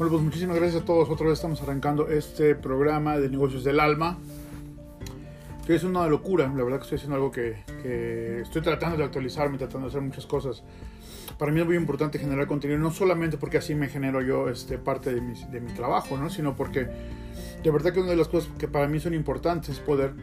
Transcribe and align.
Bueno, 0.00 0.12
pues 0.12 0.24
muchísimas 0.24 0.56
gracias 0.56 0.80
a 0.80 0.84
todos. 0.86 1.10
Otra 1.10 1.26
vez 1.26 1.34
estamos 1.34 1.60
arrancando 1.60 2.08
este 2.08 2.54
programa 2.54 3.18
de 3.18 3.28
negocios 3.28 3.64
del 3.64 3.78
alma. 3.78 4.18
Que 5.66 5.74
es 5.74 5.84
una 5.84 6.06
locura, 6.06 6.46
la 6.46 6.64
verdad 6.64 6.78
que 6.78 6.84
estoy 6.84 6.96
haciendo 6.96 7.16
algo 7.16 7.30
que, 7.30 7.56
que 7.82 8.40
estoy 8.40 8.62
tratando 8.62 8.96
de 8.96 9.04
actualizarme, 9.04 9.58
tratando 9.58 9.88
de 9.88 9.90
hacer 9.90 10.00
muchas 10.00 10.24
cosas. 10.24 10.62
Para 11.36 11.52
mí 11.52 11.60
es 11.60 11.66
muy 11.66 11.76
importante 11.76 12.18
generar 12.18 12.46
contenido, 12.46 12.78
no 12.78 12.90
solamente 12.90 13.36
porque 13.36 13.58
así 13.58 13.74
me 13.74 13.88
genero 13.88 14.22
yo 14.22 14.48
este, 14.48 14.78
parte 14.78 15.12
de 15.12 15.20
mi, 15.20 15.34
de 15.34 15.60
mi 15.60 15.70
trabajo, 15.74 16.16
¿no? 16.16 16.30
sino 16.30 16.56
porque 16.56 16.88
de 17.62 17.70
verdad 17.70 17.92
que 17.92 18.00
una 18.00 18.12
de 18.12 18.16
las 18.16 18.28
cosas 18.28 18.50
que 18.56 18.68
para 18.68 18.88
mí 18.88 19.00
son 19.00 19.12
importantes 19.12 19.68
es 19.68 19.80
poder 19.80 20.14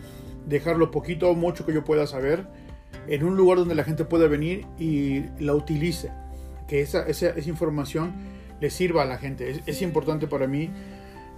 dejar 0.48 0.78
lo 0.78 0.90
poquito 0.90 1.30
o 1.30 1.36
mucho 1.36 1.68
que 1.68 1.74
yo 1.76 1.84
pueda 1.84 2.08
saber 2.08 2.48
en 3.08 3.24
un 3.24 3.38
lugar 3.38 3.60
donde 3.60 3.76
la 3.76 3.84
gente 3.84 4.06
pueda 4.06 4.28
venir 4.28 4.66
y 4.80 5.26
la 5.40 5.54
utilice. 5.54 6.12
Que 6.68 6.82
esa, 6.82 7.06
esa, 7.06 7.30
esa 7.30 7.48
información 7.48 8.37
le 8.60 8.70
sirva 8.70 9.04
a 9.04 9.06
la 9.06 9.18
gente. 9.18 9.62
Es, 9.66 9.82
importante 9.82 10.28
para 10.28 10.48
mí 10.48 10.70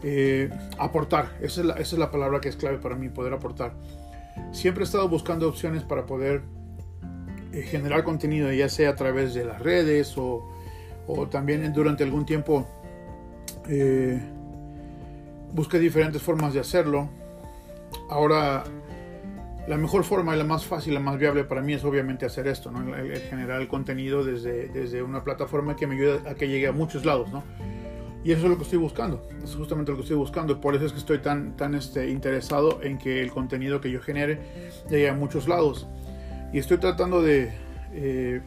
eh, 0.03 0.49
aportar. 0.77 1.37
Esa 1.41 1.61
es, 1.61 1.67
la, 1.67 1.73
esa 1.73 1.95
es, 1.95 1.99
la, 1.99 2.11
palabra 2.11 2.39
que 2.41 2.49
es 2.49 2.55
clave 2.55 2.77
para 2.77 2.95
mí, 2.95 3.09
poder 3.09 3.33
aportar. 3.33 3.73
Siempre 4.51 4.83
he 4.83 4.85
estado 4.85 5.07
buscando 5.09 5.47
opciones 5.47 5.83
para 5.83 6.05
poder 6.05 6.41
eh, 7.53 7.61
generar 7.63 8.03
contenido, 8.03 8.51
ya 8.51 8.69
sea 8.69 8.91
a 8.91 8.95
través 8.95 9.33
de 9.33 9.45
las 9.45 9.61
redes 9.61 10.17
o, 10.17 10.47
o 11.07 11.27
también 11.27 11.73
durante 11.73 12.03
algún 12.03 12.25
tiempo 12.25 12.67
eh, 13.67 14.19
busqué 15.53 15.79
diferentes 15.79 16.21
formas 16.21 16.53
de 16.53 16.59
hacerlo. 16.59 17.09
Ahora 18.09 18.63
la 19.69 19.77
mejor 19.77 20.03
forma 20.03 20.35
y 20.35 20.39
la 20.39 20.43
más 20.43 20.65
fácil, 20.65 20.95
la 20.95 20.99
más 20.99 21.19
viable 21.19 21.43
para 21.43 21.61
mí 21.61 21.73
es 21.73 21.83
obviamente 21.83 22.25
hacer 22.25 22.47
esto, 22.47 22.71
¿no? 22.71 22.95
el, 22.95 23.11
el 23.11 23.21
generar 23.21 23.61
el 23.61 23.67
contenido 23.67 24.23
desde, 24.23 24.67
desde 24.69 25.03
una 25.03 25.23
plataforma 25.23 25.75
que 25.75 25.85
me 25.85 25.93
ayude 25.93 26.27
a 26.27 26.33
que 26.33 26.47
llegue 26.47 26.65
a 26.65 26.71
muchos 26.71 27.05
lados. 27.05 27.31
¿no? 27.31 27.43
Y 28.23 28.31
eso 28.31 28.45
es 28.45 28.49
lo 28.49 28.57
que 28.57 28.63
estoy 28.63 28.79
buscando, 28.79 29.29
es 29.43 29.53
justamente 29.53 29.91
lo 29.91 29.97
que 29.97 30.01
estoy 30.01 30.17
buscando. 30.17 30.59
Por 30.59 30.73
eso 30.73 30.87
es 30.87 30.91
que 30.91 30.97
estoy 30.97 31.19
tan, 31.19 31.55
tan 31.55 31.75
este, 31.75 32.09
interesado 32.09 32.81
en 32.81 32.97
que 32.97 33.21
el 33.21 33.29
contenido 33.29 33.79
que 33.79 33.91
yo 33.91 34.01
genere 34.01 34.39
llegue 34.89 35.07
a 35.07 35.13
muchos 35.13 35.47
lados. 35.47 35.85
Y 36.51 36.57
estoy 36.57 36.79
tratando 36.79 37.21
de, 37.21 37.51
eh, 37.93 38.41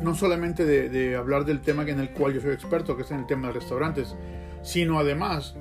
no 0.00 0.14
solamente 0.14 0.64
de, 0.64 0.88
de, 0.88 1.16
hablar 1.16 1.44
del 1.44 1.60
tema 1.60 1.82
en 1.82 1.98
el 1.98 2.10
cual 2.10 2.34
yo 2.34 2.40
soy 2.40 2.52
experto, 2.52 2.96
que 2.96 3.02
es 3.02 3.10
en 3.10 3.18
el 3.18 3.26
tema 3.26 3.48
de 3.48 3.54
restaurantes, 3.54 4.14
sino 4.62 5.00
además 5.00 5.56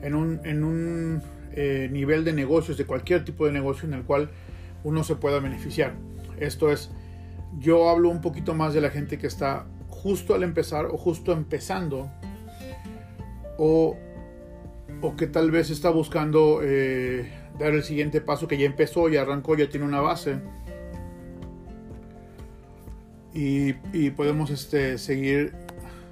en 0.00 0.14
un, 0.14 0.40
en 0.44 0.64
un 0.64 1.22
eh, 1.54 1.88
nivel 1.90 2.24
de 2.24 2.32
negocios, 2.32 2.76
de 2.76 2.84
cualquier 2.84 3.24
tipo 3.24 3.46
de 3.46 3.52
negocio 3.52 3.86
en 3.86 3.94
el 3.94 4.04
cual 4.04 4.30
uno 4.84 5.04
se 5.04 5.16
pueda 5.16 5.38
beneficiar. 5.40 5.94
Esto 6.38 6.72
es, 6.72 6.90
yo 7.58 7.88
hablo 7.88 8.08
un 8.08 8.20
poquito 8.20 8.54
más 8.54 8.74
de 8.74 8.80
la 8.80 8.90
gente 8.90 9.18
que 9.18 9.26
está 9.26 9.66
justo 9.88 10.34
al 10.34 10.42
empezar 10.42 10.86
o 10.86 10.96
justo 10.96 11.32
empezando 11.32 12.10
o, 13.58 13.96
o 15.00 15.16
que 15.16 15.26
tal 15.26 15.50
vez 15.50 15.70
está 15.70 15.90
buscando 15.90 16.60
eh, 16.62 17.30
dar 17.58 17.72
el 17.72 17.82
siguiente 17.82 18.20
paso 18.20 18.48
que 18.48 18.58
ya 18.58 18.66
empezó, 18.66 19.08
ya 19.08 19.22
arrancó, 19.22 19.56
ya 19.56 19.68
tiene 19.68 19.86
una 19.86 20.00
base. 20.00 20.38
Y, 23.34 23.74
y 23.92 24.10
podemos 24.10 24.50
este, 24.50 24.98
seguir 24.98 25.54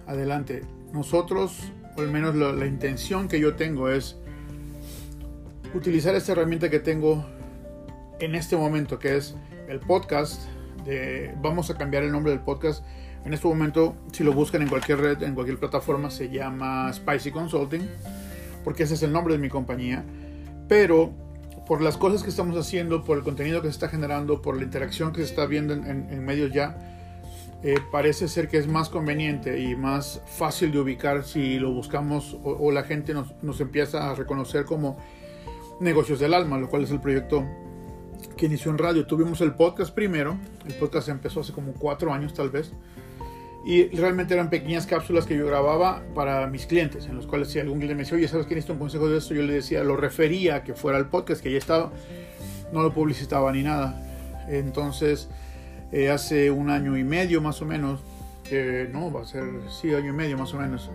adelante. 0.07 0.63
Nosotros, 0.93 1.73
o 1.97 2.01
al 2.01 2.11
menos 2.11 2.35
la, 2.35 2.53
la 2.53 2.67
intención 2.67 3.29
que 3.29 3.41
yo 3.41 3.57
tengo 3.57 3.91
es 3.91 4.17
utilizar 5.75 6.15
esta 6.15 6.33
herramienta 6.33 6.71
que 6.71 6.81
tengo 6.81 7.25
en 8.19 8.35
este 8.35 8.57
momento, 8.57 8.99
que 8.99 9.17
es 9.17 9.37
el 9.69 9.81
podcast. 9.81 10.43
Vamos 11.41 11.71
a 11.71 11.77
cambiar 11.77 12.03
el 12.03 12.13
nombre 12.13 12.33
del 12.33 12.41
podcast. 12.41 12.85
En 13.25 13.35
este 13.35 13.47
momento, 13.47 13.95
si 14.13 14.25
lo 14.25 14.33
buscan 14.33 14.63
en 14.63 14.69
cualquier 14.69 14.99
red, 14.99 15.23
en 15.23 15.35
cualquier 15.35 15.59
plataforma, 15.59 16.11
se 16.11 16.31
llama 16.31 16.93
Spicy 16.93 17.31
Consulting, 17.31 17.83
porque 18.65 18.85
ese 18.85 18.95
es 18.95 19.03
el 19.03 19.13
nombre 19.13 19.35
de 19.35 19.39
mi 19.39 19.49
compañía. 19.49 20.05
Pero 20.69 21.13
por 21.67 21.83
las 21.83 21.97
cosas 21.97 22.23
que 22.23 22.31
estamos 22.31 22.57
haciendo, 22.57 23.05
por 23.05 23.19
el 23.19 23.25
contenido 23.25 23.61
que 23.61 23.69
se 23.69 23.73
está 23.73 23.89
generando, 23.89 24.43
por 24.43 24.57
la 24.57 24.65
interacción 24.65 25.13
que 25.13 25.21
se 25.21 25.27
está 25.27 25.47
viendo 25.47 25.75
en, 25.75 25.85
en, 25.85 26.25
medios 26.25 26.53
ya, 26.53 26.79
eh, 27.63 27.77
parece 27.93 28.27
ser 28.27 28.49
que 28.49 28.57
es 28.57 28.67
más 28.67 28.89
conveniente 28.89 29.61
y 29.61 29.77
más 29.77 30.23
fácil 30.27 30.73
de 30.73 30.81
ubicar 30.81 31.25
si 31.25 31.59
lo 31.59 31.71
buscamos 31.73 32.39
o, 32.43 32.73
la 32.73 32.85
gente 32.85 33.13
nos 33.15 33.61
empieza 33.61 34.11
a 34.11 34.15
reconocer 34.15 34.65
como 34.65 34.97
Negocios 35.81 36.21
del 36.21 36.35
Alma, 36.35 36.59
lo 36.59 36.69
cual 36.69 36.85
es 36.85 36.91
el 36.91 37.01
proyecto 37.01 37.45
que 38.37 38.47
inició 38.47 38.71
en 38.71 38.79
radio. 38.79 39.07
Tuvimos 39.07 39.41
el 39.41 39.55
podcast 39.55 39.95
primero, 39.95 40.37
el 40.67 40.75
podcast 40.75 41.09
empezó 41.09 41.41
hace 41.41 41.53
como 41.53 41.73
cuatro 41.73 42.13
años 42.13 42.35
tal 42.35 42.51
vez, 42.51 42.73
y 43.65 43.89
realmente 43.89 44.35
eran 44.35 44.51
pequeñas 44.51 44.87
cápsulas 44.87 45.25
que 45.25 45.37
yo 45.37 45.47
grababa 45.47 46.03
para 46.15 46.47
mis 46.47 46.67
clientes, 46.67 47.07
en 47.07 47.17
los 47.17 47.27
cuales 47.27 47.49
si 47.49 47.61
algún 47.61 47.79
cliente 47.79 47.95
me 47.95 48.03
decía, 48.03 48.19
oye, 48.19 48.29
¿sabes 48.29 48.47
que 48.47 48.55
necesito 48.55 48.75
un 48.75 48.79
consejo 48.79 49.09
de 49.09 49.19
esto? 49.19 49.35
Yo 49.35 49.43
le 49.43 49.55
decía, 49.55 49.83
lo 49.83 49.97
refería 49.97 50.57
a 50.57 50.65
que 50.65 50.75
fuera 50.75 50.99
el 50.99 51.07
podcast, 51.07 51.43
que 51.43 51.51
ya 51.51 51.59
estaba, 51.59 51.91
no 52.73 52.83
lo 52.83 52.93
publicitaba 52.93 53.51
ni 53.51 53.63
nada. 53.63 54.03
Entonces, 54.49 55.31
eh, 55.93 56.11
hace 56.11 56.51
un 56.51 56.69
año 56.69 56.97
y 56.99 57.05
medio 57.05 57.41
más 57.41 57.63
o 57.63 57.67
menos, 57.67 58.01
que 58.45 58.89
no, 58.93 59.11
va 59.11 59.23
a 59.23 59.27
ser, 59.27 59.45
sí, 59.71 59.95
año 59.95 60.11
y 60.11 60.17
medio 60.17 60.37
más 60.37 60.53
o 60.53 60.59
menos, 60.59 60.91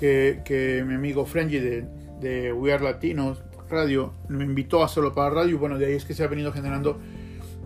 que, 0.00 0.40
que 0.44 0.84
mi 0.84 0.94
amigo 0.94 1.26
Frenji 1.26 1.58
de, 1.58 1.84
de 2.20 2.52
We 2.52 2.72
Are 2.72 2.82
Latinos 2.82 3.42
Radio 3.70 4.12
me 4.28 4.44
invitó 4.44 4.82
a 4.82 4.86
hacerlo 4.86 5.14
para 5.14 5.30
radio 5.30 5.50
y 5.50 5.58
bueno, 5.58 5.78
de 5.78 5.86
ahí 5.86 5.92
es 5.92 6.04
que 6.04 6.14
se 6.14 6.24
ha 6.24 6.26
venido 6.26 6.52
generando 6.52 6.98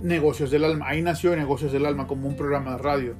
Negocios 0.03 0.50
del 0.50 0.65
Alma. 0.65 0.88
Ahí 0.88 1.03
nació 1.03 1.34
Negocios 1.34 1.72
del 1.72 1.87
Alma 1.87 2.06
como 2.06 2.28
un 2.28 2.37
programa 2.37 2.72
de 2.72 2.78
radio. 2.78 3.15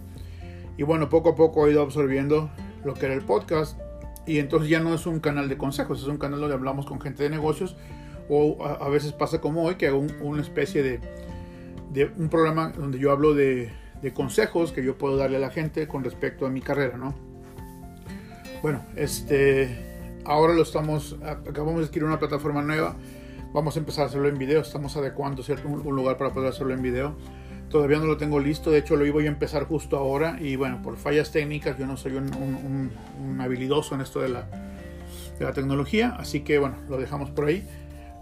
Y 0.77 0.83
bueno, 0.83 1.09
poco 1.09 1.31
a 1.31 1.34
poco 1.34 1.67
he 1.67 1.73
ido 1.73 1.83
absorbiendo 1.83 2.50
lo 2.84 2.94
que 2.94 3.06
era 3.06 3.15
el 3.15 3.23
podcast 3.23 3.78
y 4.27 4.39
entonces 4.39 4.69
ya 4.69 4.81
no 4.81 4.94
es 4.94 5.06
un 5.06 5.21
canal 5.21 5.49
de 5.49 5.56
consejos, 5.56 6.00
es 6.00 6.06
un 6.06 6.19
canal 6.19 6.41
donde 6.41 6.55
hablamos 6.55 6.87
con 6.87 7.00
gente 7.00 7.23
de 7.23 7.31
negocios 7.31 7.77
o 8.28 8.65
a, 8.65 8.89
veces 8.89 9.12
pasa 9.12 9.41
como 9.41 9.65
hoy 9.65 9.75
que 9.75 9.87
hago 9.87 9.99
un, 9.99 10.12
una 10.23 10.43
especie 10.43 10.83
de, 10.83 12.11
un 12.17 12.28
programa 12.28 12.71
donde 12.71 12.99
yo 12.99 13.12
hablo 13.12 13.34
de 13.34 13.71
consejos 14.15 14.73
que 14.73 14.84
yo 14.84 14.99
puedo 14.99 15.17
darle 15.17 15.37
a 15.37 15.41
la 15.41 15.50
gente 15.50 15.89
con 15.89 16.05
respecto 16.05 16.47
a 16.47 16.50
mi 16.50 16.61
carrera, 16.61 16.97
¿no? 16.97 17.15
Bueno, 18.65 18.83
este 18.97 19.94
ahora 20.25 20.55
lo 20.55 20.62
estamos, 20.62 21.17
acabamos 21.23 21.81
de 21.81 21.87
adquirir 21.87 22.05
una 22.05 22.19
plataforma 22.19 22.62
nueva, 22.62 22.97
vamos 23.53 23.77
a 23.77 23.79
empezar 23.79 24.05
a 24.05 24.07
hacerlo 24.09 24.29
en 24.29 24.39
video, 24.39 24.61
estamos 24.61 24.97
adecuando 24.97 25.43
¿cierto? 25.43 25.69
Un, 25.69 25.87
un, 25.87 25.97
lugar 25.97 26.17
para 26.17 26.33
poder 26.33 26.51
hacerlo 26.51 26.75
en 26.75 26.83
video. 26.83 27.17
Todavía 27.69 27.99
no 27.99 28.07
lo 28.07 28.17
tengo 28.17 28.39
listo, 28.39 28.71
de 28.71 28.79
hecho 28.79 28.95
lo 28.95 29.05
iba 29.05 29.21
a 29.21 29.25
empezar 29.25 29.65
justo 29.65 29.97
ahora 29.97 30.37
y 30.41 30.55
bueno, 30.55 30.81
por 30.83 30.97
fallas 30.97 31.33
técnicas 31.33 31.77
yo 31.77 31.87
no 31.87 31.97
soy 31.97 32.15
un, 32.15 33.41
habilidoso 33.41 33.95
en 33.95 34.01
esto 34.01 34.21
de 34.21 34.29
la, 34.29 34.47
tecnología, 35.53 36.15
así 36.17 36.41
que 36.41 36.59
bueno, 36.59 36.77
lo 36.89 36.99
dejamos 36.99 37.31
por 37.31 37.47
ahí. 37.47 37.67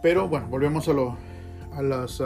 Pero 0.03 0.27
bueno, 0.27 0.47
volvemos 0.49 0.89
a, 0.89 0.95
lo, 0.95 1.19
a, 1.75 1.83
las, 1.83 2.19
uh, 2.21 2.25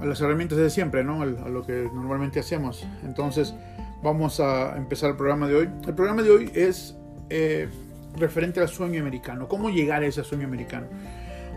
a 0.00 0.04
las 0.04 0.20
herramientas 0.20 0.58
de 0.58 0.68
siempre, 0.68 1.02
¿no? 1.02 1.22
A 1.22 1.26
lo 1.26 1.64
que 1.64 1.88
normalmente 1.92 2.38
hacemos. 2.38 2.86
Entonces 3.02 3.54
vamos 4.02 4.40
a 4.40 4.76
empezar 4.76 5.10
el 5.10 5.16
programa 5.16 5.48
de 5.48 5.56
hoy. 5.56 5.70
El 5.86 5.94
programa 5.94 6.22
de 6.22 6.30
hoy 6.30 6.50
es 6.54 6.96
eh, 7.30 7.68
referente 8.16 8.60
al 8.60 8.68
sueño 8.68 9.00
americano. 9.00 9.48
¿Cómo 9.48 9.70
llegar 9.70 10.02
a 10.02 10.06
ese 10.06 10.24
sueño 10.24 10.46
americano? 10.46 10.86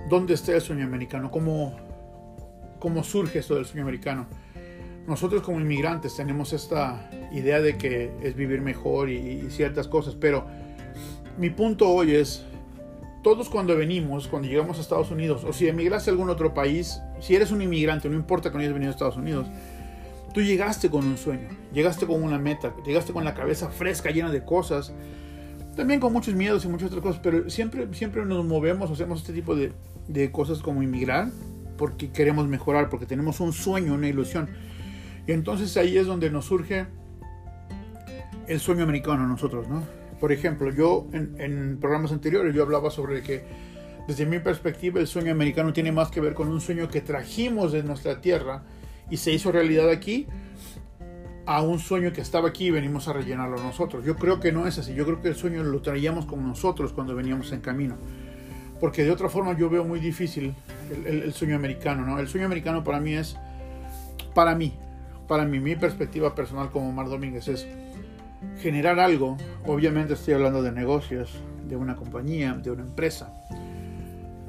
¿Dónde 0.10 0.36
está 0.36 0.54
el 0.54 0.62
sueño 0.62 0.86
americano? 0.86 1.32
¿Cómo, 1.32 1.76
cómo 2.80 3.04
surge 3.04 3.40
esto 3.40 3.56
del 3.56 3.66
sueño 3.66 3.84
americano? 3.84 4.28
Nosotros 5.08 5.42
como 5.42 5.60
inmigrantes 5.60 6.16
tenemos 6.16 6.54
esta 6.54 7.10
idea 7.34 7.60
de 7.60 7.78
que 7.78 8.12
es 8.22 8.36
vivir 8.36 8.62
mejor 8.62 9.10
y, 9.10 9.18
y 9.18 9.50
ciertas 9.50 9.88
cosas, 9.88 10.16
pero 10.16 10.46
mi 11.38 11.50
punto 11.50 11.90
hoy 11.90 12.16
es, 12.16 12.46
todos 13.24 13.50
cuando 13.50 13.76
venimos, 13.76 14.28
cuando 14.28 14.48
llegamos 14.48 14.78
a 14.78 14.82
Estados 14.82 15.12
Unidos, 15.12 15.44
o 15.44 15.52
si 15.52 15.68
emigraste 15.68 16.10
a 16.10 16.14
algún 16.14 16.30
otro 16.30 16.54
país, 16.54 17.02
si 17.20 17.36
eres 17.36 17.52
un 17.52 17.62
inmigrante, 17.62 18.08
no 18.08 18.16
importa 18.16 18.50
que 18.50 18.56
no 18.56 18.62
hayas 18.62 18.74
venido 18.74 18.92
a 18.92 18.94
Estados 18.94 19.18
Unidos, 19.18 19.48
tú 20.34 20.42
llegaste 20.42 20.90
con 20.90 21.06
un 21.06 21.18
sueño, 21.18 21.50
llegaste 21.74 22.06
con 22.06 22.22
una 22.22 22.38
meta, 22.38 22.74
llegaste 22.86 23.14
con 23.14 23.24
la 23.24 23.34
cabeza 23.34 23.70
fresca, 23.70 24.12
llena 24.12 24.32
de 24.32 24.44
cosas, 24.44 24.94
también 25.76 26.00
con 26.00 26.14
muchos 26.14 26.36
miedos 26.36 26.66
y 26.66 26.68
muchas 26.68 26.88
otras 26.88 27.02
cosas, 27.02 27.22
pero 27.24 27.50
siempre, 27.50 27.88
siempre 27.94 28.26
nos 28.26 28.46
movemos, 28.46 28.92
hacemos 28.92 29.22
este 29.22 29.34
tipo 29.34 29.56
de, 29.56 29.72
de 30.08 30.32
cosas 30.32 30.60
como 30.60 30.84
inmigrar, 30.84 31.30
porque 31.78 32.12
queremos 32.12 32.48
mejorar, 32.48 32.90
porque 32.90 33.06
tenemos 33.06 33.40
un 33.40 33.54
sueño, 33.54 33.94
una 33.94 34.08
ilusión. 34.08 34.50
Y 35.28 35.32
entonces 35.32 35.76
ahí 35.78 35.98
es 35.98 36.06
donde 36.06 36.30
nos 36.30 36.46
surge 36.46 36.86
el 38.48 38.60
sueño 38.60 38.84
americano 38.84 39.28
nosotros, 39.28 39.68
¿no? 39.68 39.84
Por 40.20 40.32
ejemplo, 40.32 40.72
yo 40.72 41.08
en, 41.12 41.36
en, 41.40 41.78
programas 41.80 42.12
anteriores 42.12 42.54
yo 42.56 42.64
hablaba 42.64 42.90
sobre 42.92 43.22
que 43.22 43.44
desde 44.08 44.26
mi 44.26 44.40
perspectiva 44.40 45.00
el 45.00 45.08
sueño 45.08 45.32
americano 45.32 45.74
tiene 45.74 45.92
más 45.92 46.12
que 46.12 46.22
ver 46.22 46.34
con 46.34 46.50
un 46.50 46.62
sueño 46.62 46.88
que 46.88 47.02
trajimos 47.02 47.72
de 47.72 47.84
nuestra 47.84 48.22
tierra 48.22 48.64
y 49.10 49.18
se 49.18 49.32
hizo 49.32 49.52
realidad 49.52 49.90
aquí 49.90 50.28
a 51.46 51.62
un 51.62 51.80
sueño 51.80 52.14
que 52.14 52.22
estaba 52.22 52.50
aquí 52.50 52.68
y 52.68 52.72
venimos 52.72 53.08
a 53.08 53.14
rellenarlo 53.14 53.62
nosotros. 53.62 54.06
Yo 54.06 54.16
creo 54.16 54.40
que 54.40 54.52
no 54.52 54.68
es 54.68 54.78
así. 54.78 54.94
Yo 54.94 55.06
creo 55.06 55.22
que 55.22 55.30
el 55.30 55.36
sueño 55.36 55.64
lo 55.64 55.82
traíamos 55.82 56.26
con 56.26 56.48
nosotros 56.48 56.94
cuando 56.94 57.16
veníamos 57.16 57.52
en 57.52 57.62
camino. 57.62 57.96
Porque 58.80 59.04
de 59.04 59.12
otra 59.12 59.30
forma 59.30 59.58
yo 59.58 59.70
veo 59.70 59.84
muy 59.84 60.00
difícil 60.00 60.54
el, 61.06 61.34
sueño 61.34 61.56
americano. 61.56 62.06
¿no? 62.06 62.20
El 62.20 62.28
sueño 62.28 62.46
americano 62.46 62.84
para 62.84 63.00
mí 63.00 63.14
es, 63.14 63.38
para 64.34 64.56
mí, 64.56 64.74
para 65.28 65.46
mí, 65.46 65.60
mi 65.60 65.76
perspectiva 65.76 66.36
personal 66.36 66.70
como 66.72 66.92
Mar 66.92 67.10
Domínguez 67.10 67.48
es 67.48 67.68
generar 68.62 69.00
algo, 69.00 69.38
obviamente 69.66 70.14
estoy 70.14 70.34
hablando 70.34 70.62
de 70.62 70.72
negocios, 70.72 71.32
de 71.68 71.76
una 71.76 71.96
compañía, 71.96 72.54
de 72.54 72.72
una 72.72 72.84
empresa, 72.84 73.34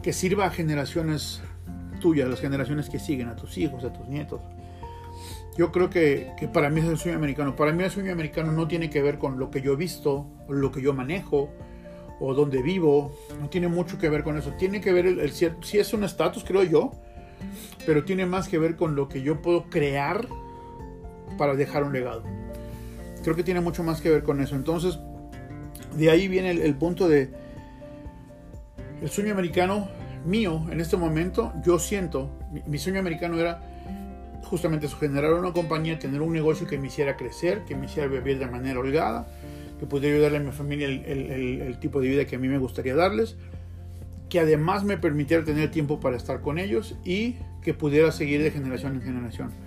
que 0.03 0.13
sirva 0.13 0.47
a 0.47 0.51
generaciones 0.51 1.41
tuyas, 2.01 2.29
las 2.29 2.41
generaciones 2.41 2.91
que 2.91 2.99
siguen, 2.99 3.29
a 3.29 3.37
tus 3.37 3.57
hijos, 3.57 3.85
a 3.85 3.93
tus 3.93 4.07
nietos. 4.09 4.41
Yo 5.57 5.71
creo 5.71 5.89
que, 5.89 6.33
que, 6.37 6.49
para 6.49 6.69
mí 6.69 6.81
es 6.81 6.87
el 6.87 6.99
sueño 6.99 7.17
americano. 7.17 7.55
Para 7.55 7.73
mí 7.73 7.83
el 7.83 7.91
sueño 7.91 8.13
americano 8.13 8.53
no 8.53 8.67
tiene 8.67 8.91
que 8.91 9.03
ver 9.03 9.19
con 9.19 9.39
lo 9.39 9.51
que 9.51 9.61
yo 9.61 9.75
he 9.75 9.77
visto, 9.77 10.27
lo 10.49 10.73
que 10.73 10.83
yo 10.83 10.93
manejo, 10.93 11.51
o 12.21 12.35
donde 12.35 12.63
vivo. 12.63 13.15
No 13.41 13.49
tiene 13.49 13.69
mucho 13.69 13.99
que 13.99 14.09
ver 14.09 14.25
con 14.25 14.37
eso. 14.37 14.53
Tiene 14.59 14.81
que 14.81 14.93
ver, 14.93 15.07
el, 15.07 15.21
el 15.21 15.33
si 15.33 15.79
es 15.79 15.93
un 15.93 16.05
estatus, 16.05 16.45
creo 16.45 16.65
yo, 16.65 16.93
pero 17.87 18.05
tiene 18.05 18.27
más 18.27 18.49
que 18.49 18.59
ver 18.59 18.77
con 18.77 18.97
lo 18.97 19.09
que 19.09 19.23
yo 19.23 19.43
puedo 19.43 19.65
crear 19.71 20.27
para 21.37 21.55
dejar 21.55 21.85
un 21.85 21.93
legado. 21.93 22.23
Creo 23.23 23.37
que 23.37 23.43
tiene 23.43 23.61
mucho 23.61 23.83
más 23.83 24.01
que 24.01 24.11
ver 24.11 24.23
con 24.23 24.41
eso. 24.41 24.55
Entonces, 24.55 24.99
de 25.97 26.11
ahí 26.11 26.29
viene 26.29 26.51
el, 26.51 26.75
punto 26.75 27.09
de 27.09 27.31
el 29.01 29.09
sueño 29.09 29.33
americano 29.33 29.89
mío 30.25 30.65
en 30.71 30.81
este 30.81 30.97
momento. 30.97 31.53
Yo 31.65 31.79
siento, 31.79 32.31
mi, 32.67 32.79
sueño 32.79 33.01
americano 33.01 33.39
era 33.39 33.74
justamente 34.45 34.87
eso, 34.87 34.97
generar 34.97 35.33
una 35.35 35.53
compañía, 35.53 35.99
tener 35.99 36.23
un 36.23 36.33
negocio 36.33 36.67
que 36.67 36.79
me 36.79 36.89
hiciera 36.89 37.17
crecer, 37.17 37.65
que 37.65 37.75
me 37.75 37.87
hiciera 37.87 38.09
vivir 38.09 38.39
de 38.39 38.47
manera 38.47 38.79
holgada, 38.79 39.27
que 39.79 39.87
pudiera 39.87 40.15
ayudarle 40.15 40.39
a 40.39 40.41
mi 40.41 40.53
familia 40.53 40.87
el, 40.87 41.05
el 41.61 41.79
tipo 41.81 42.01
de 42.01 42.09
vida 42.09 42.25
que 42.25 42.37
a 42.37 42.39
mí 42.39 42.49
me 42.49 42.59
gustaría 42.59 42.95
darles, 42.95 43.37
que 44.29 44.41
además 44.41 44.85
me 44.85 44.99
permitiera 44.99 45.45
tener 45.45 45.71
tiempo 45.71 46.01
para 46.01 46.17
estar 46.17 46.41
con 46.41 46.59
ellos 46.59 46.97
y 47.05 47.37
que 47.63 47.75
pudiera 47.75 48.13
seguir 48.13 48.43
de 48.43 48.51
generación 48.51 48.95
en 48.95 49.03
generación 49.03 49.65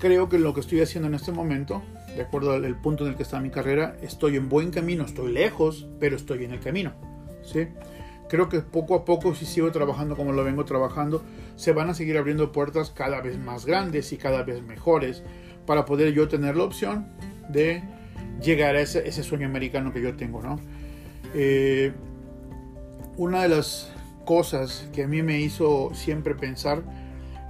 creo 0.00 0.28
que 0.28 0.38
lo 0.38 0.54
que 0.54 0.60
estoy 0.60 0.80
haciendo 0.80 1.08
en 1.08 1.14
este 1.14 1.30
momento, 1.30 1.82
de 2.16 2.22
acuerdo 2.22 2.52
al 2.54 2.80
punto 2.80 3.04
en 3.04 3.10
el 3.10 3.16
que 3.16 3.22
está 3.22 3.38
mi 3.38 3.50
carrera, 3.50 3.96
estoy 4.02 4.36
en 4.36 4.48
buen 4.48 4.70
camino, 4.70 5.04
estoy 5.04 5.30
lejos, 5.30 5.86
pero 6.00 6.16
estoy 6.16 6.44
en 6.44 6.52
el 6.52 6.60
camino. 6.60 6.92
¿sí? 7.44 7.68
Creo 8.30 8.48
que 8.48 8.60
poco 8.60 8.94
a 8.94 9.04
poco, 9.04 9.34
si 9.34 9.44
sigo 9.44 9.72
trabajando 9.72 10.16
como 10.16 10.30
lo 10.30 10.44
vengo 10.44 10.64
trabajando, 10.64 11.24
se 11.56 11.72
van 11.72 11.90
a 11.90 11.94
seguir 11.94 12.16
abriendo 12.16 12.52
puertas 12.52 12.90
cada 12.90 13.20
vez 13.20 13.36
más 13.36 13.66
grandes 13.66 14.12
y 14.12 14.18
cada 14.18 14.44
vez 14.44 14.62
mejores 14.62 15.24
para 15.66 15.84
poder 15.84 16.12
yo 16.12 16.28
tener 16.28 16.56
la 16.56 16.62
opción 16.62 17.08
de 17.48 17.82
llegar 18.40 18.76
a 18.76 18.82
ese, 18.82 19.08
ese 19.08 19.24
sueño 19.24 19.48
americano 19.48 19.92
que 19.92 20.00
yo 20.00 20.14
tengo. 20.14 20.40
¿no? 20.42 20.60
Eh, 21.34 21.92
una 23.16 23.42
de 23.42 23.48
las 23.48 23.92
cosas 24.24 24.88
que 24.92 25.02
a 25.02 25.08
mí 25.08 25.24
me 25.24 25.40
hizo 25.40 25.90
siempre 25.92 26.36
pensar 26.36 26.84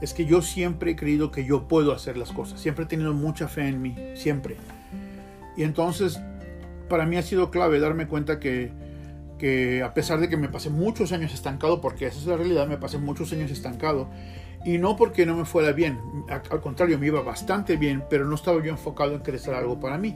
es 0.00 0.14
que 0.14 0.24
yo 0.24 0.40
siempre 0.40 0.92
he 0.92 0.96
creído 0.96 1.30
que 1.30 1.44
yo 1.44 1.68
puedo 1.68 1.92
hacer 1.92 2.16
las 2.16 2.32
cosas. 2.32 2.58
Siempre 2.58 2.86
he 2.86 2.88
tenido 2.88 3.12
mucha 3.12 3.48
fe 3.48 3.68
en 3.68 3.82
mí, 3.82 3.94
siempre. 4.14 4.56
Y 5.58 5.62
entonces, 5.62 6.18
para 6.88 7.04
mí 7.04 7.18
ha 7.18 7.22
sido 7.22 7.50
clave 7.50 7.80
darme 7.80 8.06
cuenta 8.06 8.40
que, 8.40 8.72
que 9.40 9.82
a 9.82 9.94
pesar 9.94 10.20
de 10.20 10.28
que 10.28 10.36
me 10.36 10.50
pasé 10.50 10.68
muchos 10.68 11.12
años 11.12 11.32
estancado, 11.32 11.80
porque 11.80 12.06
esa 12.06 12.18
es 12.18 12.26
la 12.26 12.36
realidad, 12.36 12.68
me 12.68 12.76
pasé 12.76 12.98
muchos 12.98 13.32
años 13.32 13.50
estancado, 13.50 14.10
y 14.66 14.76
no 14.76 14.96
porque 14.96 15.24
no 15.24 15.34
me 15.34 15.46
fuera 15.46 15.72
bien, 15.72 15.98
al 16.28 16.60
contrario, 16.60 16.98
me 16.98 17.06
iba 17.06 17.22
bastante 17.22 17.78
bien, 17.78 18.04
pero 18.10 18.26
no 18.26 18.34
estaba 18.34 18.62
yo 18.62 18.70
enfocado 18.70 19.14
en 19.14 19.20
crecer 19.20 19.54
algo 19.54 19.80
para 19.80 19.96
mí. 19.96 20.14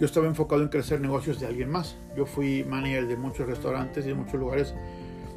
Yo 0.00 0.04
estaba 0.04 0.26
enfocado 0.26 0.62
en 0.62 0.68
crecer 0.68 1.00
negocios 1.00 1.38
de 1.38 1.46
alguien 1.46 1.70
más. 1.70 1.96
Yo 2.16 2.26
fui 2.26 2.64
manager 2.64 3.06
de 3.06 3.16
muchos 3.16 3.46
restaurantes 3.46 4.04
y 4.04 4.08
de 4.08 4.14
muchos 4.14 4.34
lugares 4.34 4.74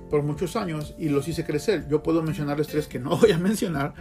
por 0.09 0.23
muchos 0.23 0.55
años 0.55 0.95
y 0.97 1.09
los 1.09 1.27
hice 1.27 1.45
crecer. 1.45 1.87
Yo 1.87 2.01
puedo 2.01 2.23
mencionarles 2.23 2.67
tres 2.67 2.87
que 2.87 2.97
no 2.97 3.15
voy 3.21 3.31
a 3.31 3.37
mencionar, 3.37 3.93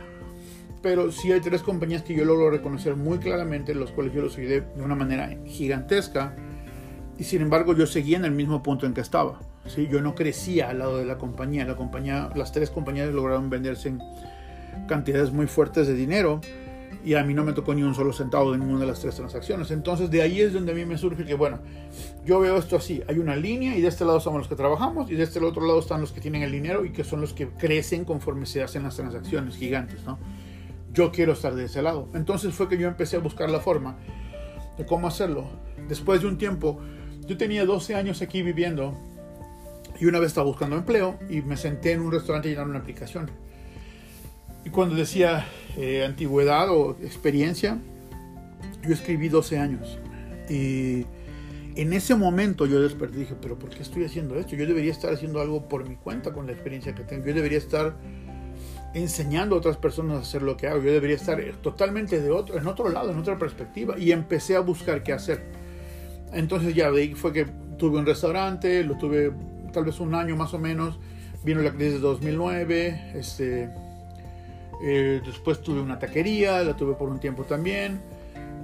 pero 0.80 1.12
sí 1.12 1.30
hay 1.30 1.40
tres 1.40 1.62
compañías 1.62 2.02
que 2.02 2.14
yo 2.14 2.24
logro 2.24 2.50
reconocer 2.50 2.96
muy 2.96 3.18
claramente, 3.18 3.74
los 3.74 3.90
cuales 3.90 4.14
yo 4.14 4.22
los 4.22 4.36
ayudé 4.38 4.62
de 4.62 4.82
una 4.82 4.94
manera 4.94 5.28
gigantesca 5.44 6.34
y 7.18 7.24
sin 7.24 7.42
embargo 7.42 7.74
yo 7.74 7.86
seguía 7.86 8.16
en 8.16 8.24
el 8.24 8.32
mismo 8.32 8.62
punto 8.62 8.86
en 8.86 8.94
que 8.94 9.00
estaba. 9.00 9.40
¿sí? 9.66 9.88
Yo 9.90 10.00
no 10.00 10.14
crecía 10.14 10.70
al 10.70 10.78
lado 10.78 10.98
de 10.98 11.04
la 11.04 11.18
compañía. 11.18 11.64
La 11.64 11.76
compañía, 11.76 12.30
las 12.34 12.52
tres 12.52 12.70
compañías 12.70 13.12
lograron 13.12 13.50
venderse 13.50 13.88
en 13.88 14.00
cantidades 14.86 15.32
muy 15.32 15.46
fuertes 15.46 15.88
de 15.88 15.94
dinero 15.94 16.40
y 17.04 17.14
a 17.14 17.22
mí 17.24 17.34
no 17.34 17.44
me 17.44 17.52
tocó 17.52 17.74
ni 17.74 17.82
un 17.82 17.94
solo 17.94 18.12
centavo 18.12 18.52
de 18.52 18.58
ninguna 18.58 18.80
de 18.80 18.86
las 18.86 19.00
tres 19.00 19.16
transacciones. 19.16 19.70
Entonces 19.70 20.10
de 20.10 20.22
ahí 20.22 20.40
es 20.40 20.52
donde 20.52 20.72
a 20.72 20.74
mí 20.74 20.84
me 20.84 20.96
surge 20.96 21.24
que, 21.24 21.34
bueno, 21.34 21.58
yo 22.24 22.38
veo 22.38 22.56
esto 22.56 22.76
así, 22.76 23.02
hay 23.08 23.18
una 23.18 23.34
línea 23.34 23.76
y 23.76 23.80
de 23.80 23.88
este 23.88 24.04
lado 24.04 24.20
somos 24.20 24.38
los 24.38 24.48
que 24.48 24.56
trabajamos 24.56 25.10
y 25.10 25.14
de 25.14 25.24
este 25.24 25.40
otro 25.40 25.66
lado 25.66 25.80
están 25.80 26.00
los 26.00 26.12
que 26.12 26.20
tienen 26.20 26.42
el 26.42 26.52
dinero 26.52 26.84
y 26.84 26.92
que 26.92 27.04
son 27.04 27.20
los 27.20 27.32
que 27.32 27.48
crecen 27.48 28.04
conforme 28.04 28.46
se 28.46 28.62
hacen 28.62 28.82
las 28.84 28.96
transacciones 28.96 29.56
gigantes, 29.56 30.04
¿no? 30.04 30.18
Yo 30.92 31.12
quiero 31.12 31.32
estar 31.32 31.54
de 31.54 31.64
ese 31.64 31.82
lado. 31.82 32.08
Entonces 32.14 32.54
fue 32.54 32.68
que 32.68 32.78
yo 32.78 32.88
empecé 32.88 33.16
a 33.16 33.20
buscar 33.20 33.50
la 33.50 33.60
forma 33.60 33.96
de 34.76 34.86
cómo 34.86 35.06
hacerlo. 35.06 35.46
Después 35.88 36.22
de 36.22 36.26
un 36.26 36.38
tiempo, 36.38 36.80
yo 37.28 37.36
tenía 37.36 37.64
12 37.64 37.94
años 37.94 38.22
aquí 38.22 38.42
viviendo 38.42 38.98
y 40.00 40.06
una 40.06 40.18
vez 40.18 40.28
estaba 40.28 40.46
buscando 40.46 40.76
empleo 40.76 41.18
y 41.28 41.42
me 41.42 41.56
senté 41.56 41.92
en 41.92 42.00
un 42.00 42.10
restaurante 42.10 42.48
llenando 42.48 42.70
una 42.70 42.80
aplicación 42.80 43.30
y 44.68 44.70
cuando 44.70 44.96
decía 44.96 45.46
eh, 45.76 46.04
antigüedad 46.04 46.68
o 46.70 46.96
experiencia, 47.02 47.78
yo 48.82 48.92
escribí 48.92 49.28
12 49.28 49.58
años. 49.58 49.98
Y 50.48 51.06
en 51.74 51.92
ese 51.92 52.14
momento 52.14 52.66
yo 52.66 52.80
desperté 52.82 53.16
y 53.16 53.20
dije, 53.20 53.34
pero 53.40 53.58
¿por 53.58 53.70
qué 53.70 53.82
estoy 53.82 54.04
haciendo 54.04 54.36
esto? 54.36 54.56
Yo 54.56 54.66
debería 54.66 54.90
estar 54.90 55.12
haciendo 55.12 55.40
algo 55.40 55.68
por 55.68 55.88
mi 55.88 55.96
cuenta 55.96 56.32
con 56.32 56.46
la 56.46 56.52
experiencia 56.52 56.94
que 56.94 57.02
tengo. 57.02 57.24
Yo 57.26 57.34
debería 57.34 57.56
estar 57.58 57.96
enseñando 58.94 59.54
a 59.54 59.58
otras 59.58 59.76
personas 59.76 60.18
a 60.18 60.20
hacer 60.20 60.42
lo 60.42 60.56
que 60.56 60.66
hago. 60.66 60.82
Yo 60.82 60.92
debería 60.92 61.16
estar 61.16 61.40
totalmente 61.62 62.20
de 62.20 62.30
otro, 62.30 62.58
en 62.58 62.66
otro 62.66 62.88
lado, 62.88 63.10
en 63.10 63.18
otra 63.18 63.38
perspectiva. 63.38 63.98
Y 63.98 64.12
empecé 64.12 64.56
a 64.56 64.60
buscar 64.60 65.02
qué 65.02 65.12
hacer. 65.14 65.40
Entonces 66.32 66.74
ya 66.74 66.90
de 66.90 67.02
ahí 67.02 67.14
fue 67.14 67.32
que 67.32 67.46
tuve 67.78 67.98
un 67.98 68.06
restaurante, 68.06 68.82
lo 68.84 68.96
tuve 68.98 69.32
tal 69.72 69.84
vez 69.84 70.00
un 70.00 70.14
año 70.14 70.36
más 70.36 70.54
o 70.54 70.58
menos. 70.58 70.98
Vino 71.44 71.62
la 71.62 71.70
crisis 71.70 71.94
de 71.94 72.00
2009, 72.00 73.12
este, 73.14 73.70
eh, 74.82 75.20
después 75.24 75.62
tuve 75.62 75.80
una 75.80 75.98
taquería, 75.98 76.62
la 76.62 76.76
tuve 76.76 76.94
por 76.94 77.08
un 77.08 77.20
tiempo 77.20 77.44
también. 77.44 78.00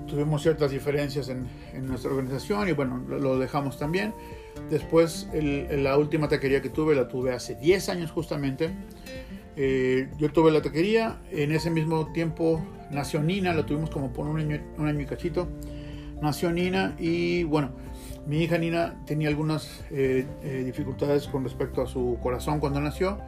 Tuvimos 0.09 0.43
ciertas 0.43 0.71
diferencias 0.71 1.29
en, 1.29 1.47
nuestra 1.87 2.11
organización 2.11 2.69
y 2.69 2.73
bueno, 2.73 3.03
lo, 3.09 3.39
dejamos 3.39 3.79
también. 3.79 4.13
Después 4.71 5.29
la 5.33 5.97
última 5.97 6.29
taquería 6.29 6.61
que 6.61 6.69
tuve 6.69 6.95
la 6.95 7.09
tuve 7.09 7.33
hace 7.33 7.55
10 7.55 7.89
años 7.89 8.11
justamente. 8.11 8.71
Eh, 9.57 10.09
yo 10.19 10.31
tuve 10.31 10.51
la 10.51 10.63
taquería, 10.63 11.21
en 11.31 11.53
ese 11.53 11.71
mismo 11.71 12.13
tiempo 12.13 12.65
nació 12.91 13.23
Nina, 13.23 13.55
la 13.55 13.65
tuvimos 13.65 13.89
como 13.89 14.13
por 14.13 14.27
un 14.27 14.41
año, 14.41 14.61
un 14.79 14.89
año 14.89 15.01
y 15.01 15.07
cachito. 15.07 15.49
Nació 16.25 16.51
Nina 16.51 16.97
y 16.99 17.45
bueno, 17.45 17.71
mi 18.27 18.43
hija 18.43 18.59
Nina 18.59 18.97
tenía 19.07 19.29
algunas 19.29 19.85
eh, 19.91 20.27
dificultades 20.65 21.29
con 21.29 21.45
respecto 21.45 21.83
a 21.83 21.87
su 21.87 22.19
corazón 22.23 22.61
cuando 22.61 22.81
nació 22.81 23.19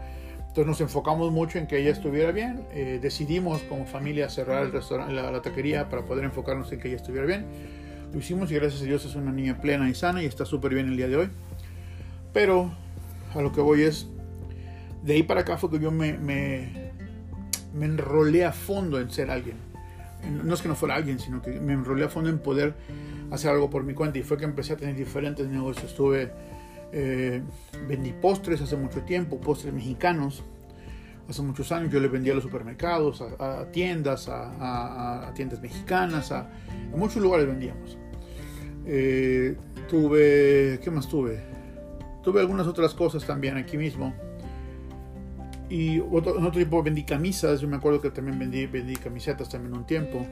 entonces 0.57 0.71
nos 0.71 0.81
enfocamos 0.81 1.31
mucho 1.33 1.59
en 1.59 1.67
que 1.67 1.79
ella 1.79 1.91
estuviera 1.91 2.33
bien. 2.33 2.65
Eh, 2.73 2.99
decidimos 3.03 3.61
como 3.65 3.85
familia 3.85 4.31
cerrar 4.31 4.63
el 4.63 4.73
restaurante, 4.73 5.13
la, 5.13 5.43
taquería 5.43 5.91
para 5.91 6.07
poder 6.07 6.25
enfocarnos 6.25 6.73
en 6.73 6.81
que 6.81 6.89
ella 6.89 6.97
estuviera 6.97 7.27
bien. 7.27 7.45
Lo 8.11 8.19
hicimos 8.19 8.51
y 8.51 8.55
gracias 8.55 8.81
a 8.81 8.87
Dios 8.87 9.05
es 9.05 9.17
una 9.17 9.33
niña 9.33 9.61
plena 9.61 9.87
y 9.91 9.95
sana 9.95 10.23
y 10.23 10.25
está 10.25 10.47
súper 10.47 10.73
bien 10.73 10.87
el 10.89 10.97
día 10.97 11.09
de 11.09 11.17
hoy. 11.17 11.29
Pero 12.33 12.73
a 13.35 13.43
lo 13.43 13.53
que 13.53 13.61
voy 13.61 13.83
es, 13.83 14.07
de 15.03 15.13
ahí 15.13 15.23
para 15.23 15.43
acá 15.43 15.59
fue 15.59 15.71
que 15.71 15.79
yo 15.79 15.91
me, 15.91 16.15
me, 16.15 16.93
me 17.75 17.85
enrolé 17.85 18.47
a 18.47 18.53
fondo 18.53 18.99
en 18.99 19.11
ser 19.11 19.31
alguien. 19.31 19.59
No 20.31 20.55
es 20.55 20.63
que 20.63 20.69
no 20.69 20.75
fuera 20.75 20.95
alguien, 20.95 21.19
sino 21.19 21.43
que 21.43 21.61
me 21.61 21.73
enrolé 21.73 22.05
a 22.05 22.09
fondo 22.09 22.31
en 22.31 22.39
poder 22.39 22.75
hacer 23.31 23.51
algo 23.51 23.71
por 23.71 23.85
mi 23.85 23.95
cuenta 23.95 24.19
y 24.19 24.23
fue 24.23 24.37
que 24.37 24.45
empecé 24.45 24.75
a 24.75 24.77
tener 24.77 24.97
diferentes 24.97 25.47
negocios. 25.49 25.91
Estuve 25.91 26.31
eh, 26.93 27.43
vendí 27.89 28.13
postres 28.13 28.61
hace 28.63 28.77
mucho 28.77 29.03
tiempo, 29.03 29.41
postres 29.41 29.73
mexicanos. 29.73 30.43
Hace 31.29 31.43
muchos 31.43 31.73
años 31.73 31.91
yo 31.93 31.99
le 31.99 32.07
vendía 32.09 32.33
a 32.33 32.37
los 32.37 32.45
supermercados, 32.45 33.21
a, 33.21 33.67
tiendas, 33.73 34.29
a, 34.31 35.33
tiendas 35.35 35.61
mexicanas, 35.61 36.31
a, 36.31 36.49
muchos 36.95 37.21
lugares 37.21 37.47
vendíamos. 37.49 37.99
Eh, 38.87 39.57
tuve, 39.89 40.79
¿qué 40.83 40.91
más 40.93 41.09
tuve? 41.09 41.41
Tuve 42.23 42.41
algunas 42.41 42.69
otras 42.69 42.95
cosas 42.95 43.27
también 43.27 43.57
aquí 43.57 43.77
mismo. 43.77 44.15
Y 45.69 46.01
otro, 46.01 46.39
en 46.39 46.45
otro 46.45 46.59
tiempo 46.59 46.83
vendí 46.83 47.03
camisas, 47.03 47.61
yo 47.61 47.69
me 47.69 47.77
acuerdo 47.77 48.01
que 48.01 48.11
también 48.11 48.39
vendí, 48.39 48.67
vendí 48.67 48.97
camisetas 48.97 49.49
también 49.49 49.75
un 49.75 49.87
tiempo. 49.87 50.25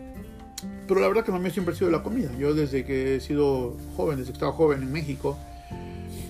Pero 0.86 1.00
la 1.00 1.08
verdad 1.08 1.24
que 1.24 1.32
no 1.32 1.38
me 1.38 1.50
siempre 1.50 1.74
ha 1.74 1.76
sido 1.76 1.90
la 1.90 2.02
comida. 2.02 2.30
Yo 2.38 2.54
desde 2.54 2.84
que 2.84 3.16
he 3.16 3.20
sido 3.20 3.76
joven, 3.96 4.18
desde 4.18 4.30
que 4.30 4.36
estaba 4.36 4.52
joven 4.52 4.82
en 4.82 4.92
México, 4.92 5.36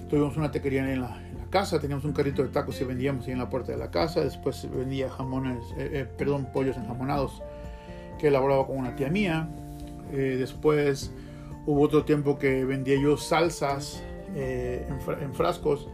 tuvimos 0.08 0.36
una 0.36 0.50
taquería 0.50 0.90
en 0.92 1.00
la, 1.00 1.20
casa, 1.54 1.78
teníamos 1.78 2.04
un 2.04 2.12
carrito 2.12 2.42
de 2.42 2.48
tacos 2.48 2.80
y 2.80 2.84
vendíamos 2.84 3.26
ahí 3.26 3.32
en 3.32 3.38
la 3.38 3.48
puerta 3.48 3.70
de 3.70 3.78
la 3.78 3.88
casa, 3.92 4.24
después 4.24 4.68
vendía 4.74 5.08
jamones, 5.08 5.62
eh, 5.78 5.90
eh, 5.92 6.06
perdón, 6.18 6.48
pollos 6.52 6.76
enjamonados 6.76 7.40
que 8.18 8.26
elaboraba 8.26 8.66
con 8.66 8.76
una 8.76 8.96
tía 8.96 9.08
mía, 9.08 9.48
eh, 10.12 10.34
después 10.36 11.12
hubo 11.64 11.80
otro 11.80 12.04
tiempo 12.04 12.40
que 12.40 12.64
vendía 12.64 13.00
yo 13.00 13.16
salsas 13.16 14.02
en, 14.34 15.32
frascos, 15.32 15.88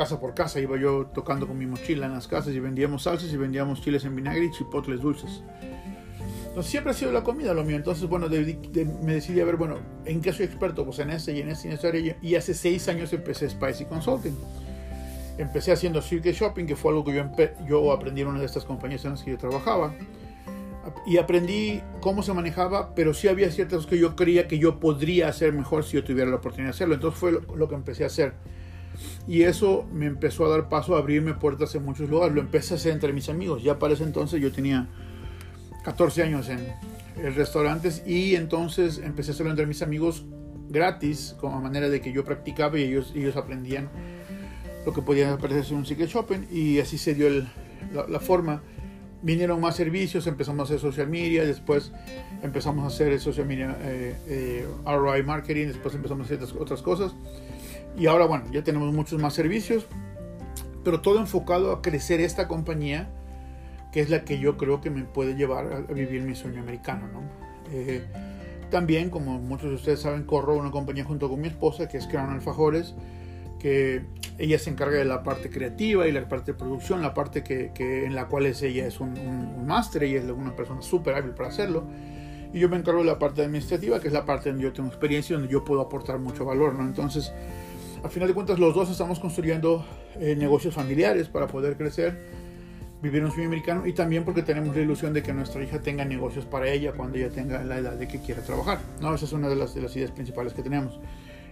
casa 0.00 0.18
por 0.18 0.32
casa, 0.32 0.58
iba 0.60 0.78
yo 0.78 1.10
tocando 1.12 1.46
con 1.46 1.58
mi 1.58 1.66
mochila 1.66 2.06
en 2.06 2.14
las 2.14 2.26
casas 2.26 2.54
y 2.54 2.58
vendíamos 2.58 3.02
salsas 3.02 3.30
y 3.34 3.36
vendíamos 3.36 3.82
chiles 3.82 4.02
en 4.06 4.16
vinagre 4.16 4.46
y 4.46 4.50
chipotles 4.50 5.02
dulces. 5.02 5.42
Entonces 6.48 6.70
siempre 6.70 6.92
ha 6.92 6.94
sido 6.94 7.12
la 7.12 7.22
comida 7.22 7.52
lo 7.52 7.64
mío. 7.64 7.76
Entonces, 7.76 8.08
bueno, 8.08 8.26
me 8.28 9.12
decidí 9.12 9.40
a 9.40 9.44
ver, 9.44 9.56
bueno, 9.56 9.76
¿en 10.06 10.22
qué 10.22 10.32
soy 10.32 10.46
experto? 10.46 10.86
Pues 10.86 11.00
en 11.00 11.10
ese 11.10 11.34
y 11.34 11.40
en 11.40 11.50
ese 11.50 11.68
y 11.68 11.72
en 11.72 11.76
esa 11.76 11.88
área. 11.88 12.16
Y 12.22 12.34
hace 12.34 12.54
seis 12.54 12.88
años 12.88 13.12
empecé 13.12 13.50
Spicy 13.50 13.84
Consulting. 13.84 14.34
Empecé 15.36 15.70
haciendo 15.72 16.00
Circuit 16.00 16.34
Shopping, 16.34 16.64
que 16.64 16.76
fue 16.76 16.92
algo 16.92 17.04
que 17.04 17.14
yo, 17.14 17.24
yo 17.68 17.92
aprendí 17.92 18.22
en 18.22 18.28
una 18.28 18.40
de 18.40 18.46
estas 18.46 18.64
compañías 18.64 19.04
en 19.04 19.10
las 19.10 19.22
que 19.22 19.32
yo 19.32 19.36
trabajaba. 19.36 19.94
Y 21.06 21.18
aprendí 21.18 21.82
cómo 22.00 22.22
se 22.22 22.32
manejaba, 22.32 22.94
pero 22.94 23.12
sí 23.12 23.28
había 23.28 23.50
ciertas 23.50 23.76
cosas 23.76 23.90
que 23.90 23.98
yo 23.98 24.16
creía 24.16 24.48
que 24.48 24.58
yo 24.58 24.80
podría 24.80 25.28
hacer 25.28 25.52
mejor 25.52 25.84
si 25.84 25.98
yo 25.98 26.04
tuviera 26.04 26.30
la 26.30 26.36
oportunidad 26.36 26.70
de 26.70 26.74
hacerlo. 26.74 26.94
Entonces 26.94 27.20
fue 27.20 27.32
lo, 27.32 27.68
que 27.68 27.74
empecé 27.74 28.04
a 28.04 28.06
hacer. 28.06 28.32
Y 29.26 29.42
eso 29.42 29.86
me 29.92 30.06
empezó 30.06 30.46
a 30.46 30.48
dar 30.48 30.68
paso 30.68 30.96
a 30.96 30.98
abrirme 30.98 31.34
puertas 31.34 31.74
en 31.74 31.84
muchos 31.84 32.08
lugares. 32.08 32.34
Lo 32.34 32.40
empecé 32.40 32.74
a 32.74 32.76
hacer 32.76 32.92
entre 32.92 33.12
mis 33.12 33.28
amigos. 33.28 33.62
Ya 33.62 33.78
para 33.78 33.94
ese 33.94 34.04
entonces 34.04 34.40
yo 34.40 34.50
tenía 34.52 34.88
14 35.84 36.22
años 36.22 36.48
en, 36.48 36.66
restaurantes 37.34 38.02
y 38.06 38.34
entonces 38.34 38.98
empecé 38.98 39.32
a 39.32 39.34
hacerlo 39.34 39.50
entre 39.50 39.66
mis 39.66 39.82
amigos 39.82 40.24
gratis, 40.70 41.36
como 41.38 41.60
manera 41.60 41.90
de 41.90 42.00
que 42.00 42.12
yo 42.12 42.24
practicaba 42.24 42.78
y 42.78 42.84
ellos, 42.84 43.12
ellos 43.14 43.36
aprendían 43.36 43.90
lo 44.86 44.94
que 44.94 45.02
podía 45.02 45.36
parecerse 45.36 45.74
un 45.74 45.84
secret 45.84 46.08
shopping 46.08 46.46
y 46.50 46.78
así 46.78 46.96
se 46.96 47.14
dio 47.14 47.28
la, 47.92 48.20
forma. 48.20 48.62
Vinieron 49.22 49.60
más 49.60 49.76
servicios, 49.76 50.26
empezamos 50.26 50.60
a 50.60 50.62
hacer 50.64 50.80
social 50.80 51.08
media, 51.08 51.44
después 51.44 51.92
empezamos 52.42 52.84
a 52.84 52.86
hacer 52.86 53.20
social 53.20 53.46
media 53.46 53.76
eh, 53.82 54.16
eh, 54.26 54.66
ROI 54.86 55.22
marketing, 55.22 55.66
después 55.66 55.94
empezamos 55.94 56.30
a 56.30 56.34
hacer 56.34 56.48
otras 56.58 56.80
cosas 56.80 57.12
y 57.96 58.06
ahora 58.06 58.26
bueno, 58.26 58.44
ya 58.50 58.62
tenemos 58.64 58.92
muchos 58.92 59.20
más 59.20 59.34
servicios, 59.34 59.86
pero 60.84 61.00
todo 61.00 61.18
enfocado 61.18 61.72
a 61.72 61.82
crecer 61.82 62.20
esta 62.20 62.48
compañía 62.48 63.10
que 63.92 64.00
es 64.00 64.10
la 64.10 64.24
que 64.24 64.38
yo 64.38 64.56
creo 64.56 64.80
que 64.80 64.90
me 64.90 65.02
puede 65.02 65.34
llevar 65.34 65.86
a 65.88 65.92
vivir 65.92 66.22
mi 66.22 66.34
sueño 66.34 66.60
americano. 66.60 67.08
¿no? 67.12 67.22
Eh, 67.72 68.04
también, 68.70 69.10
como 69.10 69.38
muchos 69.38 69.70
de 69.70 69.74
ustedes 69.74 70.00
saben, 70.00 70.24
corro 70.24 70.56
una 70.56 70.70
compañía 70.70 71.04
junto 71.04 71.28
con 71.28 71.40
mi 71.40 71.48
esposa, 71.48 71.88
que 71.88 71.98
es 71.98 72.06
Crown 72.06 72.30
Alfajores, 72.30 72.94
que 73.58 74.04
ella 74.38 74.58
se 74.58 74.70
encarga 74.70 74.98
de 74.98 75.04
la 75.04 75.22
parte 75.22 75.50
creativa 75.50 76.06
y 76.06 76.12
la 76.12 76.26
parte 76.28 76.52
de 76.52 76.58
producción, 76.58 77.02
la 77.02 77.12
parte 77.12 77.42
que, 77.42 77.72
que 77.74 78.06
en 78.06 78.14
la 78.14 78.26
cual 78.26 78.46
es, 78.46 78.62
ella 78.62 78.86
es 78.86 79.00
un, 79.00 79.18
un, 79.18 79.66
máster, 79.66 80.04
ella 80.04 80.20
es 80.20 80.30
una 80.30 80.54
persona 80.54 80.82
súper 80.82 81.14
hábil 81.14 81.32
para 81.32 81.48
hacerlo. 81.48 81.84
Y 82.52 82.58
yo 82.58 82.68
me 82.68 82.76
encargo 82.76 83.00
de 83.00 83.06
la 83.06 83.18
parte 83.18 83.42
administrativa, 83.42 84.00
que 84.00 84.08
es 84.08 84.14
la 84.14 84.24
parte 84.24 84.50
donde 84.50 84.64
yo 84.64 84.72
tengo 84.72 84.88
experiencia 84.88 85.34
y 85.34 85.36
donde 85.38 85.52
yo 85.52 85.64
puedo 85.64 85.80
aportar 85.80 86.18
mucho 86.18 86.44
valor. 86.44 86.74
¿no? 86.74 86.82
Entonces, 86.82 87.32
al 88.02 88.10
final 88.10 88.28
de 88.28 88.34
cuentas, 88.34 88.58
los 88.58 88.74
dos 88.74 88.90
estamos 88.90 89.20
construyendo 89.20 89.84
eh, 90.18 90.34
negocios 90.36 90.74
familiares 90.74 91.28
para 91.28 91.46
poder 91.46 91.76
crecer 91.76 92.18
vivir 93.02 93.24
un 93.24 93.30
sueño 93.30 93.48
americano 93.48 93.86
y 93.86 93.92
también 93.92 94.24
porque 94.24 94.42
tenemos 94.42 94.76
la 94.76 94.82
ilusión 94.82 95.12
de 95.12 95.22
que 95.22 95.32
nuestra 95.32 95.62
hija 95.62 95.80
tenga 95.80 96.04
negocios 96.04 96.44
para 96.44 96.68
ella 96.68 96.92
cuando 96.92 97.16
ella 97.16 97.30
tenga 97.30 97.62
la 97.64 97.78
edad 97.78 97.92
de 97.94 98.06
que 98.06 98.20
quiera 98.20 98.42
trabajar. 98.42 98.78
¿no? 99.00 99.14
Esa 99.14 99.24
es 99.24 99.32
una 99.32 99.48
de 99.48 99.56
las, 99.56 99.74
de 99.74 99.82
las 99.82 99.96
ideas 99.96 100.10
principales 100.10 100.52
que 100.52 100.62
tenemos. 100.62 101.00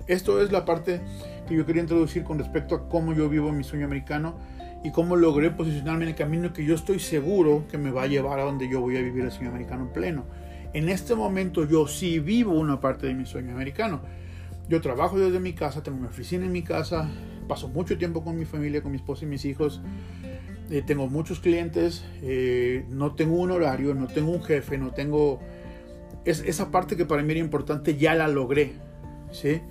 Esto 0.06 0.42
es 0.42 0.52
la 0.52 0.64
parte 0.64 1.00
que 1.46 1.56
yo 1.56 1.66
quería 1.66 1.82
introducir 1.82 2.24
con 2.24 2.38
respecto 2.38 2.74
a 2.74 2.88
cómo 2.88 3.12
yo 3.12 3.28
vivo 3.28 3.52
mi 3.52 3.64
sueño 3.64 3.86
americano 3.86 4.38
y 4.84 4.90
cómo 4.90 5.16
logré 5.16 5.50
posicionarme 5.50 6.04
en 6.04 6.10
el 6.10 6.14
camino 6.14 6.52
que 6.52 6.64
yo 6.64 6.74
estoy 6.74 6.98
seguro 6.98 7.64
que 7.70 7.78
me 7.78 7.90
va 7.90 8.02
a 8.02 8.06
llevar 8.06 8.38
a 8.40 8.44
donde 8.44 8.68
yo 8.68 8.80
voy 8.80 8.96
a 8.96 9.02
vivir 9.02 9.24
el 9.24 9.30
sueño 9.30 9.50
americano 9.50 9.84
en 9.84 9.92
pleno. 9.92 10.24
En 10.72 10.88
este 10.88 11.14
momento 11.14 11.64
yo 11.64 11.86
sí 11.86 12.20
vivo 12.20 12.52
una 12.52 12.78
parte 12.80 13.06
de 13.06 13.14
mi 13.14 13.26
sueño 13.26 13.52
americano. 13.52 14.00
Yo 14.68 14.82
trabajo 14.82 15.18
desde 15.18 15.40
mi 15.40 15.54
casa, 15.54 15.82
tengo 15.82 15.98
mi 15.98 16.06
oficina 16.06 16.44
en 16.44 16.52
mi 16.52 16.62
casa, 16.62 17.08
paso 17.48 17.68
mucho 17.68 17.96
tiempo 17.96 18.22
con 18.22 18.36
mi 18.36 18.44
familia, 18.44 18.82
con 18.82 18.90
mi 18.90 18.98
esposa 18.98 19.24
y 19.24 19.28
mis 19.28 19.46
hijos. 19.46 19.80
Eh, 20.70 20.82
tengo 20.86 21.08
muchos 21.08 21.40
clientes, 21.40 22.04
eh, 22.20 22.84
no 22.90 23.14
tengo 23.14 23.36
un 23.36 23.50
horario, 23.50 23.94
no 23.94 24.06
tengo 24.06 24.30
un 24.30 24.42
jefe, 24.42 24.76
no 24.76 24.90
tengo... 24.92 25.40
Es, 26.26 26.40
esa 26.40 26.70
parte 26.70 26.96
que 26.96 27.06
para 27.06 27.22
mí 27.22 27.30
era 27.30 27.40
importante 27.40 27.96
ya 27.96 28.14
la 28.14 28.28
logré, 28.28 28.74
¿sí? 29.32 29.62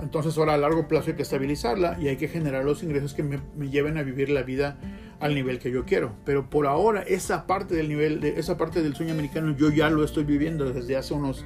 Entonces 0.00 0.36
ahora 0.36 0.54
a 0.54 0.58
largo 0.58 0.88
plazo 0.88 1.10
hay 1.10 1.16
que 1.16 1.22
estabilizarla 1.22 1.96
y 2.00 2.08
hay 2.08 2.16
que 2.16 2.26
generar 2.26 2.64
los 2.64 2.82
ingresos 2.82 3.14
que 3.14 3.22
me, 3.22 3.40
lleven 3.70 3.98
a 3.98 4.02
vivir 4.02 4.30
la 4.30 4.42
vida 4.42 4.78
al 5.20 5.36
nivel 5.36 5.60
que 5.60 5.70
yo 5.70 5.84
quiero. 5.84 6.14
Pero 6.24 6.50
por 6.50 6.66
ahora 6.66 7.02
esa 7.02 7.46
parte 7.46 7.76
del 7.76 7.88
nivel, 7.88 8.24
esa 8.24 8.56
parte 8.56 8.82
del 8.82 8.96
sueño 8.96 9.12
americano 9.12 9.56
yo 9.56 9.70
ya 9.70 9.90
lo 9.90 10.02
estoy 10.02 10.24
viviendo 10.24 10.72
desde 10.72 10.96
hace 10.96 11.14
unos 11.14 11.44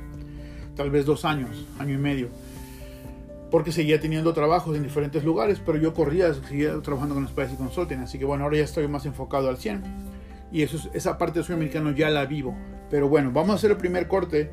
tal 0.75 0.91
vez 0.91 1.05
dos 1.05 1.27
años, 1.27 1.67
año 1.79 1.95
y 1.95 1.99
medio 1.99 2.31
porque 3.53 3.71
seguía 3.71 4.01
teniendo 4.01 4.33
trabajos 4.33 4.75
en 4.75 4.83
diferentes 4.83 5.25
lugares, 5.25 5.61
pero 5.65 5.77
yo 5.77 5.93
corría, 5.93 6.33
seguía 6.33 6.81
trabajando 6.81 7.15
con 7.15 7.29
Spicy 7.29 7.57
Consulting, 7.57 7.99
así 7.99 8.19
que 8.19 8.25
bueno, 8.25 8.45
ahora 8.45 8.57
ya 8.57 8.65
estoy 8.65 8.89
más 8.89 9.05
enfocado 9.05 9.51
al 9.51 9.59
100 9.59 9.83
y 10.51 10.63
eso, 10.63 10.79
esa 10.95 11.19
parte 11.19 11.39
de 11.39 11.45
sueño 11.45 11.59
americano 11.59 11.91
ya 11.91 12.09
la 12.09 12.25
vivo. 12.25 12.57
Pero 12.91 13.11
bueno, 13.11 13.31
vamos 13.31 13.51
a 13.51 13.55
hacer 13.57 13.71
el 13.71 13.77
primer 13.77 14.09
corte 14.09 14.51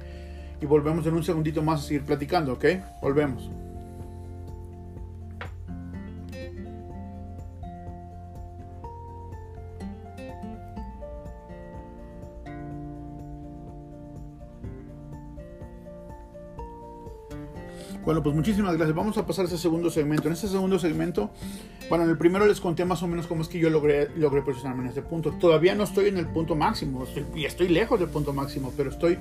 y 0.61 0.65
volvemos 0.65 1.07
en 1.07 1.13
un 1.13 1.23
segundito 1.23 1.63
más 1.63 1.79
a 1.79 1.83
seguir 1.83 2.03
platicando, 2.03 2.51
¿ok? 2.53 2.65
Volvemos. 3.01 3.49
Bueno, 18.09 18.23
pues 18.23 18.35
muchísimas 18.35 18.75
gracias. 18.75 18.95
Vamos 18.95 19.19
a 19.19 19.27
pasar 19.27 19.45
a 19.45 19.47
ese 19.49 19.59
segundo 19.59 19.91
segmento. 19.91 20.29
En 20.29 20.33
este 20.33 20.47
segundo 20.47 20.79
segmento, 20.79 21.29
bueno, 21.89 22.05
en 22.05 22.09
el 22.09 22.17
primero 22.17 22.47
les 22.47 22.59
conté 22.59 22.83
más 22.83 23.03
o 23.03 23.07
menos 23.07 23.27
cómo 23.27 23.43
es 23.43 23.47
que 23.47 23.59
yo 23.59 23.69
logré, 23.69 24.09
logré 24.17 24.41
posicionarme 24.41 24.81
en 24.81 24.89
este 24.89 25.03
punto. 25.03 25.33
Todavía 25.33 25.75
no 25.75 25.83
estoy 25.83 26.07
en 26.07 26.17
el 26.17 26.25
punto 26.25 26.55
máximo, 26.55 27.05
y 27.35 27.45
estoy 27.45 27.67
lejos 27.67 27.99
del 27.99 28.09
punto 28.09 28.33
máximo, 28.33 28.73
pero 28.75 28.89
estoy 28.89 29.19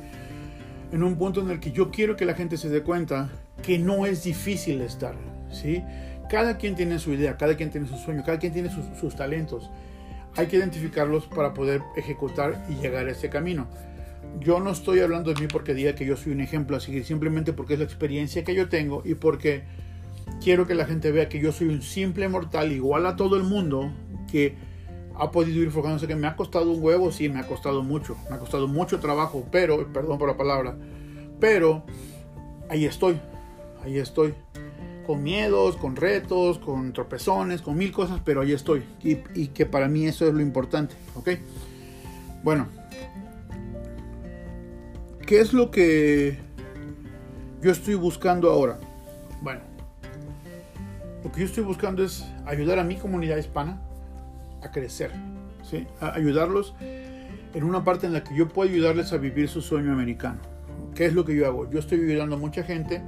en 0.90 1.02
un 1.02 1.16
punto 1.18 1.42
en 1.42 1.50
el 1.50 1.60
que 1.60 1.70
yo 1.70 1.90
quiero 1.90 2.16
que 2.16 2.24
la 2.24 2.32
gente 2.32 2.56
se 2.56 2.70
dé 2.70 2.80
cuenta 2.80 3.28
que 3.62 3.78
no 3.78 4.06
es 4.06 4.24
difícil 4.24 4.80
estar, 4.80 5.16
¿sí? 5.52 5.82
Cada 6.30 6.56
quien 6.56 6.74
tiene 6.74 6.98
su 6.98 7.12
idea, 7.12 7.36
cada 7.36 7.58
quien 7.58 7.70
tiene 7.70 7.86
su 7.88 7.98
sueño, 7.98 8.22
cada 8.24 8.38
quien 8.38 8.54
tiene 8.54 8.70
sus, 8.70 8.86
sus 8.98 9.14
talentos. 9.14 9.68
Hay 10.34 10.46
que 10.46 10.56
identificarlos 10.56 11.26
para 11.26 11.52
poder 11.52 11.82
ejecutar 11.94 12.64
y 12.70 12.76
llegar 12.76 13.06
a 13.06 13.10
ese 13.10 13.28
camino 13.28 13.66
yo 14.40 14.60
no 14.60 14.70
estoy 14.70 15.00
hablando 15.00 15.32
de 15.32 15.40
mí 15.40 15.46
porque 15.48 15.74
diga 15.74 15.94
que 15.94 16.06
yo 16.06 16.16
soy 16.16 16.32
un 16.32 16.40
ejemplo 16.40 16.76
a 16.76 16.80
seguir, 16.80 17.04
simplemente 17.04 17.52
porque 17.52 17.74
es 17.74 17.78
la 17.78 17.84
experiencia 17.84 18.44
que 18.44 18.54
yo 18.54 18.68
tengo 18.68 19.02
y 19.04 19.14
porque 19.14 19.64
quiero 20.42 20.66
que 20.66 20.74
la 20.74 20.86
gente 20.86 21.10
vea 21.12 21.28
que 21.28 21.40
yo 21.40 21.52
soy 21.52 21.68
un 21.68 21.82
simple 21.82 22.28
mortal 22.28 22.72
igual 22.72 23.06
a 23.06 23.16
todo 23.16 23.36
el 23.36 23.42
mundo 23.42 23.90
que 24.30 24.54
ha 25.16 25.30
podido 25.30 25.62
ir 25.62 25.70
forjándose, 25.70 26.06
que 26.06 26.14
me 26.14 26.28
ha 26.28 26.36
costado 26.36 26.70
un 26.70 26.82
huevo, 26.82 27.10
sí, 27.10 27.28
me 27.28 27.40
ha 27.40 27.46
costado 27.46 27.82
mucho, 27.82 28.16
me 28.30 28.36
ha 28.36 28.38
costado 28.38 28.68
mucho 28.68 29.00
trabajo, 29.00 29.44
pero, 29.50 29.92
perdón 29.92 30.18
por 30.18 30.28
la 30.28 30.36
palabra, 30.36 30.76
pero 31.40 31.82
ahí 32.68 32.84
estoy, 32.84 33.18
ahí 33.82 33.98
estoy, 33.98 34.34
con 35.06 35.22
miedos, 35.24 35.76
con 35.76 35.96
retos, 35.96 36.58
con 36.58 36.92
tropezones, 36.92 37.62
con 37.62 37.76
mil 37.76 37.90
cosas, 37.90 38.20
pero 38.24 38.42
ahí 38.42 38.52
estoy, 38.52 38.84
y, 39.02 39.18
y 39.34 39.48
que 39.48 39.66
para 39.66 39.88
mí 39.88 40.06
eso 40.06 40.28
es 40.28 40.34
lo 40.34 40.40
importante, 40.40 40.94
¿ok? 41.16 41.30
Bueno, 42.44 42.68
¿Qué 45.28 45.40
es 45.42 45.52
lo 45.52 45.70
que 45.70 46.38
yo 47.60 47.70
estoy 47.70 47.96
buscando 47.96 48.50
ahora? 48.50 48.78
Bueno, 49.42 49.60
lo 51.22 51.30
que 51.30 51.40
yo 51.40 51.44
estoy 51.44 51.64
buscando 51.64 52.02
es 52.02 52.24
ayudar 52.46 52.78
a 52.78 52.82
mi 52.82 52.96
comunidad 52.96 53.36
hispana 53.36 53.78
a 54.62 54.70
crecer, 54.70 55.10
¿sí? 55.62 55.86
ayudarlos 56.00 56.74
en 56.80 57.62
una 57.62 57.84
parte 57.84 58.06
en 58.06 58.14
la 58.14 58.24
que 58.24 58.34
yo 58.34 58.48
puedo 58.48 58.70
ayudarles 58.70 59.12
a 59.12 59.18
vivir 59.18 59.50
su 59.50 59.60
sueño 59.60 59.92
americano. 59.92 60.38
¿Qué 60.94 61.04
es 61.04 61.12
lo 61.12 61.26
que 61.26 61.36
yo 61.36 61.46
hago? 61.46 61.68
Yo 61.68 61.78
estoy 61.78 62.00
ayudando 62.00 62.36
a 62.36 62.38
mucha 62.38 62.62
gente 62.62 63.02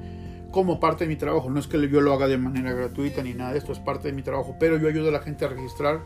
como 0.50 0.78
parte 0.78 1.04
de 1.04 1.08
mi 1.08 1.16
trabajo. 1.16 1.48
No 1.48 1.58
es 1.58 1.68
que 1.68 1.88
yo 1.88 2.02
lo 2.02 2.12
haga 2.12 2.28
de 2.28 2.36
manera 2.36 2.74
gratuita 2.74 3.22
ni 3.22 3.32
nada, 3.32 3.56
esto 3.56 3.72
es 3.72 3.78
parte 3.78 4.08
de 4.08 4.12
mi 4.12 4.20
trabajo, 4.20 4.56
pero 4.60 4.76
yo 4.76 4.88
ayudo 4.88 5.08
a 5.08 5.12
la 5.12 5.20
gente 5.20 5.46
a 5.46 5.48
registrar, 5.48 6.00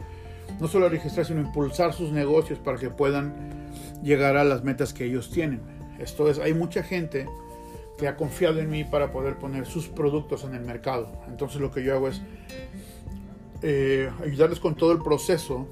no 0.61 0.69
solo 0.69 0.87
a 0.87 0.91
registrar, 0.91 1.27
sino 1.27 1.41
a 1.41 1.43
impulsar 1.43 1.93
sus 1.93 2.13
negocios 2.13 2.61
para 2.61 2.79
que 2.79 2.89
puedan 2.89 3.35
llegar 4.05 4.37
a 4.37 4.45
las 4.45 4.63
metas 4.63 4.95
que 4.95 5.07
ellos 5.07 5.33
tienen. 5.33 5.75
Esto 6.05 6.29
es, 6.29 6.39
hay 6.39 6.55
mucha 6.55 6.83
gente 6.83 7.27
que 7.99 8.07
ha 8.09 8.17
confiado 8.17 8.61
en 8.61 8.71
mí 8.71 8.85
para 8.85 9.11
poder 9.11 9.39
poner 9.39 9.67
sus 9.67 9.89
productos 9.89 10.45
en 10.45 10.55
el 10.55 10.61
mercado. 10.61 11.11
Entonces 11.29 11.61
lo 11.61 11.71
que 11.71 11.83
yo 11.83 11.95
hago 11.95 12.09
es 12.09 12.21
eh, 13.63 14.11
ayudarles 14.23 14.61
con 14.61 14.75
todo 14.75 14.93
el 14.93 14.99
proceso 14.99 15.67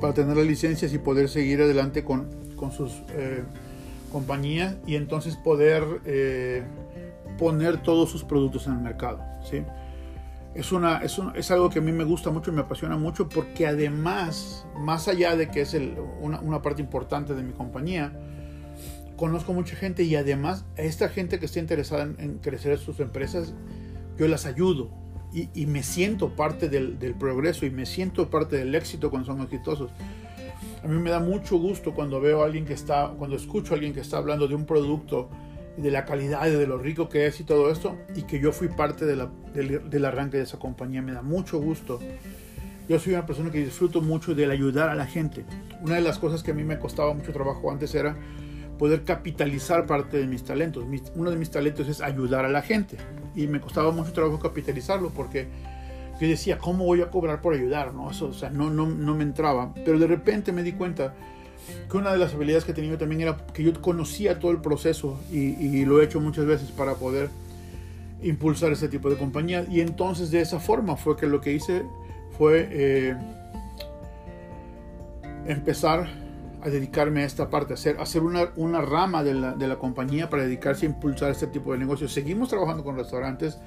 para 0.00 0.14
tener 0.14 0.36
las 0.36 0.46
licencias 0.46 0.92
y 0.92 0.98
poder 0.98 1.28
seguir 1.28 1.60
adelante 1.60 2.04
con, 2.04 2.28
con 2.54 2.70
sus 2.70 2.92
eh, 3.10 3.42
compañías 4.12 4.76
y 4.86 4.94
entonces 4.94 5.36
poder 5.36 5.84
eh, 6.04 6.62
poner 7.38 7.82
todos 7.82 8.10
sus 8.10 8.22
productos 8.22 8.68
en 8.68 8.74
el 8.74 8.80
mercado. 8.80 9.20
¿sí? 9.42 9.64
Es, 10.54 10.70
una, 10.70 10.98
es, 10.98 11.18
es, 11.34 11.50
algo 11.50 11.70
que 11.70 11.80
a 11.80 11.82
mí 11.82 11.92
me 11.92 12.04
gusta 12.04 12.30
mucho 12.30 12.50
y 12.50 12.54
me 12.54 12.60
apasiona 12.60 12.96
mucho 12.96 13.28
porque 13.28 13.66
además, 13.66 14.66
más 14.78 15.08
allá 15.08 15.36
de 15.36 15.48
que 15.48 15.62
es 15.62 15.76
una, 16.20 16.40
una 16.40 16.62
parte 16.62 16.82
importante 16.82 17.34
de 17.34 17.42
mi 17.42 17.52
compañía, 17.52 18.12
conozco 19.20 19.52
mucha 19.52 19.76
gente 19.76 20.02
y 20.02 20.16
además 20.16 20.64
a 20.78 20.80
esta 20.80 21.10
gente 21.10 21.38
que 21.38 21.44
está 21.44 21.58
interesada 21.58 22.04
en, 22.04 22.38
crecer 22.38 22.78
sus 22.78 23.00
empresas, 23.00 23.52
yo 24.16 24.26
las 24.28 24.46
ayudo 24.46 24.90
y, 25.30 25.66
me 25.66 25.82
siento 25.82 26.34
parte 26.34 26.70
del, 26.70 26.96
progreso 27.18 27.66
y 27.66 27.70
me 27.70 27.84
siento 27.84 28.30
parte 28.30 28.56
del 28.56 28.74
éxito 28.74 29.10
cuando 29.10 29.26
son 29.26 29.42
exitosos. 29.42 29.90
A 30.82 30.88
mí 30.88 30.98
me 30.98 31.10
da 31.10 31.20
mucho 31.20 31.58
gusto 31.58 31.92
cuando 31.92 32.18
veo 32.18 32.40
a 32.40 32.46
alguien 32.46 32.64
que 32.64 32.72
está, 32.72 33.12
cuando 33.18 33.36
escucho 33.36 33.74
a 33.74 33.76
alguien 33.76 33.92
que 33.92 34.00
está 34.00 34.16
hablando 34.16 34.48
de 34.48 34.54
un 34.54 34.64
producto 34.64 35.28
de 35.76 35.90
la 35.90 36.06
calidad 36.06 36.46
y 36.46 36.52
de 36.52 36.66
lo 36.66 36.78
rico 36.78 37.10
que 37.10 37.26
es 37.26 37.38
y 37.40 37.44
todo 37.44 37.70
esto, 37.70 37.98
y 38.16 38.22
que 38.22 38.40
yo 38.40 38.52
fui 38.52 38.68
parte 38.68 39.04
de 39.04 39.16
la, 39.16 39.30
del, 39.52 40.04
arranque 40.06 40.38
de 40.38 40.44
esa 40.44 40.58
compañía. 40.58 41.02
Me 41.02 41.12
da 41.12 41.20
mucho 41.20 41.60
gusto. 41.60 42.00
Yo 42.88 42.98
soy 42.98 43.12
una 43.12 43.26
persona 43.26 43.50
que 43.50 43.58
disfruto 43.58 44.00
mucho 44.00 44.34
del 44.34 44.50
ayudar 44.50 44.88
a 44.88 44.94
la 44.94 45.04
gente. 45.04 45.44
Una 45.82 45.96
de 45.96 46.00
las 46.00 46.18
cosas 46.18 46.42
que 46.42 46.52
a 46.52 46.54
mí 46.54 46.64
me 46.64 46.78
costaba 46.78 47.12
mucho 47.12 47.32
trabajo 47.32 47.70
antes 47.70 47.94
era 47.94 48.16
poder 48.80 49.04
capitalizar 49.04 49.84
parte 49.84 50.16
de 50.16 50.26
mis 50.26 50.42
talentos. 50.42 50.86
uno 51.14 51.30
de 51.30 51.36
mis 51.36 51.50
talentos 51.50 51.86
es 51.86 52.00
ayudar 52.00 52.46
a 52.46 52.48
la 52.48 52.62
gente. 52.62 52.96
Y 53.36 53.46
me 53.46 53.60
costaba 53.60 53.92
mucho 53.92 54.10
trabajo 54.14 54.38
capitalizarlo 54.38 55.10
porque 55.10 55.48
yo 56.18 56.26
decía, 56.26 56.56
¿cómo 56.56 56.86
voy 56.86 57.02
a 57.02 57.10
cobrar 57.10 57.42
por 57.42 57.52
ayudar? 57.52 57.92
¿no? 57.92 58.10
Eso, 58.10 58.28
o 58.28 58.32
sea, 58.32 58.48
no, 58.48 58.70
no, 58.70 58.86
no 58.86 59.14
me 59.14 59.22
entraba. 59.22 59.74
Pero 59.74 59.98
de 59.98 60.06
repente 60.06 60.50
me 60.50 60.62
di 60.62 60.72
cuenta 60.72 61.14
que 61.90 61.96
una 61.98 62.10
de 62.10 62.16
las 62.16 62.32
habilidades 62.32 62.64
que 62.64 62.72
tenía 62.72 62.96
también 62.96 63.20
era 63.20 63.36
que 63.52 63.62
yo 63.62 63.78
conocía 63.82 64.38
todo 64.38 64.50
el 64.50 64.62
proceso 64.62 65.20
y, 65.30 65.84
lo 65.84 66.00
he 66.00 66.06
hecho 66.06 66.18
muchas 66.18 66.46
veces 66.46 66.70
para 66.70 66.94
poder 66.94 67.28
impulsar 68.22 68.72
ese 68.72 68.88
tipo 68.88 69.10
de 69.10 69.18
compañía. 69.18 69.66
Y 69.70 69.82
entonces 69.82 70.30
de 70.30 70.40
esa 70.40 70.58
forma 70.58 70.96
fue 70.96 71.18
que 71.18 71.26
lo 71.26 71.42
que 71.42 71.52
hice 71.52 71.82
fue 72.38 72.66
eh, 72.70 73.14
empezar 75.46 76.29
a 76.62 76.68
dedicarme 76.68 77.22
a 77.22 77.26
esta 77.26 77.50
parte, 77.50 77.72
a 77.72 77.74
hacer, 77.74 77.96
hacer 78.00 78.22
una, 78.22 78.50
una 78.56 78.80
rama 78.80 79.22
de 79.22 79.34
la, 79.34 79.54
de 79.54 79.68
la, 79.68 79.76
compañía 79.76 80.28
para 80.28 80.44
dedicarse 80.44 80.86
a 80.86 80.90
impulsar 80.90 81.30
este 81.30 81.46
tipo 81.46 81.72
de 81.72 81.78
negocios. 81.78 82.12
Seguimos 82.12 82.48
trabajando 82.48 82.84
con 82.84 82.96
restaurantes, 82.96 83.58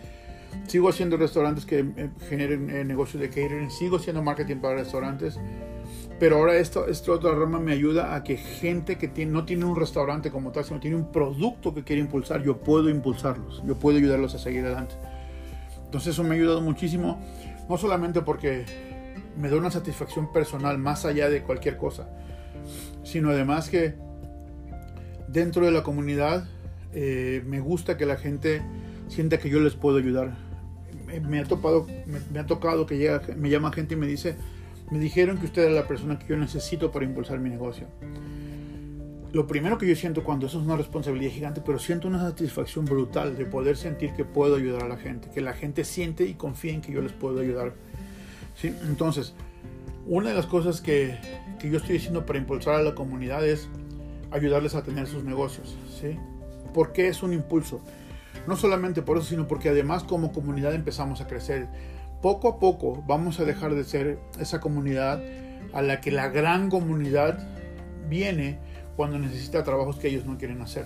sigo 0.68 0.90
haciendo 0.90 1.18
restaurantes 1.18 1.66
que 1.66 1.80
eh, 1.80 2.10
generen 2.30 2.70
eh, 2.70 2.84
negocios 2.84 3.22
de 3.22 3.30
catering, 3.30 3.72
sigo 3.72 3.98
haciendo 3.98 4.22
marketing 4.22 4.58
para 4.58 4.76
restaurantes 4.76 5.40
pero 6.24 6.38
ahora 6.38 6.56
esto, 6.56 6.88
esta 6.88 7.12
otra 7.12 7.34
rama 7.34 7.60
me 7.60 7.74
ayuda 7.74 8.16
a 8.16 8.24
que 8.24 8.38
gente 8.38 8.98
que 8.98 9.10
tiene, 9.10 9.34
no 9.34 9.46
tiene 9.46 9.66
un 9.66 9.76
restaurante 9.76 10.32
como 10.32 10.52
tal, 10.52 10.64
sino 10.64 10.80
tiene 10.80 10.96
un 10.96 11.12
producto 11.12 11.74
que 11.74 11.84
quiere 11.84 12.02
impulsar, 12.02 12.42
yo 12.44 12.58
puedo 12.60 12.90
impulsarlos, 12.90 13.62
yo 13.66 13.76
puedo 13.76 13.98
ayudarlos 13.98 14.34
a 14.34 14.40
seguir 14.40 14.64
adelante. 14.64 14.96
Entonces 15.84 16.14
eso 16.14 16.24
me 16.24 16.30
ha 16.30 16.34
ayudado 16.34 16.62
muchísimo, 16.62 17.20
no 17.68 17.78
solamente 17.78 18.22
porque 18.22 18.66
me 19.38 19.50
da 19.50 19.58
una 19.58 19.70
satisfacción 19.70 20.32
personal 20.32 20.78
más 20.78 21.04
allá 21.04 21.30
de 21.30 21.42
cualquier 21.44 21.76
cosa, 21.76 22.08
sino 23.03 23.29
además 23.29 23.69
que 23.69 23.95
dentro 25.27 25.65
de 25.65 25.72
la 25.72 25.83
comunidad 25.83 26.48
eh, 26.93 27.43
me 27.45 27.60
gusta 27.60 27.98
que 27.98 28.05
la 28.05 28.17
gente 28.17 28.62
sienta 29.07 29.39
que 29.39 29.50
yo 29.50 29.60
les 29.60 29.74
puedo 29.74 29.98
ayudar. 29.98 30.36
Me, 31.27 31.39
ha, 31.39 31.43
topado, 31.43 31.86
me, 32.31 32.39
ha 32.39 32.45
tocado 32.45 32.88
que 32.88 32.98
llega, 32.98 33.22
me 33.36 33.50
llama 33.50 33.72
gente 33.72 33.93
y 33.93 33.98
me 33.98 34.07
dice, 34.07 34.36
me 34.89 34.98
dijeron 34.98 35.38
que 35.38 35.45
usted 35.45 35.65
es 35.65 35.72
la 35.72 35.88
persona 35.88 36.17
que 36.17 36.27
yo 36.27 36.38
necesito 36.38 36.91
para 36.91 37.05
impulsar 37.05 37.39
mi 37.39 37.50
negocio. 37.50 37.88
Lo 39.31 39.48
primero 39.48 39.77
que 39.77 39.88
yo 39.88 39.95
siento 39.95 40.24
cuando 40.24 40.48
eso 40.48 40.60
es 40.60 40.65
una 40.65 40.75
responsabilidad 40.75 41.31
gigante, 41.31 41.62
pero 41.65 41.79
siento 41.79 42.07
una 42.07 42.19
satisfacción 42.19 42.86
brutal 42.86 43.36
de 43.36 43.45
poder 43.45 43.77
sentir 43.77 44.13
que 44.13 44.25
puedo 44.25 44.55
ayudar 44.55 44.83
a 44.83 44.88
la 44.88 44.98
gente, 44.98 45.29
que 45.33 45.41
la 45.41 45.53
gente 45.53 45.83
siente 45.83 46.25
y 46.25 46.36
confía 46.36 46.74
en 46.74 46.81
que 46.81 46.91
yo 46.91 47.01
les 47.01 47.13
puedo 47.13 47.39
ayudar. 47.39 47.74
¿Sí? 48.55 48.74
Entonces, 48.83 49.33
una 50.05 50.29
de 50.29 50.36
las 50.36 50.45
cosas 50.45 50.81
que, 50.81 51.17
que 51.63 51.70
yo 51.70 51.77
estoy 51.77 51.96
haciendo 51.96 52.25
para 52.25 52.39
impulsar 52.39 52.75
a 52.75 52.82
la 52.82 52.93
comunidad 52.93 53.48
es 53.48 53.70
ayudarles 54.32 54.75
a 54.75 54.84
tener 54.84 55.08
sus 55.08 55.24
negocios. 55.24 55.77
¿sí? 55.98 56.20
¿Por 56.74 56.91
qué 56.91 57.08
es 57.08 57.24
un 57.24 57.32
impulso? 57.32 57.79
No 58.48 58.58
solamente 58.58 59.01
por 59.01 59.17
eso, 59.17 59.27
sino 59.27 59.48
porque 59.48 59.70
además 59.70 60.03
como 60.03 60.34
comunidad 60.34 60.74
empezamos 60.75 61.22
a 61.22 61.27
crecer 61.27 61.70
poco 62.22 62.50
a 62.50 62.60
poco 62.60 63.01
vamos 63.08 63.39
a 63.39 63.46
dejar 63.46 63.75
de 63.75 63.86
ser 63.86 64.20
esa 64.41 64.60
comunidad 64.60 65.22
a 65.72 65.82
la 65.82 66.01
que 66.01 66.12
la 66.12 66.27
gran 66.27 66.70
comunidad 66.70 67.39
viene 68.10 68.60
cuando 68.98 69.17
necesita 69.17 69.63
trabajos 69.63 69.98
que 69.98 70.10
ellos 70.10 70.25
no 70.25 70.38
quieren 70.38 70.62
hacer. 70.62 70.86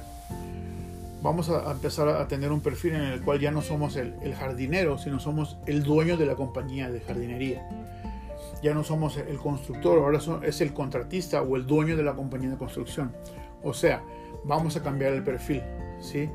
Vamos 1.24 1.50
a 1.50 1.72
empezar 1.72 2.08
a 2.08 2.28
tener 2.28 2.52
un 2.52 2.62
perfil 2.62 2.94
en 2.94 3.02
el 3.02 3.22
cual 3.24 3.40
ya 3.40 3.50
no 3.50 3.64
somos 3.64 3.96
el, 3.96 4.14
jardinero, 4.36 5.00
sino 5.00 5.20
somos 5.20 5.58
el 5.66 5.82
dueño 5.82 6.18
de 6.18 6.28
la 6.28 6.36
compañía 6.36 6.92
de 6.92 7.02
jardinería. 7.02 7.68
Ya 8.62 8.74
no 8.74 8.84
somos 8.84 9.18
el 9.18 9.38
constructor, 9.38 10.00
ahora 10.00 10.20
es 10.44 10.62
el 10.62 10.74
contratista 10.74 11.42
o 11.42 11.56
el 11.56 11.66
dueño 11.66 11.96
de 11.96 12.04
la 12.04 12.16
compañía 12.16 12.50
de 12.50 12.58
construcción. 12.58 13.14
O 13.64 13.74
sea, 13.74 14.04
vamos 14.44 14.76
a 14.76 14.84
cambiar 14.84 15.14
el 15.14 15.24
perfil, 15.24 15.62
¿sí? 16.00 16.30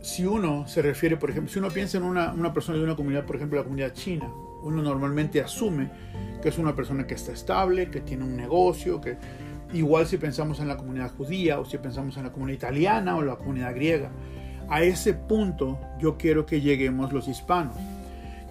si 0.00 0.24
uno 0.24 0.66
se 0.66 0.80
refiere, 0.80 1.16
por 1.16 1.30
ejemplo, 1.30 1.52
si 1.52 1.58
uno 1.58 1.68
piensa 1.68 1.98
en 1.98 2.04
una, 2.04 2.32
una, 2.32 2.52
persona 2.52 2.78
de 2.78 2.84
una 2.84 2.96
comunidad, 2.96 3.24
por 3.24 3.36
ejemplo, 3.36 3.58
la 3.58 3.64
comunidad 3.64 3.92
china, 3.92 4.30
uno 4.62 4.82
normalmente 4.82 5.40
asume 5.40 5.90
que 6.40 6.48
es 6.48 6.58
una 6.58 6.74
persona 6.74 7.06
que 7.06 7.14
está 7.14 7.32
estable, 7.32 7.90
que 7.90 8.00
tiene 8.00 8.24
un 8.24 8.36
negocio, 8.36 9.00
que 9.00 9.16
igual 9.72 10.06
si 10.06 10.16
pensamos 10.16 10.60
en 10.60 10.68
la 10.68 10.76
comunidad 10.76 11.12
judía 11.16 11.60
o 11.60 11.64
si 11.64 11.78
pensamos 11.78 12.16
en 12.16 12.24
la 12.24 12.32
comunidad 12.32 12.56
italiana 12.56 13.16
o 13.16 13.22
la 13.22 13.36
comunidad 13.36 13.74
griega. 13.74 14.10
A 14.68 14.82
ese 14.82 15.14
punto 15.14 15.78
yo 15.98 16.16
quiero 16.16 16.46
que 16.46 16.60
lleguemos 16.60 17.12
los 17.12 17.26
hispanos, 17.26 17.76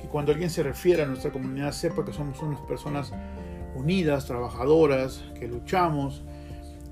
que 0.07 0.11
cuando 0.11 0.31
alguien 0.31 0.49
se 0.49 0.63
refiere 0.63 1.03
a 1.03 1.05
nuestra 1.05 1.31
comunidad 1.31 1.71
sepa 1.71 2.05
que 2.05 2.13
somos 2.13 2.41
unas 2.41 2.59
personas 2.61 3.11
unidas, 3.75 4.25
trabajadoras, 4.25 5.23
que 5.39 5.47
luchamos, 5.47 6.23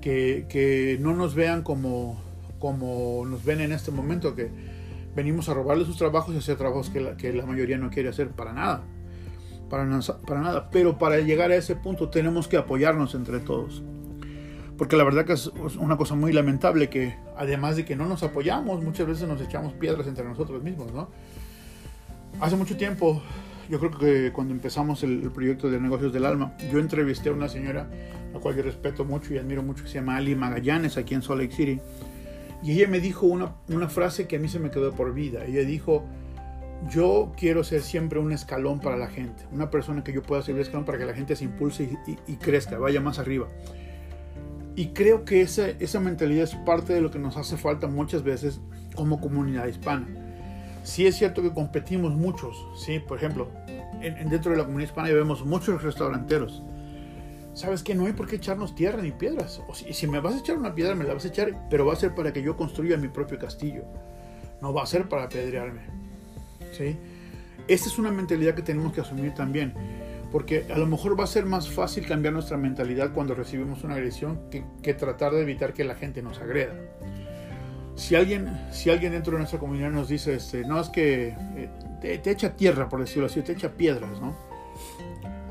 que, 0.00 0.46
que 0.48 0.98
no 1.00 1.14
nos 1.14 1.34
vean 1.34 1.62
como 1.62 2.24
como 2.58 3.24
nos 3.26 3.44
ven 3.44 3.60
en 3.60 3.72
este 3.72 3.90
momento, 3.90 4.34
que 4.34 4.50
venimos 5.14 5.48
a 5.48 5.54
robarle 5.54 5.84
sus 5.84 5.96
trabajos 5.96 6.34
y 6.34 6.38
hacer 6.38 6.56
trabajos 6.56 6.90
que 6.90 7.00
la, 7.00 7.16
que 7.16 7.32
la 7.32 7.46
mayoría 7.46 7.78
no 7.78 7.90
quiere 7.90 8.08
hacer 8.08 8.30
para 8.30 8.52
nada. 8.52 8.82
Para, 9.68 9.86
para 10.26 10.40
nada. 10.40 10.70
Pero 10.70 10.98
para 10.98 11.18
llegar 11.20 11.50
a 11.50 11.56
ese 11.56 11.76
punto 11.76 12.08
tenemos 12.08 12.48
que 12.48 12.56
apoyarnos 12.56 13.14
entre 13.14 13.40
todos. 13.40 13.82
Porque 14.78 14.96
la 14.96 15.04
verdad 15.04 15.24
que 15.24 15.32
es 15.32 15.46
una 15.78 15.96
cosa 15.96 16.14
muy 16.14 16.32
lamentable 16.32 16.90
que 16.90 17.16
además 17.36 17.76
de 17.76 17.84
que 17.84 17.96
no 17.96 18.06
nos 18.06 18.22
apoyamos, 18.22 18.82
muchas 18.82 19.06
veces 19.06 19.26
nos 19.26 19.40
echamos 19.40 19.72
piedras 19.74 20.06
entre 20.06 20.24
nosotros 20.24 20.62
mismos, 20.62 20.92
¿no? 20.92 21.08
Hace 22.40 22.56
mucho 22.56 22.76
tiempo, 22.76 23.22
yo 23.68 23.78
creo 23.78 23.90
que 23.90 24.32
cuando 24.32 24.52
empezamos 24.52 25.02
el, 25.02 25.22
el 25.22 25.30
proyecto 25.30 25.70
de 25.70 25.80
negocios 25.80 26.12
del 26.12 26.26
alma, 26.26 26.56
yo 26.70 26.78
entrevisté 26.78 27.30
a 27.30 27.32
una 27.32 27.48
señora, 27.48 27.88
a 28.30 28.34
la 28.34 28.40
cual 28.40 28.56
yo 28.56 28.62
respeto 28.62 29.04
mucho 29.04 29.32
y 29.34 29.38
admiro 29.38 29.62
mucho, 29.62 29.84
que 29.84 29.88
se 29.88 29.96
llama 29.96 30.16
Ali 30.16 30.34
Magallanes, 30.34 30.96
aquí 30.96 31.14
en 31.14 31.22
Salt 31.22 31.40
Lake 31.40 31.54
City 31.54 31.80
y 32.62 32.72
ella 32.72 32.88
me 32.88 33.00
dijo 33.00 33.26
una, 33.26 33.54
una 33.68 33.88
frase 33.88 34.26
que 34.26 34.36
a 34.36 34.38
mí 34.38 34.48
se 34.48 34.58
me 34.58 34.70
quedó 34.70 34.92
por 34.92 35.14
vida. 35.14 35.44
Ella 35.44 35.60
dijo, 35.60 36.04
yo 36.90 37.32
quiero 37.36 37.64
ser 37.64 37.82
siempre 37.82 38.18
un 38.18 38.32
escalón 38.32 38.80
para 38.80 38.96
la 38.96 39.08
gente, 39.08 39.44
una 39.52 39.70
persona 39.70 40.02
que 40.02 40.12
yo 40.12 40.22
pueda 40.22 40.42
ser 40.42 40.54
un 40.54 40.60
escalón 40.60 40.84
para 40.84 40.98
que 40.98 41.04
la 41.04 41.14
gente 41.14 41.36
se 41.36 41.44
impulse 41.44 41.88
y, 42.26 42.36
crezca, 42.36 42.78
vaya 42.78 43.00
más 43.00 43.18
arriba. 43.18 43.48
Y 44.74 44.88
creo 44.88 45.24
que 45.24 45.40
esa, 45.40 45.68
esa 45.68 46.00
mentalidad 46.00 46.44
es 46.44 46.54
parte 46.54 46.92
de 46.92 47.00
lo 47.00 47.10
que 47.10 47.18
nos 47.18 47.36
hace 47.36 47.56
falta 47.56 47.86
muchas 47.86 48.22
veces 48.22 48.60
como 48.94 49.20
comunidad 49.20 49.66
hispana. 49.66 50.06
Sí 50.86 51.04
es 51.04 51.16
cierto 51.16 51.42
que 51.42 51.52
competimos 51.52 52.14
muchos, 52.14 52.64
¿sí? 52.76 53.00
Por 53.00 53.18
ejemplo, 53.18 53.48
en, 54.00 54.28
dentro 54.28 54.52
de 54.52 54.56
la 54.56 54.62
comunidad 54.62 54.88
hispana 54.88 55.08
vemos 55.10 55.44
muchos 55.44 55.82
restauranteros, 55.82 56.62
¿sabes 57.54 57.82
que 57.82 57.96
No 57.96 58.06
hay 58.06 58.12
por 58.12 58.28
qué 58.28 58.36
echarnos 58.36 58.76
tierra 58.76 59.02
ni 59.02 59.10
piedras. 59.10 59.60
O 59.66 59.74
si, 59.74 60.06
me 60.06 60.20
vas 60.20 60.36
a 60.36 60.38
echar 60.38 60.56
una 60.56 60.76
piedra, 60.76 60.94
me 60.94 61.02
la 61.02 61.14
vas 61.14 61.24
a 61.24 61.28
echar, 61.28 61.66
pero 61.68 61.84
va 61.84 61.94
a 61.94 61.96
ser 61.96 62.14
para 62.14 62.32
que 62.32 62.40
yo 62.40 62.56
construya 62.56 62.96
mi 62.96 63.08
propio 63.08 63.36
castillo. 63.36 63.82
No 64.62 64.72
va 64.72 64.84
a 64.84 64.86
ser 64.86 65.08
para 65.08 65.24
apedrearme. 65.24 65.80
¿Sí? 66.70 66.96
Esta 67.66 67.88
es 67.88 67.98
una 67.98 68.12
mentalidad 68.12 68.54
que 68.54 68.62
tenemos 68.62 68.92
que 68.92 69.00
asumir 69.00 69.34
también. 69.34 69.74
Porque 70.30 70.66
a 70.72 70.78
lo 70.78 70.86
mejor 70.86 71.18
va 71.18 71.24
a 71.24 71.26
ser 71.26 71.46
más 71.46 71.68
fácil 71.68 72.06
cambiar 72.06 72.32
nuestra 72.32 72.56
mentalidad 72.56 73.12
cuando 73.12 73.34
recibimos 73.34 73.82
una 73.82 73.94
agresión 73.94 74.48
que, 74.50 74.94
tratar 74.94 75.32
de 75.32 75.42
evitar 75.42 75.72
que 75.72 75.82
la 75.82 75.96
gente 75.96 76.22
nos 76.22 76.38
agreda. 76.38 76.74
Si 77.96 78.14
alguien, 78.14 78.60
si 78.70 78.90
alguien 78.90 79.12
dentro 79.12 79.32
de 79.32 79.38
nuestra 79.38 79.58
comunidad 79.58 79.90
nos 79.90 80.08
dice, 80.08 80.34
este, 80.34 80.64
no 80.64 80.80
es 80.80 80.88
que 80.90 81.34
eh, 81.56 81.70
te, 82.00 82.30
echa 82.30 82.54
tierra, 82.54 82.88
por 82.88 83.00
decirlo 83.00 83.26
así, 83.26 83.40
te 83.42 83.52
echa 83.52 83.70
piedras, 83.70 84.20
¿no? 84.20 84.36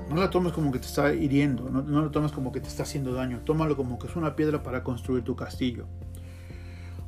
No 0.10 0.16
la 0.16 0.30
tomes 0.30 0.54
como 0.54 0.72
que 0.72 0.80
te 0.80 0.86
está 0.86 1.14
hiriendo, 1.14 1.70
no, 1.70 1.82
no 1.82 2.02
lo 2.02 2.12
tomes 2.12 2.32
como 2.32 2.52
que 2.52 2.60
te 2.60 2.68
está 2.68 2.84
haciendo 2.84 3.14
daño, 3.14 3.42
tómalo 3.44 3.76
como 3.76 3.98
que 3.98 4.08
es 4.08 4.16
una 4.16 4.36
piedra 4.36 4.62
para 4.62 4.84
construir 4.84 5.24
tu 5.24 5.36
castillo. 5.36 5.88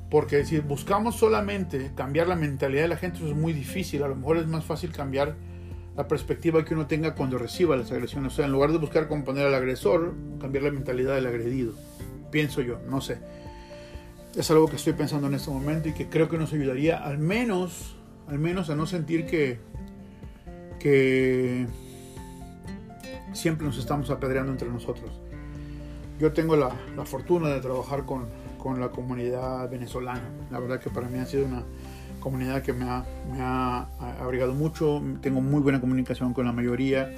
Porque 0.10 0.46
si 0.46 0.60
buscamos 0.60 1.16
solamente 1.18 1.92
cambiar 1.96 2.28
la 2.28 2.36
mentalidad 2.36 2.84
de 2.84 2.88
la 2.88 2.98
gente, 2.98 3.18
eso 3.18 3.28
es 3.28 3.36
muy 3.36 3.54
difícil. 3.54 4.04
A 4.04 4.08
lo 4.08 4.16
mejor 4.16 4.38
es 4.38 4.48
más 4.48 4.64
fácil 4.64 4.92
cambiar 4.92 5.36
la 5.98 6.08
perspectiva 6.08 6.64
que 6.64 6.74
uno 6.74 6.88
tenga 6.88 7.14
cuando 7.14 7.38
reciba 7.38 7.76
las 7.76 7.92
agresiones. 7.92 8.34
O 8.34 8.36
sea, 8.36 8.46
en 8.46 8.52
lugar 8.52 8.72
de 8.72 8.78
buscar 8.78 9.08
componer 9.08 9.46
al 9.48 9.54
agresor, 9.54 10.16
cambiar 10.40 10.64
la 10.64 10.72
mentalidad 10.72 11.16
del 11.16 11.28
agredido. 11.28 11.74
Pienso 12.32 12.62
yo, 12.62 12.80
no 12.88 13.02
sé. 13.02 13.18
Es 14.38 14.52
algo 14.52 14.68
que 14.68 14.76
estoy 14.76 14.94
pensando 14.94 15.26
en 15.26 15.34
este 15.34 15.50
momento 15.50 15.90
y 15.90 15.94
que 15.94 16.10
creo 16.10 16.30
que 16.30 16.38
nos 16.38 16.54
ayudaría 16.54 17.04
al 17.04 17.18
menos, 17.18 17.96
al 18.28 18.38
menos 18.38 18.70
a 18.70 18.76
no 18.76 18.86
sentir 18.86 19.26
que, 19.26 19.58
que 20.80 21.66
siempre 23.34 23.66
nos 23.66 23.80
estamos 23.80 24.12
apedreando 24.12 24.52
entre 24.52 24.70
nosotros. 24.70 25.10
Yo 26.20 26.34
tengo 26.34 26.56
la, 26.56 26.70
fortuna 27.06 27.50
de 27.50 27.62
trabajar 27.62 28.06
con, 28.06 28.28
con, 28.60 28.80
la 28.80 28.90
comunidad 28.90 29.72
venezolana. 29.72 30.30
La 30.52 30.60
verdad 30.60 30.80
que 30.80 30.92
para 30.92 31.10
mí 31.10 31.18
ha 31.18 31.26
sido 31.26 31.48
una 31.48 31.64
comunidad 32.20 32.62
que 32.62 32.74
me 32.74 32.86
ha, 32.86 33.06
me 33.32 33.42
ha 33.42 33.88
abrigado 34.22 34.54
mucho. 34.54 35.02
Tengo 35.20 35.42
muy 35.42 35.62
buena 35.62 35.82
comunicación 35.82 36.36
con 36.36 36.46
la 36.46 36.52
mayoría. 36.52 37.12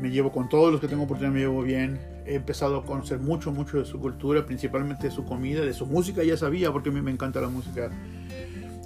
Me 0.00 0.10
llevo 0.10 0.32
con 0.32 0.48
todos 0.48 0.72
los 0.72 0.80
que 0.80 0.88
tengo 0.88 1.02
oportunidad, 1.02 1.34
me 1.34 1.40
llevo 1.40 1.60
bien. 1.62 2.00
He 2.26 2.34
empezado 2.34 2.78
a 2.78 2.84
conocer 2.84 3.18
mucho, 3.18 3.52
mucho 3.52 3.78
de 3.78 3.84
su 3.84 3.98
cultura, 3.98 4.44
principalmente 4.46 5.08
de 5.08 5.10
su 5.10 5.24
comida, 5.24 5.62
de 5.62 5.72
su 5.72 5.86
música, 5.86 6.22
ya 6.22 6.36
sabía, 6.36 6.72
porque 6.72 6.90
a 6.90 6.92
mí 6.92 7.00
me 7.00 7.10
encanta 7.10 7.40
la 7.40 7.48
música 7.48 7.90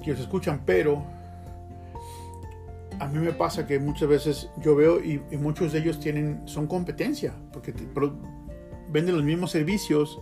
que 0.03 0.11
ellos 0.11 0.21
escuchan, 0.21 0.63
pero 0.65 1.05
a 2.99 3.09
mí 3.09 3.19
me 3.19 3.33
pasa 3.33 3.67
que 3.67 3.79
muchas 3.79 4.09
veces 4.09 4.51
yo 4.61 4.77
veo 4.77 5.03
y, 5.03 5.21
muchos 5.37 5.73
de 5.73 5.81
ellos 5.81 5.99
tienen, 6.01 6.43
son 6.47 6.67
competencia, 6.67 7.35
porque 7.53 7.75
venden 8.91 9.17
los 9.17 9.25
mismos 9.25 9.51
servicios, 9.51 10.21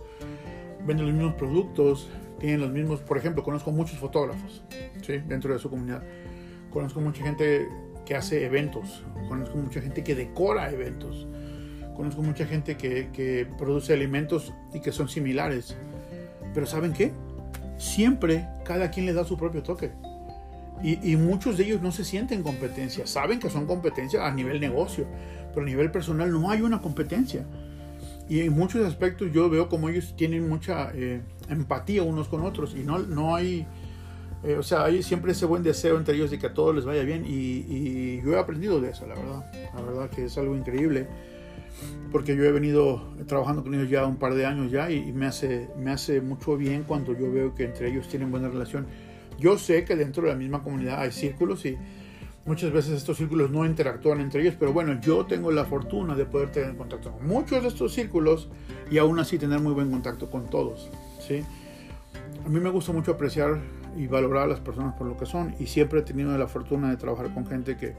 venden 0.85 1.07
los 1.07 1.15
mismos 1.15 1.33
productos, 1.35 2.09
tienen 2.39 2.61
los 2.61 2.71
mismos, 2.71 2.99
por 3.01 3.17
ejemplo, 3.17 3.43
conozco 3.43 3.71
muchos 3.71 3.97
fotógrafos 3.99 4.63
¿sí? 5.05 5.19
dentro 5.27 5.53
de 5.53 5.59
su 5.59 5.69
comunidad, 5.69 6.03
conozco 6.71 6.99
mucha 6.99 7.23
gente 7.23 7.67
que 8.05 8.15
hace 8.15 8.45
eventos, 8.45 9.03
conozco 9.27 9.57
mucha 9.57 9.81
gente 9.81 10.03
que 10.03 10.15
decora 10.15 10.71
eventos, 10.71 11.27
conozco 11.95 12.21
mucha 12.21 12.45
gente 12.45 12.75
que, 12.77 13.47
produce 13.57 13.93
alimentos 13.93 14.53
y 14.73 14.79
que 14.79 14.91
son 14.91 15.09
similares, 15.09 15.75
pero 16.53 16.65
¿saben 16.65 16.93
qué? 16.93 17.11
Siempre 17.77 18.47
cada 18.65 18.91
quien 18.91 19.05
le 19.05 19.13
da 19.13 19.25
su 19.25 19.37
propio 19.37 19.63
toque. 19.63 19.91
Y, 20.81 21.15
muchos 21.15 21.57
de 21.57 21.63
ellos 21.63 21.81
no 21.81 21.93
se 21.93 22.03
sienten 22.03 22.43
competencia, 22.43 23.07
saben 23.07 23.39
que 23.39 23.49
son 23.49 23.65
competencia 23.65 24.27
a 24.27 24.31
nivel 24.33 24.59
negocio, 24.59 25.05
pero 25.53 25.65
a 25.65 25.69
nivel 25.69 25.91
personal 25.91 26.29
no 26.29 26.51
hay 26.51 26.61
una 26.61 26.81
competencia. 26.81 27.45
Y 28.27 28.41
en 28.41 28.51
muchos 28.53 28.85
aspectos 28.85 29.31
yo 29.31 29.49
veo 29.49 29.69
como 29.69 29.87
ellos 29.87 30.13
tienen 30.17 30.47
mucha 30.49 30.91
eh, 30.93 31.21
empatía 31.49 32.03
unos 32.03 32.27
con 32.27 32.41
otros 32.41 32.75
y 32.75 32.83
no, 32.83 32.99
no 32.99 33.35
hay, 33.35 33.65
eh, 34.43 34.55
o 34.55 34.63
sea, 34.63 34.85
hay 34.85 35.03
siempre 35.03 35.33
ese 35.33 35.45
buen 35.45 35.63
deseo 35.63 35.97
entre 35.97 36.15
ellos 36.15 36.31
de 36.31 36.39
que 36.39 36.47
a 36.47 36.53
todos 36.53 36.75
les 36.75 36.83
vaya 36.83 37.03
bien 37.03 37.25
y, 37.25 38.21
yo 38.21 38.33
he 38.33 38.39
aprendido 38.39 38.81
de 38.81 38.89
eso, 38.91 39.05
la 39.07 39.15
verdad. 39.15 39.51
La 39.73 39.81
verdad 39.81 40.09
que 40.09 40.25
es 40.25 40.37
algo 40.37 40.55
increíble 40.55 41.07
porque 42.11 42.35
yo 42.35 42.43
he 42.43 42.51
venido 42.51 43.13
trabajando 43.27 43.63
con 43.63 43.73
ellos 43.73 43.89
ya 43.89 44.05
un 44.05 44.17
par 44.17 44.35
de 44.35 44.45
años 44.45 44.71
ya 44.71 44.89
y, 44.91 45.09
y 45.09 45.13
me, 45.13 45.25
hace, 45.25 45.69
me 45.77 45.91
hace 45.91 46.21
mucho 46.21 46.57
bien 46.57 46.83
cuando 46.83 47.17
yo 47.17 47.31
veo 47.31 47.55
que 47.55 47.65
entre 47.65 47.89
ellos 47.89 48.07
tienen 48.07 48.31
buena 48.31 48.49
relación 48.49 48.85
yo 49.39 49.57
sé 49.57 49.83
que 49.85 49.95
dentro 49.95 50.23
de 50.23 50.29
la 50.29 50.35
misma 50.35 50.63
comunidad 50.63 51.01
hay 51.01 51.11
círculos 51.11 51.65
y 51.65 51.77
muchas 52.45 52.71
veces 52.71 52.93
estos 52.93 53.17
círculos 53.17 53.51
no 53.51 53.65
interactúan 53.65 54.19
entre 54.19 54.41
ellos, 54.41 54.55
pero 54.59 54.73
bueno, 54.73 54.99
yo 55.01 55.25
tengo 55.25 55.51
la 55.51 55.65
fortuna 55.65 56.15
de 56.15 56.25
poder 56.25 56.51
tener 56.51 56.75
contacto 56.75 57.11
con 57.11 57.27
muchos 57.27 57.61
de 57.61 57.69
estos 57.69 57.93
círculos 57.93 58.49
y 58.91 58.97
aún 58.97 59.19
así 59.19 59.37
tener 59.37 59.59
muy 59.59 59.73
buen 59.73 59.89
contacto 59.91 60.29
con 60.29 60.49
todos. 60.49 60.89
¿sí? 61.25 61.43
A 62.45 62.49
mí 62.49 62.59
me 62.59 62.69
gusta 62.69 62.91
mucho 62.91 63.11
apreciar 63.11 63.59
y 63.97 64.07
valorar 64.07 64.43
a 64.43 64.47
las 64.47 64.59
personas 64.59 64.95
por 64.95 65.07
lo 65.07 65.17
que 65.17 65.25
son 65.25 65.55
y 65.59 65.67
siempre 65.67 65.99
he 65.99 66.03
tenido 66.03 66.37
la 66.37 66.47
fortuna 66.47 66.89
de 66.89 66.97
trabajar 66.97 67.33
con 67.33 67.45
gente 67.45 67.77
que, 67.77 67.95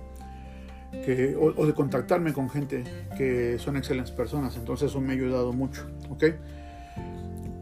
que 1.04 1.36
o, 1.36 1.66
de 1.66 1.72
contactarme 1.74 2.32
con 2.32 2.50
gente 2.50 2.84
que 3.16 3.58
son 3.58 3.76
excelentes 3.76 4.12
personas, 4.12 4.56
entonces 4.56 4.90
eso 4.90 5.00
me 5.00 5.12
ha 5.12 5.16
ayudado 5.16 5.52
mucho. 5.52 5.86
¿ok? 6.10 6.24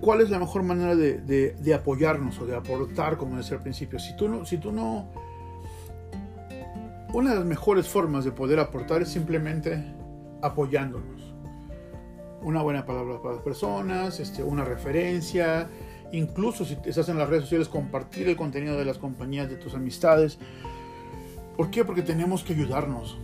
¿cuál 0.03 0.21
es 0.21 0.31
la 0.31 0.39
mejor 0.39 0.65
manera 0.65 0.95
de, 0.97 1.75
apoyarnos 1.75 2.39
o 2.41 2.45
de 2.45 2.55
aportar, 2.55 3.17
como 3.17 3.39
decía 3.39 3.57
al 3.57 3.63
principio? 3.63 3.99
Si 3.99 4.15
tú 4.15 4.29
no, 4.29 4.45
si 4.45 4.59
tú 4.59 4.73
no, 4.73 5.09
una 7.15 7.31
de 7.31 7.37
las 7.37 7.47
mejores 7.47 7.89
formas 7.89 8.25
de 8.25 8.33
poder 8.33 8.59
aportar 8.59 9.01
es 9.01 9.09
simplemente 9.09 9.83
apoyándonos. 10.43 11.23
Una 12.43 12.61
buena 12.61 12.85
palabra 12.85 13.23
para 13.23 13.37
las 13.37 13.45
personas, 13.45 14.19
este, 14.19 14.43
una 14.43 14.65
referencia, 14.65 15.69
incluso 16.11 16.65
si 16.65 16.77
estás 16.85 17.09
en 17.09 17.17
las 17.17 17.29
redes 17.29 17.45
sociales, 17.45 17.69
compartir 17.69 18.29
el 18.29 18.37
contenido 18.37 18.77
de 18.77 18.85
las 18.85 18.99
compañías 18.99 19.49
de 19.49 19.55
tus 19.55 19.75
amistades. 19.75 20.39
¿Por 21.57 21.71
qué? 21.71 21.85
Porque 21.85 22.03
tenemos 22.03 22.43
que 22.43 22.53
ayudarnos. 22.55 23.19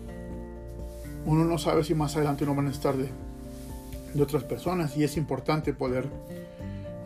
Uno 1.25 1.45
no 1.45 1.59
sabe 1.59 1.85
si 1.85 1.95
más 1.95 2.17
adelante 2.17 2.47
no 2.47 2.55
van 2.55 2.69
a 2.69 2.71
estar 2.71 2.97
de, 2.97 3.09
de 4.14 4.23
otras 4.23 4.45
personas 4.45 4.97
y 4.97 5.05
es 5.05 5.17
importante 5.17 5.73
poder 5.73 6.09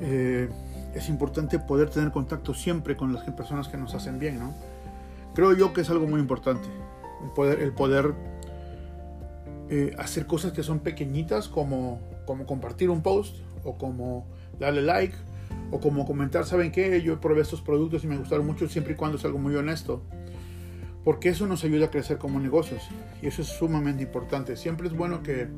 eh, 0.05 0.49
es 0.95 1.09
importante 1.09 1.61
poder 1.61 1.91
tener 1.91 2.11
contacto 2.11 2.55
siempre 2.55 2.97
con 2.97 3.13
las 3.13 3.23
personas 3.31 3.69
que 3.69 3.77
nos 3.77 3.95
hacen 3.95 4.19
bien, 4.19 4.39
¿no? 4.39 4.53
Creo 5.35 5.55
yo 5.55 5.73
que 5.73 5.81
es 5.81 5.91
algo 5.91 6.07
muy 6.07 6.21
importante, 6.21 6.69
el 7.61 7.73
poder, 7.73 8.15
eh, 9.71 9.95
hacer 9.99 10.27
cosas 10.27 10.53
que 10.53 10.63
son 10.63 10.81
pequeñitas 10.81 11.49
como, 11.49 12.01
como 12.27 12.45
compartir 12.45 12.91
un 12.91 13.01
post 13.01 13.37
o 13.65 13.79
como 13.79 14.27
darle 14.59 14.83
like 14.83 15.15
o 15.71 15.81
como 15.81 16.05
comentar, 16.05 16.45
¿saben 16.45 16.73
qué? 16.73 17.01
Yo 17.01 17.19
probé 17.21 17.41
estos 17.41 17.63
productos 17.63 18.05
y 18.05 18.09
me 18.09 18.19
gustaron 18.19 18.45
mucho 18.45 18.69
siempre 18.69 18.93
y 18.93 18.97
cuando 18.97 19.17
es 19.17 19.25
algo 19.25 19.39
muy 19.39 19.55
honesto. 19.55 20.03
Porque 21.05 21.31
eso 21.31 21.47
nos 21.47 21.65
ayuda 21.65 21.87
a 21.87 21.91
crecer 21.91 22.19
como 22.19 22.39
negocios 22.39 22.89
y 23.21 23.27
eso 23.27 23.43
es 23.43 23.49
sumamente 23.49 24.03
importante. 24.03 24.57
Siempre 24.57 24.87
es 24.87 24.95
bueno 24.95 25.23
que 25.23 25.49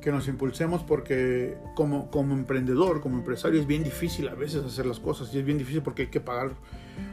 que 0.00 0.10
nos 0.10 0.26
impulsemos 0.28 0.82
porque 0.82 1.56
como, 1.74 2.10
como 2.10 2.34
emprendedor, 2.34 3.00
como 3.00 3.18
empresario 3.18 3.60
es 3.60 3.66
bien 3.66 3.84
difícil 3.84 4.28
a 4.28 4.34
veces 4.34 4.64
hacer 4.64 4.86
las 4.86 4.98
cosas 4.98 5.32
y 5.34 5.38
es 5.38 5.44
bien 5.44 5.58
difícil 5.58 5.82
porque 5.82 6.02
hay 6.02 6.08
que 6.08 6.20
pagar 6.20 6.52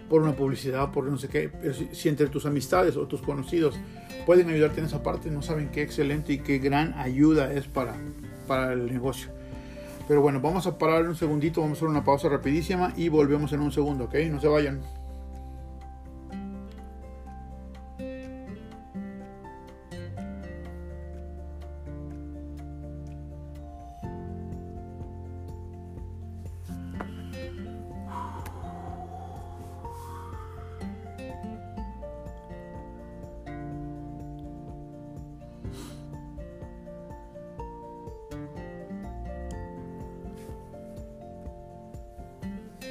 por 0.10 0.21
una 0.21 0.33
publicidad, 0.33 0.91
por 0.91 1.05
no 1.05 1.17
sé 1.17 1.27
qué. 1.27 1.51
si, 1.91 2.10
entre 2.10 2.27
tus 2.27 2.45
amistades 2.45 2.95
o 2.95 3.05
tus 3.07 3.21
conocidos 3.21 3.75
pueden 4.25 4.49
ayudarte 4.49 4.79
en 4.79 4.86
esa 4.86 5.03
parte, 5.03 5.29
no 5.29 5.41
saben 5.41 5.69
qué 5.69 5.81
excelente 5.81 6.33
y 6.33 6.39
qué 6.39 6.60
gran 6.60 6.93
ayuda 6.93 7.53
es 7.53 7.67
para, 7.67 7.95
para 8.47 8.73
el 8.73 8.91
negocio. 8.91 9.29
Pero 10.07 10.21
bueno, 10.21 10.39
vamos 10.39 10.65
a 10.67 10.77
parar 10.77 11.07
un 11.07 11.15
segundito, 11.15 11.62
vamos 11.62 11.77
a 11.77 11.79
hacer 11.79 11.89
una 11.89 12.03
pausa 12.03 12.29
rapidísima 12.29 12.93
y 12.95 13.10
volvemos 13.10 13.51
en 13.51 13.60
un 13.60 13.71
segundo, 13.71 14.05
¿ok? 14.05 14.15
No 14.31 14.39
se 14.39 14.47
vayan. 14.47 14.79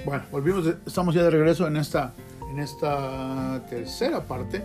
Bueno, 0.06 0.22
volvimos, 0.30 0.64
estamos 0.86 1.16
ya 1.16 1.24
de 1.24 1.30
regreso 1.30 1.66
en 1.66 1.76
esta, 1.76 2.14
en 2.48 2.60
esta 2.60 3.60
tercera 3.68 4.20
parte, 4.20 4.62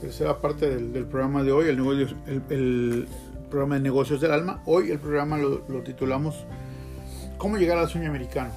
tercera 0.00 0.38
parte 0.38 0.70
del, 0.70 1.04
programa 1.06 1.42
de 1.42 1.50
hoy, 1.50 1.66
el, 1.68 3.08
programa 3.50 3.74
de 3.74 3.80
negocios 3.80 4.20
del 4.20 4.30
alma. 4.30 4.62
Hoy 4.64 4.92
el 4.92 5.00
programa 5.00 5.36
lo, 5.36 5.58
titulamos 5.82 6.46
¿Cómo 7.38 7.56
llegar 7.56 7.76
al 7.76 7.88
sueño 7.88 8.08
americano? 8.08 8.50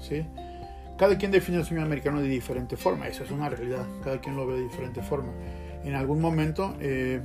¿Sí? 0.00 0.24
Cada 0.96 1.18
quien 1.18 1.30
define 1.30 1.58
el 1.58 1.66
sueño 1.66 1.82
americano 1.82 2.22
de 2.22 2.28
diferente 2.28 2.78
forma, 2.78 3.06
eso 3.06 3.22
es 3.22 3.30
una 3.30 3.50
realidad, 3.50 3.84
cada 4.02 4.22
quien 4.22 4.36
lo 4.36 4.46
ve 4.46 4.54
de 4.54 4.62
diferente 4.62 5.02
forma. 5.02 5.32
En 5.84 5.96
algún 5.96 6.22
momento 6.22 6.74
eh, 6.80 7.20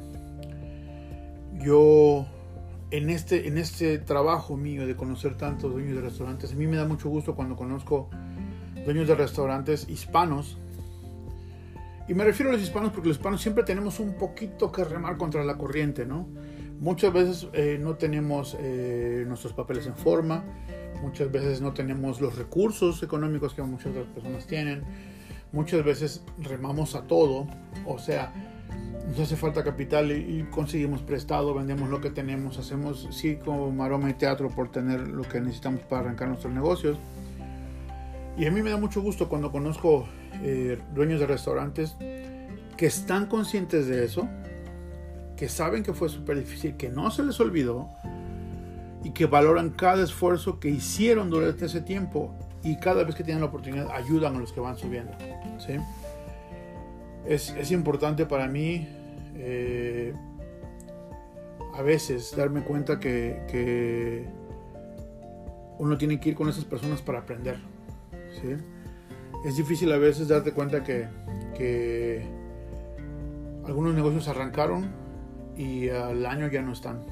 yo 1.60 2.26
en 2.98 3.10
este, 3.10 3.48
en 3.48 3.58
este 3.58 3.98
trabajo 3.98 4.56
mío 4.56 4.88
de 4.88 4.96
conocer 4.96 5.36
tantos 5.36 5.74
dueños 5.74 5.96
de 5.96 6.02
restaurantes, 6.02 6.54
a 6.54 6.56
mí 6.56 6.66
me 6.66 6.78
da 6.78 6.88
mucho 6.88 7.10
gusto 7.10 7.36
cuando 7.36 7.56
conozco 7.56 8.10
dueños 8.86 9.08
de 9.08 9.16
restaurantes 9.16 9.90
hispanos. 9.90 10.58
Y 12.08 12.14
me 12.14 12.24
refiero 12.24 12.52
a 12.52 12.54
los 12.54 12.62
hispanos 12.62 12.92
porque 12.92 13.10
los 13.10 13.18
hispanos 13.18 13.42
siempre 13.42 13.64
tenemos 13.64 14.00
un 14.00 14.14
poquito 14.14 14.72
que 14.72 14.84
remar 14.84 15.18
contra 15.18 15.44
la 15.44 15.58
corriente, 15.58 16.06
¿no? 16.06 16.28
Muchas 16.80 17.12
veces 17.12 17.48
eh, 17.54 17.78
no 17.82 17.96
tenemos 17.96 18.56
eh, 18.60 19.26
nuestros 19.28 19.54
papeles 19.54 19.88
en 19.88 19.96
forma, 19.96 20.44
muchas 21.02 21.32
veces 21.32 21.62
no 21.62 21.74
tenemos 21.74 22.22
los 22.22 22.38
recursos 22.38 23.02
económicos 23.02 23.54
que 23.54 23.62
muchas 23.64 23.88
otras 23.88 24.08
personas 24.08 24.46
tienen, 24.46 24.84
muchas 25.52 25.84
veces 25.84 26.24
remamos 26.38 26.96
a 26.96 27.04
todo, 27.04 27.48
o 27.86 27.98
sea, 27.98 28.34
nos 29.08 29.20
hace 29.20 29.36
falta 29.36 29.64
capital 29.64 30.12
y, 30.12 30.46
conseguimos 30.50 31.02
prestado, 31.02 31.54
vendemos 31.54 31.90
lo 31.90 32.02
que 32.02 32.10
tenemos, 32.10 32.58
hacemos 32.58 33.08
circo, 33.12 33.72
maroma 33.72 34.10
y 34.10 34.14
teatro 34.14 34.50
por 34.50 34.72
tener 34.72 35.08
lo 35.08 35.24
que 35.24 35.40
necesitamos 35.40 35.82
para 35.82 36.02
arrancar 36.02 36.28
nuestros 36.28 36.54
negocios. 36.54 36.98
Y 38.38 38.46
a 38.46 38.52
mí 38.52 38.62
me 38.62 38.72
da 38.72 38.78
mucho 38.78 39.02
gusto 39.02 39.30
cuando 39.30 39.52
conozco 39.52 40.08
eh, 40.42 40.80
dueños 40.94 41.20
de 41.20 41.28
restaurantes 41.28 41.96
que 42.78 42.86
están 42.88 43.28
conscientes 43.28 43.88
de 43.88 44.04
eso, 44.04 44.28
que 45.38 45.50
saben 45.50 45.84
que 45.84 45.94
fue 45.94 46.10
súper 46.10 46.40
difícil, 46.40 46.76
que 46.76 46.90
no 46.90 47.12
se 47.12 47.24
les 47.24 47.40
olvidó 47.40 47.90
y 49.04 49.12
que 49.12 49.28
valoran 49.28 49.70
cada 49.70 50.04
esfuerzo 50.04 50.60
que 50.60 50.70
hicieron 50.70 51.30
durante 51.30 51.66
ese 51.66 51.80
tiempo 51.82 52.36
y 52.64 52.78
cada 52.78 53.04
vez 53.04 53.16
que 53.16 53.24
tienen 53.24 53.42
la 53.42 53.48
oportunidad 53.48 53.90
ayudan 53.92 54.36
a 54.36 54.40
los 54.40 54.52
que 54.52 54.60
van 54.60 54.76
subiendo. 54.76 55.14
¿sí? 55.60 55.78
es, 57.28 57.72
importante 57.72 58.26
para 58.26 58.48
mí 58.48 58.88
eh, 59.36 60.14
a 61.74 61.82
veces 61.82 62.36
darme 62.36 62.64
cuenta 62.64 63.00
que, 63.00 64.26
uno 65.78 65.98
tiene 65.98 66.20
que 66.20 66.30
ir 66.30 66.36
con 66.36 66.48
esas 66.50 66.66
personas 66.66 67.02
para 67.02 67.20
aprender. 67.20 67.58
Es 69.46 69.58
difícil 69.58 69.92
a 69.92 69.98
veces 69.98 70.28
darte 70.28 70.52
cuenta 70.52 70.84
que, 70.84 71.08
que 71.58 72.26
algunos 73.66 73.94
negocios 73.94 74.28
arrancaron 74.28 74.90
y 75.58 75.90
al 75.90 76.26
año 76.26 76.48
ya 76.48 76.62
no 76.62 76.74
están, 76.74 77.04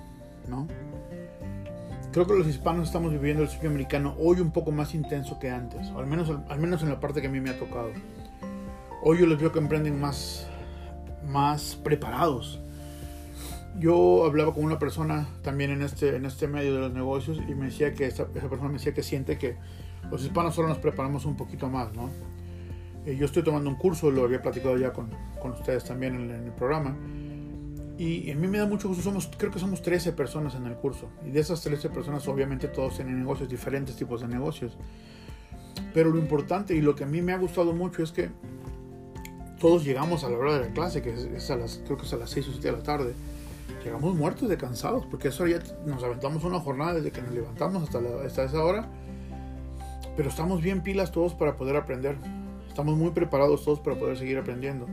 creo 2.13 2.27
que 2.27 2.35
los 2.35 2.47
hispanos 2.47 2.87
estamos 2.87 3.11
viviendo 3.11 3.41
el 3.43 3.49
sueño 3.49 3.69
americano 3.69 4.15
hoy 4.19 4.39
un 4.39 4.51
poco 4.51 4.71
más 4.71 4.93
intenso 4.93 5.39
que 5.39 5.49
antes, 5.49 5.89
al 5.89 6.05
menos, 6.05 6.31
al 6.47 6.59
menos 6.59 6.83
en 6.83 6.89
la 6.89 6.99
parte 6.99 7.21
que 7.21 7.27
a 7.27 7.29
mí 7.29 7.41
me 7.41 7.49
ha 7.49 7.57
tocado. 7.57 7.89
Hoy 9.01 9.19
yo 9.19 9.25
les 9.25 9.39
veo 9.39 9.51
que 9.51 9.59
emprenden 9.59 9.99
más, 9.99 10.47
más 11.27 11.75
preparados. 11.83 12.59
Yo 13.79 14.25
hablaba 14.25 14.53
con 14.53 14.63
una 14.63 14.77
persona 14.77 15.27
también 15.41 15.71
en 15.71 15.81
este, 15.81 16.15
en 16.15 16.25
este 16.25 16.47
medio 16.47 16.75
de 16.75 16.79
los 16.79 16.93
negocios 16.93 17.39
y 17.47 17.55
me 17.55 17.65
decía 17.65 17.93
que 17.93 18.05
esa, 18.05 18.27
esa 18.35 18.49
persona 18.49 18.67
me 18.67 18.73
decía 18.75 18.93
que 18.93 19.01
siente 19.01 19.37
que 19.37 19.57
los 20.11 20.23
hispanos 20.23 20.53
solo 20.53 20.67
nos 20.67 20.77
preparamos 20.77 21.25
un 21.25 21.35
poquito 21.35 21.69
más, 21.69 21.93
¿no? 21.93 22.09
Eh, 23.05 23.17
yo 23.17 23.25
estoy 23.25 23.43
tomando 23.43 23.69
un 23.69 23.75
curso, 23.75 24.11
lo 24.11 24.23
había 24.23 24.41
platicado 24.41 24.77
ya 24.77 24.93
con, 24.93 25.09
con 25.41 25.51
ustedes 25.51 25.83
también 25.83 26.15
en, 26.15 26.31
en, 26.31 26.43
el 26.45 26.51
programa. 26.51 26.95
Y 27.97 28.31
a 28.31 28.35
mí 28.35 28.47
me 28.47 28.57
da 28.57 28.65
mucho 28.65 28.87
gusto, 28.87 29.03
somos, 29.03 29.29
creo 29.37 29.51
que 29.51 29.59
somos 29.59 29.81
13 29.81 30.13
personas 30.13 30.55
en 30.55 30.65
el 30.65 30.75
curso. 30.75 31.09
Y 31.25 31.31
de 31.31 31.39
esas 31.39 31.61
13 31.61 31.89
personas 31.89 32.27
obviamente 32.27 32.67
todos 32.67 32.95
tienen 32.95 33.19
negocios, 33.19 33.49
diferentes 33.49 33.95
tipos 33.95 34.21
de 34.21 34.27
negocios. 34.27 34.77
Pero 35.93 36.09
lo 36.09 36.17
importante 36.17 36.75
y 36.75 36.81
lo 36.81 36.95
que 36.95 37.03
a 37.03 37.07
mí 37.07 37.21
me 37.21 37.33
ha 37.33 37.37
gustado 37.37 37.73
mucho 37.73 38.03
es 38.03 38.11
que 38.11 38.29
todos 39.63 39.85
llegamos 39.85 40.25
a 40.25 40.29
la 40.29 40.37
hora 40.37 40.59
de 40.59 40.67
la 40.67 40.73
clase, 40.73 41.01
que 41.01 41.13
es, 41.13 41.49
a 41.49 41.55
las, 41.55 41.79
creo 41.85 41.95
que 41.97 42.05
es 42.05 42.11
a 42.11 42.17
las 42.17 42.31
6 42.31 42.49
o 42.49 42.51
7 42.51 42.67
de 42.67 42.77
la 42.79 42.83
tarde. 42.83 43.13
Llegamos 43.85 44.13
muertos 44.13 44.49
de 44.49 44.57
cansados, 44.57 45.05
porque 45.05 45.29
eso 45.29 45.47
ya 45.47 45.59
nos 45.85 46.03
aventamos 46.03 46.43
una 46.43 46.59
jornada 46.59 46.95
desde 46.95 47.11
que 47.11 47.21
nos 47.21 47.31
levantamos 47.31 47.81
hasta, 47.81 48.01
la, 48.01 48.09
hasta 48.25 48.43
esa 48.43 48.61
hora. 48.61 48.89
Pero 50.17 50.27
estamos 50.27 50.61
bien 50.61 50.83
pilas 50.83 51.13
todos 51.13 51.33
para 51.33 51.55
poder 51.55 51.77
aprender. 51.77 52.17
Estamos 52.67 52.97
muy 52.97 53.11
preparados 53.11 53.63
todos 53.63 53.79
para 53.79 53.97
poder 53.97 54.17
seguir 54.17 54.37
aprendiendo. 54.37 54.85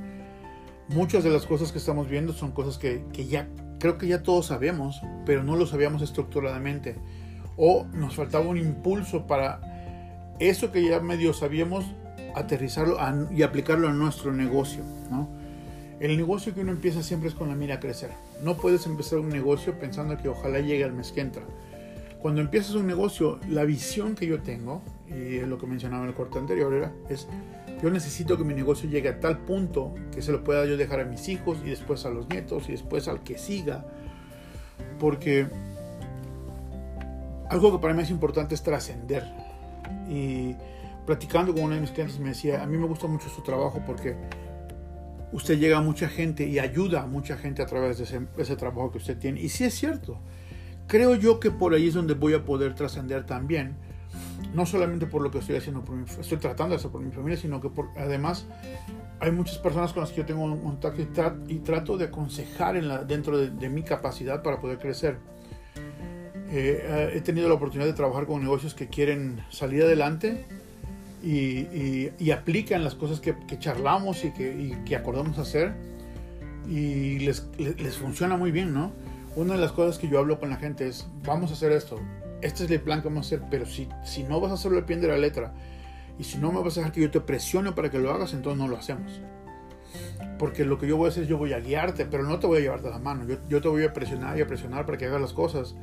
Muchas 0.87 1.25
de 1.25 1.31
las 1.31 1.47
cosas 1.47 1.73
que 1.73 1.79
estamos 1.79 2.09
viendo 2.09 2.33
son 2.33 2.53
cosas 2.53 2.79
que, 2.79 3.03
que 3.13 3.27
ya 3.27 3.49
creo 3.81 3.99
que 3.99 4.07
ya 4.07 4.23
todos 4.23 4.47
sabemos, 4.47 5.03
pero 5.27 5.43
no 5.43 5.57
lo 5.57 5.67
sabíamos 5.67 6.01
estructuradamente. 6.01 6.95
O 7.57 7.87
nos 7.93 8.15
faltaba 8.15 8.47
un 8.47 8.57
impulso 8.57 9.27
para 9.27 10.37
eso 10.39 10.71
que 10.71 10.89
ya 10.89 11.01
medio 11.01 11.35
sabíamos, 11.35 11.85
aterrizarlo 12.35 12.97
y 13.31 13.43
aplicarlo 13.43 13.89
a 13.89 13.93
nuestro 13.93 14.33
negocio. 14.33 14.83
¿no? 15.11 15.29
El 16.01 16.17
negocio 16.17 16.55
que 16.55 16.61
uno 16.61 16.73
empieza 16.73 17.03
siempre 17.03 17.29
es 17.29 17.35
con 17.35 17.49
la 17.49 17.55
mira 17.55 17.77
a 17.77 17.81
crecer. 17.81 18.11
No 18.43 18.57
puedes 18.57 18.87
empezar 18.87 19.19
un 19.19 19.29
negocio 19.29 19.79
pensando 19.79 20.17
que 20.17 20.29
ojalá 20.29 20.61
llegue 20.61 20.85
al 20.85 20.93
mes 20.93 21.13
que 21.13 21.21
entra. 21.21 21.43
Cuando 22.21 22.41
empiezas 22.41 22.75
un 22.75 22.87
negocio, 22.87 23.39
la 23.49 23.65
visión 23.65 24.15
que 24.15 24.27
yo 24.27 24.41
tengo, 24.43 24.83
y 25.09 25.37
es 25.37 25.49
lo 25.49 25.57
que 25.59 25.67
mencionaba 25.67 26.03
en 26.03 26.11
el 26.11 26.15
corte 26.15 26.39
anterior, 26.39 26.73
era, 26.75 26.93
es 27.09 27.27
yo 27.83 27.91
necesito 27.91 28.37
que 28.37 28.45
mi 28.45 28.53
negocio 28.53 28.91
llegue 28.91 29.09
a 29.09 29.21
tal 29.21 29.39
punto 29.39 29.95
que 30.15 30.21
se 30.21 30.33
lo 30.33 30.45
pueda 30.45 30.67
yo 30.67 30.77
dejar 30.77 31.01
a 31.01 31.05
mis 31.05 31.29
hijos 31.29 31.59
y 31.65 31.71
después 31.71 32.05
a 32.05 32.11
los 32.11 32.29
nietos 32.29 32.69
y 32.69 32.73
después 32.73 33.09
al 33.09 33.23
que 33.23 33.39
siga. 33.39 33.87
Porque 34.99 35.47
algo 37.49 37.73
que 37.73 37.79
para 37.79 37.95
mí 37.95 38.03
es 38.03 38.11
importante 38.11 38.55
es 38.55 38.63
trascender. 38.63 39.25
Y 40.11 40.57
platicando 41.11 41.53
con 41.53 41.65
uno 41.65 41.75
de 41.75 41.81
mis 41.81 41.91
clientes 41.91 42.21
me 42.21 42.29
decía, 42.29 42.63
a 42.63 42.67
mí 42.67 42.77
me 42.77 42.87
gusta 42.87 43.09
mucho 43.09 43.29
su 43.29 43.43
trabajo 43.43 43.83
porque 43.85 44.15
usted 45.33 45.59
llega 45.59 45.79
a 45.79 45.81
mucha 45.81 46.09
gente 46.09 46.47
y 46.47 46.61
ayuda 46.61 47.03
a 47.03 47.07
mucha 47.07 47.37
gente 47.37 47.63
a 47.63 47.67
través 47.67 47.99
de 47.99 48.05
ese, 48.05 48.21
ese 48.39 48.55
trabajo 48.55 48.93
que 48.93 48.99
usted 48.99 49.19
tiene. 49.19 49.41
Y 49.41 49.49
sí 49.49 49.65
es 49.65 49.75
cierto. 49.75 50.21
Creo 50.87 51.17
yo 51.17 51.41
que 51.41 51.51
por 51.51 51.75
ahí 51.75 51.89
es 51.89 51.95
donde 51.95 52.15
voy 52.15 52.35
a 52.35 52.45
poder 52.45 52.77
trascender 52.77 53.27
también 53.27 53.75
no 54.55 54.65
solamente 54.67 55.07
por 55.07 55.21
lo 55.21 55.33
que 55.33 55.39
estoy 55.39 55.57
haciendo 55.57 55.85
por 55.85 55.97
mi, 55.97 56.05
estoy 56.05 56.39
tratando 56.39 56.75
de 56.75 56.77
hacer 56.77 56.93
por 56.93 57.01
mi 57.01 57.11
familia, 57.11 57.37
sino 57.37 57.61
que 57.61 57.71
por, 57.71 57.89
además 57.99 58.47
hay 59.19 59.33
muchas 59.33 59.59
personas 59.59 59.93
con 59.93 60.03
las 60.03 60.11
que 60.11 60.19
yo 60.19 60.27
tengo 60.27 60.45
un 60.45 60.61
contacto 60.61 61.03
y, 61.49 61.59
trato 61.59 61.97
de 61.97 62.05
aconsejar 62.05 62.77
en 62.77 62.87
la, 62.87 63.03
dentro 63.03 63.37
de, 63.37 63.69
mi 63.69 63.83
capacidad 63.83 64.45
para 64.45 64.61
poder 64.61 64.79
crecer. 64.79 65.19
Eh, 66.53 67.15
he 67.15 67.21
tenido 67.21 67.49
la 67.49 67.55
oportunidad 67.55 67.89
de 67.89 67.95
trabajar 67.95 68.27
con 68.27 68.41
negocios 68.41 68.75
que 68.75 68.87
quieren 68.87 69.45
salir 69.51 69.83
adelante 69.83 70.47
y, 71.23 72.31
aplican 72.31 72.85
las 72.85 72.95
cosas 72.95 73.21
que, 73.21 73.35
charlamos 73.59 74.25
y 74.25 74.31
que, 74.31 74.97
acordamos 74.97 75.39
hacer 75.39 75.75
y 76.69 77.19
les, 77.21 77.47
les, 77.59 77.97
funciona 77.97 78.37
muy 78.37 78.51
bien, 78.51 78.73
¿no? 78.73 78.93
Una 79.37 79.55
de 79.55 79.61
las 79.61 79.73
cosas 79.73 79.99
que 79.99 80.09
yo 80.09 80.19
hablo 80.19 80.39
con 80.39 80.51
la 80.51 80.57
gente 80.57 80.89
es, 80.89 81.07
vamos 81.25 81.51
a 81.51 81.55
hacer 81.55 81.73
esto, 81.73 82.01
este 82.43 82.65
es 82.65 82.71
el 82.71 82.81
plan 82.81 83.03
que 83.03 83.09
vamos 83.09 83.27
a 83.27 83.37
hacer, 83.37 83.49
pero 83.51 83.67
si, 83.67 83.89
si 84.05 84.23
no 84.25 84.41
vas 84.41 84.51
a 84.51 84.55
hacerlo 84.55 84.79
al 84.79 84.85
pie 84.85 84.97
de 84.97 85.09
la 85.09 85.17
letra 85.17 85.53
y 86.19 86.25
si 86.25 86.39
no 86.39 86.53
me 86.53 86.61
vas 86.63 86.77
a 86.77 86.81
dejar 86.81 86.93
que 86.93 87.01
yo 87.01 87.11
te 87.11 87.21
presione 87.21 87.73
para 87.73 87.91
que 87.91 87.99
lo 87.99 88.11
hagas, 88.11 88.33
entonces 88.35 88.59
no 88.59 88.69
lo 88.69 88.77
hacemos. 88.77 89.21
Porque 90.39 90.65
lo 90.65 90.79
que 90.79 90.87
yo 90.87 90.97
voy 90.97 91.07
a 91.07 91.09
hacer 91.11 91.27
yo 91.27 91.39
voy 91.39 91.53
a 91.53 91.61
guiarte, 91.61 92.07
pero 92.07 92.23
no 92.23 92.39
te 92.39 92.47
voy 92.47 92.59
a 92.59 92.61
llevar 92.61 92.83
de 92.83 92.91
la 92.91 92.99
mano. 92.99 93.27
Yo, 93.27 93.37
yo 93.49 93.61
te 93.61 93.69
voy 93.69 93.85
a 93.85 93.93
presionar 93.93 94.39
y 94.39 94.43
a 94.43 94.47
presionar 94.47 94.87
para 94.87 94.99
que 94.99 95.07
hagas 95.07 95.21
las 95.21 95.33
cosas. 95.33 95.75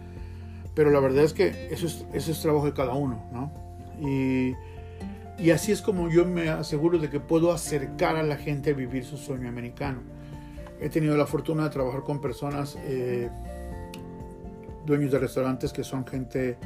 Pero 0.73 0.91
la 0.91 0.99
verdad 0.99 1.23
es 1.23 1.33
que 1.33 1.69
eso 1.71 1.87
es, 1.87 2.05
eso 2.13 2.31
es 2.31 2.41
trabajo 2.41 2.65
de 2.65 2.73
cada 2.73 2.93
uno, 2.93 3.23
¿no? 3.31 3.51
Y, 3.99 4.55
y 5.39 5.51
así 5.51 5.71
es 5.71 5.81
como 5.81 6.09
yo 6.09 6.25
me 6.25 6.49
aseguro 6.49 6.97
de 6.97 7.09
que 7.09 7.19
puedo 7.19 7.51
acercar 7.51 8.15
a 8.15 8.23
la 8.23 8.37
gente 8.37 8.71
a 8.71 8.73
vivir 8.73 9.05
su 9.05 9.17
sueño 9.17 9.47
americano. 9.47 10.01
He 10.79 10.89
tenido 10.89 11.15
la 11.17 11.25
fortuna 11.25 11.63
de 11.63 11.69
trabajar 11.69 12.03
con 12.03 12.21
personas 12.21 12.77
eh, 12.81 13.29
dueños 14.85 15.11
de 15.11 15.19
restaurantes 15.19 15.73
que 15.73 15.83
son 15.83 16.05
gente 16.05 16.57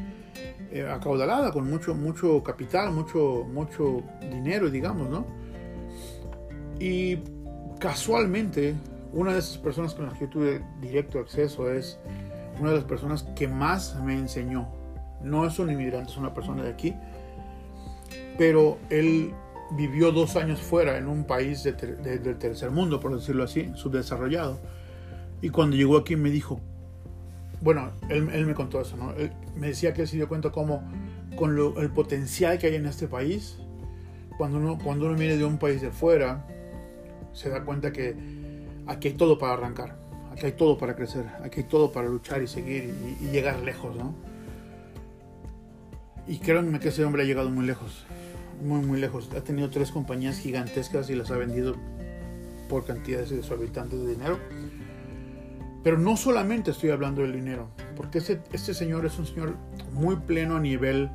eh, 0.71 0.87
acaudalada, 0.89 1.51
con 1.51 1.69
mucho, 1.69 1.93
mucho 1.95 2.41
capital, 2.43 2.93
mucho, 2.93 3.45
mucho 3.51 4.03
dinero, 4.21 4.69
digamos, 4.69 5.09
¿no? 5.09 5.25
Y 6.79 7.19
casualmente, 7.79 8.75
una 9.11 9.33
de 9.33 9.39
esas 9.39 9.57
personas 9.57 9.93
con 9.93 10.05
las 10.05 10.13
que 10.13 10.21
yo 10.21 10.29
tuve 10.29 10.63
directo 10.79 11.19
acceso 11.19 11.69
es 11.69 11.99
una 12.59 12.69
de 12.69 12.77
las 12.77 12.85
personas 12.85 13.23
que 13.35 13.47
más 13.47 13.95
me 14.01 14.13
enseñó. 14.13 14.69
No 15.21 15.45
es 15.45 15.59
un 15.59 15.69
inmigrante, 15.69 16.11
es 16.11 16.17
una 16.17 16.33
persona 16.33 16.63
de 16.63 16.69
aquí, 16.69 16.95
pero 18.41 18.79
él 18.89 19.35
vivió 19.69 20.11
dos 20.11 20.35
años 20.35 20.59
fuera 20.59 20.97
en 20.97 21.07
un 21.07 21.25
país 21.25 21.63
del 21.63 22.37
tercer 22.39 22.71
mundo, 22.71 22.99
por 22.99 23.15
decirlo 23.15 23.43
así, 23.43 23.69
subdesarrollado. 23.75 24.59
Y 25.43 25.49
cuando 25.49 25.75
llegó 25.75 25.95
aquí 25.95 26.15
me 26.15 26.31
dijo, 26.31 26.59
bueno, 27.61 27.91
él, 28.09 28.23
me 28.23 28.55
contó 28.55 28.81
eso, 28.81 28.97
¿no? 28.97 29.13
Me 29.55 29.67
decía 29.67 29.93
que 29.93 30.01
él 30.01 30.07
se 30.07 30.15
dio 30.15 30.27
cuenta 30.27 30.49
cómo 30.49 30.81
con 31.35 31.55
el 31.77 31.91
potencial 31.91 32.57
que 32.57 32.65
hay 32.65 32.73
en 32.77 32.87
este 32.87 33.07
país, 33.07 33.59
cuando 34.39 34.57
uno, 34.57 34.79
cuando 34.83 35.05
uno 35.05 35.15
viene 35.15 35.37
de 35.37 35.45
un 35.45 35.59
país 35.59 35.79
de 35.79 35.91
fuera, 35.91 36.43
se 37.33 37.49
da 37.49 37.63
cuenta 37.63 37.93
que 37.93 38.15
aquí 38.87 39.09
hay 39.09 39.13
todo 39.13 39.37
para 39.37 39.53
arrancar, 39.53 39.99
aquí 40.31 40.47
hay 40.47 40.53
todo 40.53 40.79
para 40.79 40.95
crecer, 40.95 41.27
aquí 41.43 41.59
hay 41.59 41.67
todo 41.67 41.91
para 41.91 42.07
luchar 42.07 42.41
y 42.41 42.47
seguir 42.47 42.91
y, 43.21 43.25
llegar 43.25 43.59
lejos, 43.59 43.95
¿no? 43.95 44.15
Y 46.27 46.39
créanme 46.39 46.79
que 46.79 46.89
ese 46.89 47.05
hombre 47.05 47.21
ha 47.21 47.25
llegado 47.25 47.51
muy 47.51 47.67
lejos, 47.67 48.07
muy, 48.61 48.85
muy 48.85 48.99
lejos. 48.99 49.29
Ha 49.35 49.41
tenido 49.41 49.69
tres 49.69 49.91
compañías 49.91 50.39
gigantescas 50.39 51.09
y 51.09 51.15
las 51.15 51.31
ha 51.31 51.37
vendido 51.37 51.75
por 52.69 52.85
cantidades 52.85 53.29
de 53.29 53.41
sus 53.41 53.51
habitantes 53.51 53.99
de 53.99 54.07
dinero. 54.07 54.39
Pero 55.83 55.97
no 55.97 56.15
solamente 56.15 56.71
estoy 56.71 56.91
hablando 56.91 57.21
del 57.23 57.33
dinero, 57.33 57.69
porque 57.95 58.19
este, 58.19 58.39
este 58.53 58.73
señor 58.73 59.05
es 59.05 59.17
un 59.17 59.25
señor 59.25 59.55
muy 59.91 60.15
pleno 60.15 60.57
a 60.57 60.59
nivel 60.59 61.09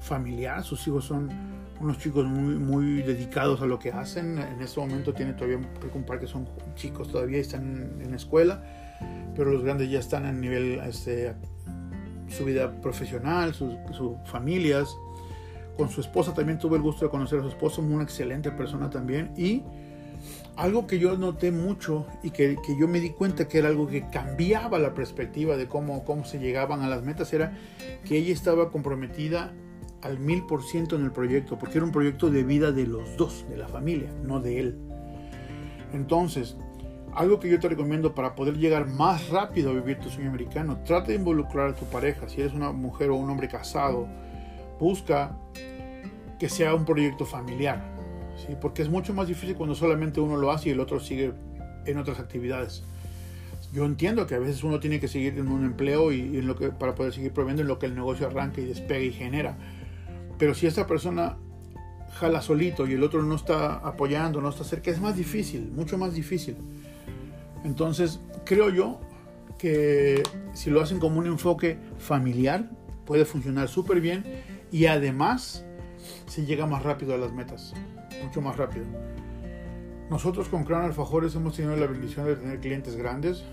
familiar, 0.00 0.62
sus 0.62 0.86
hijos 0.86 1.04
son 1.04 1.28
unos 1.80 1.98
chicos 1.98 2.24
muy, 2.26 2.54
muy 2.54 3.02
dedicados 3.02 3.60
a 3.62 3.66
lo 3.66 3.78
que 3.80 3.90
hacen, 3.90 4.38
en 4.38 4.62
este 4.62 4.78
momento 4.78 5.12
tiene 5.12 5.32
todavía 5.32 5.58
un 5.92 6.04
par 6.04 6.20
que 6.20 6.28
son 6.28 6.46
chicos 6.76 7.10
todavía 7.10 7.38
están 7.38 8.00
en, 8.00 8.14
escuela, 8.14 8.62
pero 9.34 9.50
los 9.50 9.64
grandes 9.64 9.90
ya 9.90 9.98
están 9.98 10.24
a 10.24 10.32
nivel, 10.32 10.78
este, 10.86 11.34
su 12.28 12.44
vida 12.44 12.80
profesional, 12.80 13.54
sus, 13.54 13.74
sus 13.90 14.12
familias, 14.26 14.88
con 15.76 15.88
su 15.88 16.00
esposa 16.00 16.34
también 16.34 16.58
tuve 16.58 16.76
el 16.76 16.82
gusto 16.82 17.04
de 17.04 17.10
conocer 17.10 17.40
a 17.40 17.42
su 17.42 17.48
esposo, 17.48 17.82
una 17.82 18.02
excelente 18.02 18.50
persona 18.50 18.90
también, 18.90 19.32
y 19.36 19.62
algo 20.56 20.86
que 20.86 20.98
yo 20.98 21.16
noté 21.16 21.50
mucho 21.50 22.06
y 22.22 22.30
que, 22.30 22.56
que, 22.64 22.78
yo 22.78 22.86
me 22.86 23.00
di 23.00 23.10
cuenta 23.10 23.48
que 23.48 23.58
era 23.58 23.68
algo 23.68 23.86
que 23.86 24.06
cambiaba 24.08 24.78
la 24.78 24.94
perspectiva 24.94 25.56
de 25.56 25.66
cómo, 25.66 26.04
cómo 26.04 26.24
se 26.24 26.38
llegaban 26.38 26.82
a 26.82 26.88
las 26.88 27.02
metas 27.02 27.32
era 27.32 27.56
que 28.04 28.18
ella 28.18 28.32
estaba 28.32 28.70
comprometida 28.70 29.52
al 30.02 30.18
mil 30.18 30.44
por 30.46 30.62
ciento 30.62 30.96
en 30.96 31.04
el 31.04 31.12
proyecto, 31.12 31.58
porque 31.58 31.78
era 31.78 31.86
un 31.86 31.92
proyecto 31.92 32.28
de 32.28 32.42
vida 32.42 32.72
de 32.72 32.86
los 32.86 33.16
dos, 33.16 33.46
de 33.48 33.56
la 33.56 33.68
familia, 33.68 34.10
no 34.22 34.40
de 34.40 34.60
él. 34.60 34.78
Entonces, 35.92 36.56
algo 37.14 37.38
que 37.38 37.48
yo 37.48 37.60
te 37.60 37.68
recomiendo 37.68 38.14
para 38.14 38.34
poder 38.34 38.56
llegar 38.56 38.88
más 38.88 39.28
rápido 39.28 39.70
a 39.70 39.74
vivir 39.74 39.98
tu 39.98 40.10
sueño 40.10 40.30
americano, 40.30 40.80
trata 40.84 41.08
de 41.08 41.14
involucrar 41.14 41.70
a 41.70 41.74
tu 41.74 41.84
pareja. 41.86 42.28
Si 42.28 42.40
eres 42.40 42.52
una 42.52 42.72
mujer 42.72 43.10
o 43.10 43.16
un 43.16 43.30
hombre 43.30 43.48
casado, 43.48 44.08
busca 44.82 45.36
que 46.38 46.48
sea 46.48 46.74
un 46.74 46.84
proyecto 46.84 47.24
familiar 47.24 47.92
porque 48.60 48.82
es 48.82 48.88
mucho 48.88 49.14
más 49.14 49.28
difícil 49.28 49.54
cuando 49.56 49.74
solamente 49.74 50.20
uno 50.20 50.36
lo 50.36 50.50
hace 50.50 50.70
y 50.70 50.72
el 50.72 50.80
otro 50.80 51.00
sigue 51.00 51.32
en 51.86 51.98
otras 51.98 52.18
actividades. 52.18 52.82
Yo 53.72 53.84
entiendo 53.86 54.26
que 54.26 54.34
a 54.34 54.38
veces 54.38 54.62
uno 54.64 54.80
tiene 54.80 55.00
que 55.00 55.08
seguir 55.08 55.38
en 55.38 55.48
un 55.48 55.64
empleo 55.64 56.12
y, 56.12 56.40
para 56.78 56.94
poder 56.94 57.12
seguir 57.12 57.32
proveyendo 57.32 57.62
en 57.62 57.68
lo 57.68 57.78
que 57.78 57.86
el 57.86 57.94
negocio 57.94 58.26
arranca 58.26 58.60
y 58.60 58.64
despegue 58.64 59.06
y 59.06 59.12
genera. 59.12 59.56
Pero 60.38 60.54
si 60.54 60.66
esta 60.66 60.86
persona 60.86 61.36
jala 62.14 62.42
solito 62.42 62.86
y 62.86 62.92
el 62.92 63.02
otro 63.02 63.22
no 63.22 63.34
está 63.34 63.76
apoyando, 63.76 64.40
no 64.40 64.50
está 64.50 64.64
cerca, 64.64 64.90
es 64.90 65.00
más 65.00 65.16
difícil, 65.16 65.70
mucho 65.74 65.96
más 65.96 66.14
difícil. 66.14 66.56
Entonces, 67.64 68.20
creo 68.44 68.68
yo 68.68 69.00
que 69.58 70.22
si 70.52 70.68
lo 70.68 70.82
hacen 70.82 70.98
como 70.98 71.18
un 71.18 71.26
enfoque 71.26 71.78
familiar, 71.98 72.68
puede 73.06 73.24
funcionar 73.24 73.68
súper 73.68 74.00
bien 74.00 74.24
y 74.72 74.86
además 74.86 75.64
se 76.26 76.44
llega 76.44 76.66
más 76.66 76.82
rápido 76.82 77.14
a 77.14 77.18
las 77.18 77.32
metas, 77.32 77.74
mucho 78.24 78.40
más 78.40 78.56
rápido. 78.56 78.86
Nosotros 80.10 80.48
con 80.48 80.64
Crown 80.64 80.84
Alfajores 80.84 81.34
hemos 81.36 81.54
tenido 81.54 81.76
la 81.76 81.86
bendición 81.86 82.26
de 82.26 82.36
tener 82.36 82.58
clientes 82.58 82.96
grandes, 82.96 83.44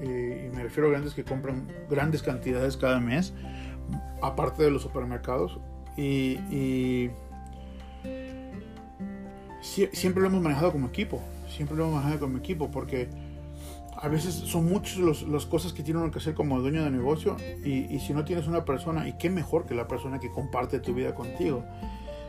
eh, 0.00 0.48
y 0.50 0.54
me 0.54 0.62
refiero 0.62 0.88
a 0.88 0.92
grandes 0.92 1.14
que 1.14 1.24
compran 1.24 1.66
grandes 1.90 2.22
cantidades 2.22 2.76
cada 2.76 3.00
mes, 3.00 3.32
aparte 4.22 4.62
de 4.62 4.70
los 4.70 4.82
supermercados. 4.82 5.58
Y, 5.96 7.10
siempre 9.92 10.22
lo 10.22 10.28
hemos 10.28 10.42
manejado 10.42 10.72
como 10.72 10.88
equipo, 10.88 11.20
siempre 11.48 11.76
lo 11.76 11.84
hemos 11.84 11.96
manejado 11.96 12.20
como 12.20 12.38
equipo, 12.38 12.70
porque 12.70 13.08
a 13.98 14.08
veces 14.08 14.34
son 14.34 14.66
muchas 14.66 14.98
las 15.22 15.46
cosas 15.46 15.72
que 15.72 15.82
tiene 15.82 16.00
uno 16.00 16.10
que 16.10 16.18
hacer 16.18 16.34
como 16.34 16.60
dueño 16.60 16.84
de 16.84 16.90
negocio 16.90 17.36
y, 17.64 17.98
si 18.00 18.12
no 18.12 18.24
tienes 18.24 18.46
una 18.46 18.64
persona, 18.64 19.08
y 19.08 19.14
qué 19.14 19.30
mejor 19.30 19.66
que 19.66 19.74
la 19.74 19.88
persona 19.88 20.18
que 20.18 20.30
comparte 20.30 20.80
tu 20.80 20.94
vida 20.94 21.14
contigo, 21.14 21.64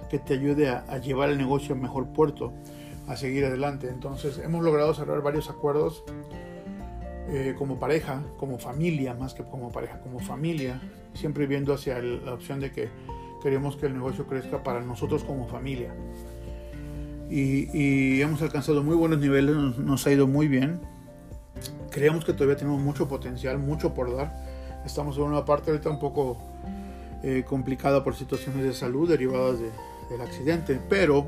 que 0.09 0.19
te 0.19 0.33
ayude 0.33 0.69
a, 0.69 0.97
llevar 0.99 1.29
el 1.29 1.37
negocio 1.37 1.75
a 1.75 1.77
mejor 1.77 2.07
puerto, 2.07 2.53
a 3.07 3.15
seguir 3.15 3.45
adelante. 3.45 3.89
Entonces 3.89 4.37
hemos 4.39 4.63
logrado 4.63 4.93
cerrar 4.93 5.21
varios 5.21 5.49
acuerdos 5.49 6.03
eh, 7.29 7.55
como 7.57 7.79
pareja, 7.79 8.23
como 8.37 8.57
familia, 8.57 9.13
más 9.13 9.33
que 9.33 9.43
como 9.43 9.71
pareja, 9.71 9.99
como 9.99 10.19
familia, 10.19 10.81
siempre 11.13 11.47
viendo 11.47 11.73
hacia 11.73 11.99
la 12.01 12.33
opción 12.33 12.59
de 12.59 12.71
que 12.71 12.89
queremos 13.43 13.75
que 13.75 13.87
el 13.87 13.93
negocio 13.93 14.25
crezca 14.25 14.63
para 14.63 14.81
nosotros 14.81 15.23
como 15.23 15.47
familia. 15.47 15.93
Y, 17.29 18.21
hemos 18.21 18.41
alcanzado 18.41 18.83
muy 18.83 18.95
buenos 18.95 19.19
niveles, 19.19 19.55
nos, 19.55 20.07
ha 20.07 20.11
ido 20.11 20.27
muy 20.27 20.47
bien. 20.47 20.79
Creemos 21.91 22.25
que 22.25 22.33
todavía 22.33 22.55
tenemos 22.55 22.81
mucho 22.81 23.07
potencial, 23.07 23.57
mucho 23.57 23.93
por 23.93 24.15
dar. 24.15 24.35
Estamos 24.85 25.17
en 25.17 25.23
una 25.23 25.45
parte 25.45 25.71
ahorita 25.71 25.89
un 25.89 25.99
poco 25.99 26.37
eh, 27.23 27.43
complicada 27.47 28.03
por 28.03 28.15
situaciones 28.15 28.63
de 28.63 28.73
salud 28.73 29.09
derivadas 29.09 29.59
del 29.59 30.21
accidente, 30.21 30.79
pero 30.89 31.27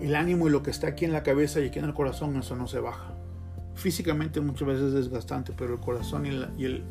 el 0.00 0.14
ánimo 0.14 0.48
y 0.48 0.50
lo 0.50 0.62
que 0.62 0.70
está 0.70 0.88
aquí 0.88 1.04
en 1.04 1.12
la 1.12 1.22
cabeza 1.22 1.60
y 1.60 1.68
aquí 1.68 1.78
en 1.78 1.86
el 1.86 1.94
corazón, 1.94 2.36
eso 2.36 2.56
no 2.56 2.66
se 2.66 2.78
baja 2.78 3.12
físicamente 3.74 4.40
muchas 4.40 4.68
veces 4.68 4.84
es 4.84 4.94
desgastante, 4.94 5.52
pero 5.56 5.74
el 5.74 5.80
corazón 5.80 6.26
y 6.26 6.30
la, 6.30 6.50
y 6.56 6.64
el, 6.64 6.84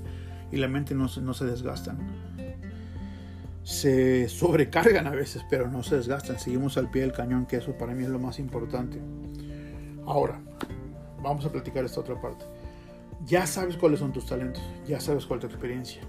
y 0.51 0.57
la 0.57 0.67
mente 0.67 0.93
no, 0.95 1.07
no 1.21 1.33
se 1.33 1.45
desgastan. 1.45 1.97
Se 3.63 4.27
sobrecargan 4.27 5.07
a 5.07 5.11
veces, 5.11 5.43
pero 5.49 5.69
no 5.69 5.83
se 5.83 5.97
desgastan. 5.97 6.39
Seguimos 6.39 6.77
al 6.77 6.89
pie 6.89 7.03
del 7.03 7.13
cañón, 7.13 7.45
que 7.45 7.57
eso 7.57 7.73
para 7.77 7.93
mí 7.93 8.03
es 8.03 8.09
lo 8.09 8.19
más 8.19 8.39
importante. 8.39 8.99
Ahora, 10.05 10.41
vamos 11.21 11.45
a 11.45 11.51
platicar 11.51 11.85
esta 11.85 12.01
otra 12.01 12.19
parte. 12.19 12.43
Ya 13.25 13.45
sabes 13.45 13.77
cuáles 13.77 13.99
son 13.99 14.11
tus 14.11 14.25
talentos, 14.25 14.63
ya 14.87 14.99
sabes 14.99 15.25
cuál 15.25 15.39
es 15.39 15.47
tu 15.47 15.51
experiencia. 15.51 16.01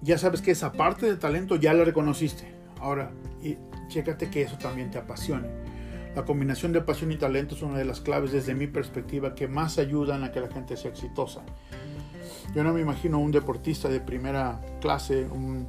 Ya 0.00 0.16
sabes 0.16 0.40
que 0.40 0.52
esa 0.52 0.72
parte 0.72 1.06
de 1.06 1.16
talento 1.16 1.56
ya 1.56 1.74
la 1.74 1.84
reconociste. 1.84 2.54
Ahora, 2.80 3.10
y 3.42 3.56
chécate 3.88 4.30
que 4.30 4.42
eso 4.42 4.56
también 4.58 4.90
te 4.90 4.98
apasione 4.98 5.48
la 6.18 6.24
combinación 6.24 6.72
de 6.72 6.80
pasión 6.80 7.12
y 7.12 7.16
talento 7.16 7.54
es 7.54 7.62
una 7.62 7.78
de 7.78 7.84
las 7.84 8.00
claves 8.00 8.32
desde 8.32 8.52
mi 8.52 8.66
perspectiva 8.66 9.36
que 9.36 9.46
más 9.46 9.78
ayudan 9.78 10.24
a 10.24 10.32
que 10.32 10.40
la 10.40 10.48
gente 10.48 10.76
sea 10.76 10.90
exitosa. 10.90 11.42
Yo 12.56 12.64
no 12.64 12.72
me 12.72 12.80
imagino 12.80 13.20
un 13.20 13.30
deportista 13.30 13.88
de 13.88 14.00
primera 14.00 14.60
clase, 14.80 15.26
un, 15.26 15.68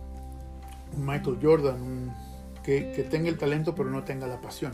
Michael 0.98 1.38
Jordan, 1.40 2.16
que, 2.64 3.08
tenga 3.12 3.30
el 3.30 3.38
talento 3.38 3.76
pero 3.76 3.92
no 3.92 4.04
tenga 4.04 4.26
la 4.26 4.42
pasión. 4.42 4.72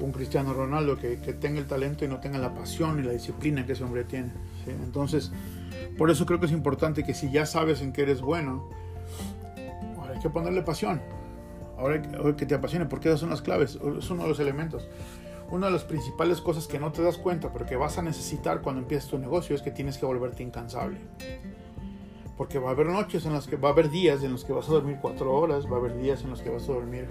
Un 0.00 0.12
Cristiano 0.12 0.52
Ronaldo 0.52 0.96
que, 0.96 1.16
tenga 1.16 1.58
el 1.58 1.66
talento 1.66 2.04
y 2.04 2.08
no 2.08 2.20
tenga 2.20 2.38
la 2.38 2.54
pasión 2.54 2.98
y 2.98 3.02
la 3.02 3.12
disciplina 3.12 3.64
que 3.64 3.72
ese 3.72 3.84
hombre 3.84 4.04
tiene. 4.04 4.30
Entonces, 4.66 5.32
por 5.96 6.10
eso 6.10 6.26
creo 6.26 6.38
que 6.38 6.46
es 6.46 6.52
importante 6.52 7.04
que 7.04 7.14
si 7.14 7.30
ya 7.30 7.46
sabes 7.46 7.80
en 7.80 7.92
qué 7.92 8.02
eres 8.02 8.20
bueno, 8.20 8.68
hay 10.12 10.20
que 10.20 10.30
ponerle 10.30 10.62
pasión 10.62 11.00
ahora, 11.78 12.02
que 12.36 12.46
te 12.46 12.54
apasione, 12.54 12.86
porque 12.86 13.08
esas 13.08 13.20
son 13.20 13.30
las 13.30 13.42
claves, 13.42 13.78
es 13.98 14.10
uno 14.10 14.22
de 14.22 14.28
los 14.28 14.40
elementos. 14.40 14.88
Una 15.50 15.66
de 15.66 15.72
las 15.72 15.84
principales 15.84 16.40
cosas 16.40 16.66
que 16.66 16.80
no 16.80 16.90
te 16.90 17.02
das 17.02 17.18
cuenta, 17.18 17.52
pero 17.52 17.66
que 17.66 17.76
vas 17.76 17.98
a 17.98 18.02
necesitar 18.02 18.62
cuando 18.62 18.82
empieces 18.82 19.08
tu 19.08 19.18
negocio, 19.18 19.54
es 19.54 19.62
que 19.62 19.70
tienes 19.70 19.96
que 19.96 20.06
volverte 20.06 20.42
incansable. 20.42 20.98
Porque 22.36 22.58
va 22.58 22.70
a 22.70 22.72
haber 22.72 22.88
noches 22.88 23.24
en 23.26 23.32
las 23.32 23.46
que 23.46 23.56
va 23.56 23.68
a 23.68 23.72
haber 23.72 23.88
días 23.90 24.22
en 24.24 24.32
los 24.32 24.44
que 24.44 24.52
vas 24.52 24.68
a 24.68 24.72
dormir 24.72 24.98
cuatro 25.00 25.32
horas, 25.32 25.66
va 25.66 25.76
a 25.76 25.78
haber 25.78 25.96
días 25.96 26.22
en 26.22 26.30
los 26.30 26.42
que 26.42 26.50
vas 26.50 26.64
a 26.68 26.72
dormir. 26.72 27.06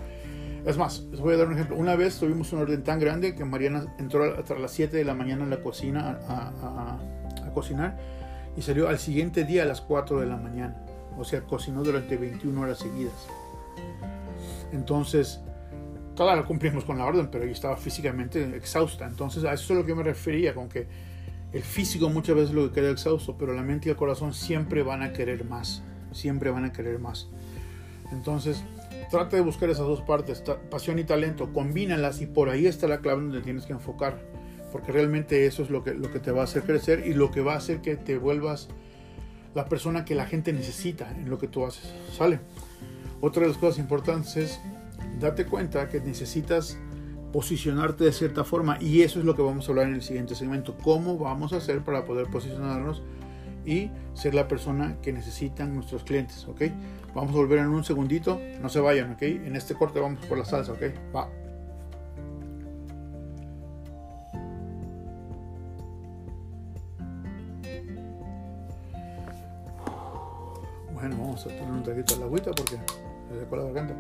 Es 0.66 0.78
más, 0.78 1.02
les 1.12 1.20
voy 1.20 1.36
a 1.36 1.38
dar 1.38 1.48
un 1.48 1.54
ejemplo. 1.54 1.76
Una 1.76 1.96
vez 1.96 2.18
tuvimos 2.20 2.52
un 2.52 2.62
orden 2.62 2.84
tan 2.84 3.00
grande 3.00 3.36
que 3.36 3.46
Mariana 3.46 3.94
entró 4.00 4.24
hasta 4.36 4.56
las 4.56 4.72
7 4.72 4.98
de 4.98 5.06
la 5.06 5.14
mañana 5.14 5.44
en 5.44 5.52
la 5.52 5.62
cocina 5.62 6.20
a, 6.28 6.98
cocinar 7.54 7.98
y 8.58 8.62
salió 8.62 8.90
al 8.90 9.00
siguiente 9.00 9.46
día 9.46 9.64
a 9.64 9.66
las 9.66 9.80
4 9.82 10.20
de 10.20 10.26
la 10.26 10.38
mañana. 10.38 10.76
O 11.18 11.24
sea, 11.24 11.42
cocinó 11.42 11.84
durante 11.84 12.18
21 12.18 12.60
horas 12.60 12.80
seguidas. 12.80 13.28
Entonces, 14.74 15.40
claro, 16.16 16.46
cumplimos 16.46 16.84
con 16.84 16.98
la 16.98 17.06
orden, 17.06 17.30
pero 17.32 17.44
ella 17.44 17.54
estaba 17.54 17.78
físicamente 17.78 18.44
exhausta. 18.58 19.06
Entonces, 19.06 19.46
a 19.46 19.54
eso 19.54 19.74
es 19.74 19.80
lo 19.80 19.86
que 19.86 19.94
me 19.94 20.04
refería, 20.04 20.54
con 20.54 20.68
que 20.68 20.88
el 21.54 21.62
físico 21.62 22.10
muchas 22.10 22.36
veces 22.36 22.54
lo 22.54 22.68
que 22.68 22.82
queda 22.82 22.90
exhausto, 22.90 23.38
pero 23.38 23.54
la 23.54 23.62
mente 23.62 23.88
y 23.88 23.92
el 23.92 23.96
corazón 23.96 24.34
siempre 24.34 24.84
van 24.84 25.04
a 25.04 25.14
querer 25.14 25.46
más, 25.46 25.84
siempre 26.12 26.50
van 26.50 26.66
a 26.66 26.74
querer 26.74 27.00
más. 27.00 27.30
Entonces, 28.12 28.64
trata 29.10 29.36
de 29.36 29.42
buscar 29.42 29.70
esas 29.70 29.86
dos 29.86 30.02
partes, 30.02 30.44
pasión 30.70 31.00
y 31.00 31.04
talento, 31.04 31.52
combínalas 31.54 32.22
y 32.22 32.26
por 32.26 32.50
ahí 32.50 32.68
está 32.68 32.88
la 32.88 33.00
clave 33.00 33.22
donde 33.22 33.42
tienes 33.42 33.66
que 33.66 33.74
enfocar, 33.74 34.20
porque 34.72 34.92
realmente 34.92 35.46
eso 35.46 35.64
es 35.64 35.70
lo 35.70 35.84
que, 35.84 35.94
lo 35.94 36.12
que 36.12 36.20
te 36.20 36.32
va 36.32 36.42
a 36.42 36.44
hacer 36.46 36.64
crecer 36.64 37.06
y 37.06 37.14
lo 37.14 37.32
que 37.32 37.42
va 37.42 37.54
a 37.54 37.58
hacer 37.58 37.82
que 37.82 37.96
te 37.96 38.18
vuelvas 38.18 38.70
la 39.54 39.66
persona 39.66 40.06
que 40.06 40.16
la 40.16 40.26
gente 40.26 40.52
necesita 40.54 41.10
en 41.12 41.30
lo 41.30 41.40
que 41.40 41.48
tú 41.48 41.66
haces. 41.66 41.94
¿Sale? 42.16 42.40
Otra 43.22 43.44
de 43.44 43.50
las 43.50 43.58
cosas 43.58 43.80
importantes 43.80 44.36
es 44.36 44.60
date 45.20 45.46
cuenta 45.46 45.88
que 45.90 46.02
necesitas 46.02 46.78
posicionarte 47.32 48.04
de 48.04 48.12
cierta 48.12 48.44
forma 48.44 48.78
y 48.80 49.02
eso 49.02 49.20
es 49.20 49.26
lo 49.26 49.36
que 49.36 49.42
vamos 49.42 49.68
a 49.68 49.72
hablar 49.72 49.88
en 49.88 49.96
el 49.96 50.02
siguiente 50.02 50.36
segmento. 50.36 50.78
¿Cómo 50.84 51.18
vamos 51.18 51.54
a 51.54 51.58
hacer 51.58 51.82
para 51.82 52.06
poder 52.06 52.28
posicionarnos 52.28 53.02
y 53.66 53.92
ser 54.14 54.36
la 54.36 54.48
persona 54.48 54.98
que 55.02 55.12
necesitan 55.12 55.74
nuestros 55.74 56.04
clientes? 56.04 56.48
¿Ok? 56.48 56.64
Vamos 57.14 57.32
a 57.34 57.38
volver 57.38 57.60
en 57.60 57.68
un 57.68 57.84
segundito. 57.84 58.40
No 58.62 58.70
se 58.70 58.80
vayan, 58.80 59.14
¿ok? 59.14 59.22
En 59.22 59.56
este 59.56 59.74
corte 59.74 60.00
vamos 60.00 60.26
por 60.26 60.38
la 60.38 60.46
salsa, 60.46 60.74
¿ok? 60.74 60.84
Va. 61.16 61.30
Bueno, 70.94 71.18
vamos 71.18 71.46
a 71.46 71.50
poner 71.50 71.72
un 71.72 71.84
traguito 71.84 72.16
de 72.16 72.20
la 72.20 72.26
agüita 72.26 72.52
porque 72.52 72.78
la 73.52 73.64
garganta. 73.64 73.96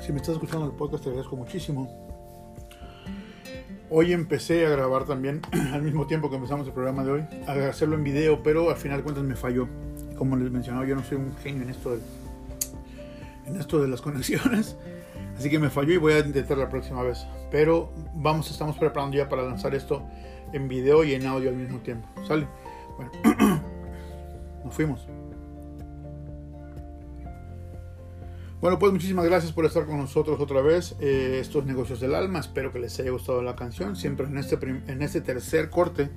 Si 0.00 0.12
me 0.12 0.18
estás 0.18 0.34
escuchando 0.34 0.66
el 0.66 0.72
podcast 0.72 1.04
te 1.04 1.10
agradezco 1.10 1.36
muchísimo. 1.36 2.07
Hoy 3.90 4.12
empecé 4.12 4.66
a 4.66 4.70
grabar 4.70 5.04
también 5.04 5.40
al 5.72 5.82
mismo 5.82 6.06
tiempo 6.06 6.28
que 6.28 6.36
empezamos 6.36 6.66
el 6.66 6.74
programa 6.74 7.04
de 7.04 7.12
hoy, 7.12 7.24
a 7.46 7.52
hacerlo 7.68 7.96
en 7.96 8.04
video, 8.04 8.42
pero 8.42 8.68
al 8.70 8.76
final 8.76 8.98
de 8.98 9.04
cuentas 9.04 9.24
me 9.24 9.34
falló. 9.34 9.66
Como 10.16 10.36
les 10.36 10.50
mencionaba, 10.50 10.86
yo 10.86 10.94
no 10.94 11.02
soy 11.02 11.16
un 11.16 11.34
genio 11.38 11.62
en 11.62 11.70
esto 11.70 11.92
de, 11.92 12.00
en 13.46 13.56
esto 13.56 13.80
de 13.80 13.88
las 13.88 14.00
conexiones, 14.02 14.76
así 15.38 15.48
que 15.48 15.58
me 15.58 15.70
falló 15.70 15.94
y 15.94 15.96
voy 15.96 16.12
a 16.12 16.18
intentar 16.18 16.58
la 16.58 16.68
próxima 16.68 17.02
vez. 17.02 17.26
Pero 17.50 17.90
vamos, 18.14 18.50
estamos 18.50 18.76
preparando 18.76 19.16
ya 19.16 19.28
para 19.28 19.42
lanzar 19.42 19.74
esto 19.74 20.02
en 20.52 20.68
video 20.68 21.02
y 21.04 21.14
en 21.14 21.26
audio 21.26 21.48
al 21.48 21.56
mismo 21.56 21.78
tiempo. 21.78 22.06
¿Sale? 22.26 22.46
Bueno, 22.96 23.12
nos 24.64 24.74
fuimos. 24.74 25.06
Bueno, 28.60 28.76
pues 28.80 28.92
muchísimas 28.92 29.24
gracias 29.24 29.52
por 29.52 29.64
estar 29.66 29.86
con 29.86 29.98
nosotros 29.98 30.40
otra 30.40 30.60
vez. 30.60 30.96
Eh, 31.00 31.38
estos 31.40 31.64
negocios 31.64 32.00
del 32.00 32.14
alma. 32.14 32.40
Espero 32.40 32.72
que 32.72 32.80
les 32.80 32.98
haya 32.98 33.10
gustado 33.12 33.40
la 33.40 33.54
canción. 33.54 33.94
Siempre 33.94 34.26
en 34.26 34.36
este, 34.36 34.58
en 34.62 35.02
este 35.02 35.20
tercer 35.20 35.70
corte 35.70 36.10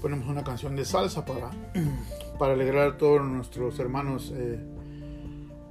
ponemos 0.00 0.28
una 0.28 0.44
canción 0.44 0.76
de 0.76 0.84
salsa 0.84 1.24
para, 1.24 1.50
para 2.38 2.52
alegrar 2.52 2.92
a 2.92 2.96
todos 2.96 3.24
nuestros 3.24 3.76
hermanos 3.80 4.32
eh, 4.36 4.60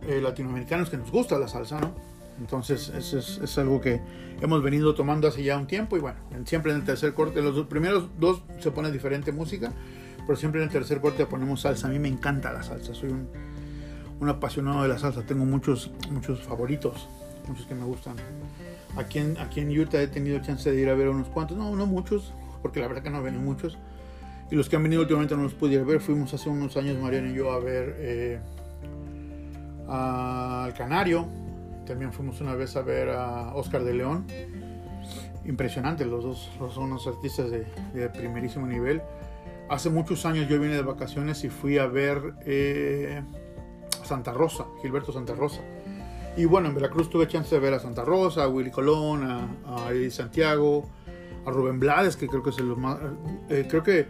eh, 0.08 0.20
latinoamericanos 0.22 0.90
que 0.90 0.98
nos 0.98 1.10
gusta 1.10 1.40
la 1.40 1.48
salsa, 1.48 1.80
¿no? 1.80 1.96
Entonces, 2.38 2.90
eso 2.90 3.18
es, 3.18 3.40
es, 3.42 3.58
algo 3.58 3.82
que 3.82 4.00
hemos 4.42 4.62
venido 4.62 4.94
tomando 4.94 5.28
hace 5.28 5.42
ya 5.42 5.58
un 5.58 5.68
tiempo. 5.68 5.96
Y 5.96 6.02
bueno, 6.02 6.20
siempre 6.46 6.74
en 6.74 6.80
el 6.80 6.84
tercer 6.84 7.14
corte, 7.14 7.42
los 7.42 7.66
primeros 7.68 8.10
dos 8.20 8.44
se 8.60 8.72
pone 8.72 8.92
diferente 8.92 9.32
música 9.32 9.72
pero 10.28 10.38
siempre 10.38 10.62
en 10.62 10.68
el 10.68 10.74
tercer 10.74 11.00
corte 11.00 11.26
ponemos 11.26 11.62
salsa. 11.62 11.88
A 11.88 11.90
mí 11.90 11.98
me 11.98 12.10
encanta 12.10 12.52
la 12.52 12.62
salsa, 12.62 12.94
soy 12.94 13.10
un, 13.10 13.30
apasionado 14.22 14.84
de 14.84 14.90
la 14.90 14.98
salsa. 14.98 15.24
Tengo 15.24 15.46
muchos, 15.46 15.92
muchos 16.12 16.42
favoritos, 16.42 17.08
muchos 17.48 17.66
que 17.66 17.76
me 17.76 17.84
gustan. 17.84 18.16
Aquí 18.96 19.20
en, 19.20 19.38
aquí 19.38 19.60
en 19.60 19.80
Utah 19.80 20.02
he 20.02 20.08
tenido 20.08 20.40
chance 20.40 20.72
de 20.72 20.82
ir 20.82 20.90
a 20.90 20.96
ver 20.96 21.10
unos 21.10 21.28
cuantos, 21.28 21.58
no, 21.58 21.76
no 21.76 21.86
muchos, 21.86 22.34
porque 22.62 22.80
la 22.80 22.88
verdad 22.88 23.04
que 23.04 23.10
no 23.10 23.22
vienen 23.22 23.44
muchos. 23.44 23.78
Y 24.50 24.56
los 24.56 24.70
que 24.70 24.78
han 24.78 24.84
venido 24.84 25.02
últimamente 25.02 25.36
no 25.36 25.44
los 25.44 25.54
pude 25.54 25.74
ir 25.74 25.82
a 25.82 25.84
ver. 25.84 26.00
Fuimos 26.00 26.34
hace 26.34 26.50
unos 26.50 26.78
años, 26.78 26.98
Mariana 27.00 27.30
y 27.30 27.34
yo, 27.34 27.52
a 27.52 27.60
ver 27.60 27.96
eh, 28.00 28.40
al 29.88 30.74
Canario. 30.74 31.28
También 31.86 32.12
fuimos 32.12 32.42
una 32.42 32.56
vez 32.56 32.76
a 32.76 32.82
ver 32.82 33.10
a 33.10 33.54
Oscar 33.56 33.84
de 33.84 33.94
León. 33.94 34.26
impresionantes, 35.46 36.08
los 36.08 36.24
dos 36.24 36.50
son 36.74 36.86
unos 36.86 37.08
artistas 37.08 37.52
de, 37.52 37.66
de, 37.94 38.10
primerísimo 38.10 38.66
nivel. 38.68 39.02
Hace 39.70 39.90
muchos 39.90 40.26
años 40.26 40.48
yo 40.48 40.60
vine 40.60 40.76
de 40.76 40.82
vacaciones 40.82 41.44
y 41.44 41.50
fui 41.50 41.78
a 41.78 41.88
ver 41.88 42.36
eh, 42.46 43.22
Santa 44.08 44.34
Rosa, 44.34 44.66
Gilberto 44.82 45.12
Santa 45.12 45.34
Rosa. 45.34 45.62
Y 46.36 46.46
bueno, 46.46 46.70
en 46.70 46.76
Veracruz 46.76 47.10
tuve 47.10 47.28
chance 47.28 47.54
de 47.54 47.60
ver 47.60 47.74
a 47.74 47.80
Santa 47.80 48.06
Rosa, 48.06 48.44
a 48.44 48.48
Willy 48.48 48.70
Colón, 48.70 49.24
a, 49.24 49.92
Eddie 49.92 50.12
Santiago, 50.12 50.88
a 51.46 51.52
Rubén 51.52 51.80
Blades, 51.80 52.16
que 52.16 52.28
creo 52.28 52.44
que 52.44 52.52
es 52.52 52.58
el 52.60 52.76
más... 52.76 53.00
Eh, 53.50 53.66
creo 53.68 53.82
que 53.82 54.06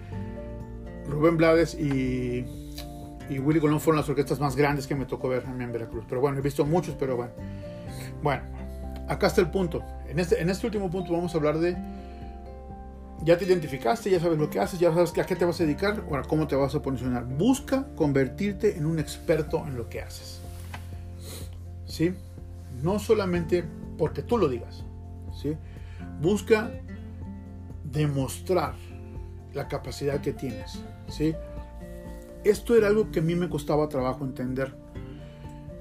Rubén 1.09 1.37
Blades 1.37 1.73
y, 1.75 2.45
y, 3.29 3.39
Willy 3.39 3.61
Colón 3.61 3.79
fueron 3.79 4.01
las 4.01 4.09
orquestas 4.09 4.41
más 4.41 4.57
grandes 4.57 4.87
que 4.87 4.95
me 4.95 5.05
tocó 5.05 5.29
ver 5.29 5.43
en 5.45 5.71
Veracruz. 5.71 6.03
Pero 6.09 6.19
bueno, 6.19 6.37
he 6.39 6.41
visto 6.41 6.65
muchos, 6.65 6.95
pero 6.99 7.15
bueno. 7.15 7.31
Bueno, 8.21 8.43
acá 9.07 9.27
está 9.27 9.39
el 9.39 9.49
punto. 9.49 9.81
En 10.09 10.19
este, 10.19 10.41
en 10.41 10.49
este 10.49 10.67
último 10.67 10.91
punto 10.91 11.13
vamos 11.13 11.33
a 11.33 11.37
hablar 11.37 11.59
de... 11.59 11.77
Ya 13.23 13.37
te 13.37 13.45
identificaste, 13.45 14.09
ya 14.09 14.19
sabes 14.19 14.37
lo 14.37 14.49
que 14.49 14.59
haces, 14.59 14.79
ya 14.79 14.93
sabes 14.93 15.17
a 15.17 15.25
qué 15.25 15.35
te 15.35 15.43
vas 15.43 15.59
a 15.59 15.63
dedicar, 15.63 16.03
ahora 16.09 16.23
cómo 16.23 16.47
te 16.47 16.55
vas 16.55 16.75
a 16.75 16.81
posicionar. 16.81 17.25
Busca 17.25 17.87
convertirte 17.95 18.77
en 18.77 18.85
un 18.85 18.99
experto 18.99 19.65
en 19.65 19.75
lo 19.75 19.89
que 19.89 20.01
haces. 20.01 20.41
¿sí? 21.87 22.13
No 22.83 22.99
solamente 22.99 23.63
porque 23.97 24.21
tú 24.21 24.37
lo 24.37 24.47
digas, 24.47 24.83
¿sí? 25.33 25.57
Busca 26.21 26.71
demostrar 27.83 28.75
la 29.53 29.67
capacidad 29.67 30.21
que 30.21 30.33
tienes, 30.33 30.79
¿sí? 31.07 31.33
Esto 32.43 32.75
era 32.75 32.87
algo 32.87 33.09
que 33.11 33.19
a 33.19 33.23
mí 33.23 33.35
me 33.35 33.49
costaba 33.49 33.89
trabajo 33.89 34.23
entender, 34.23 34.75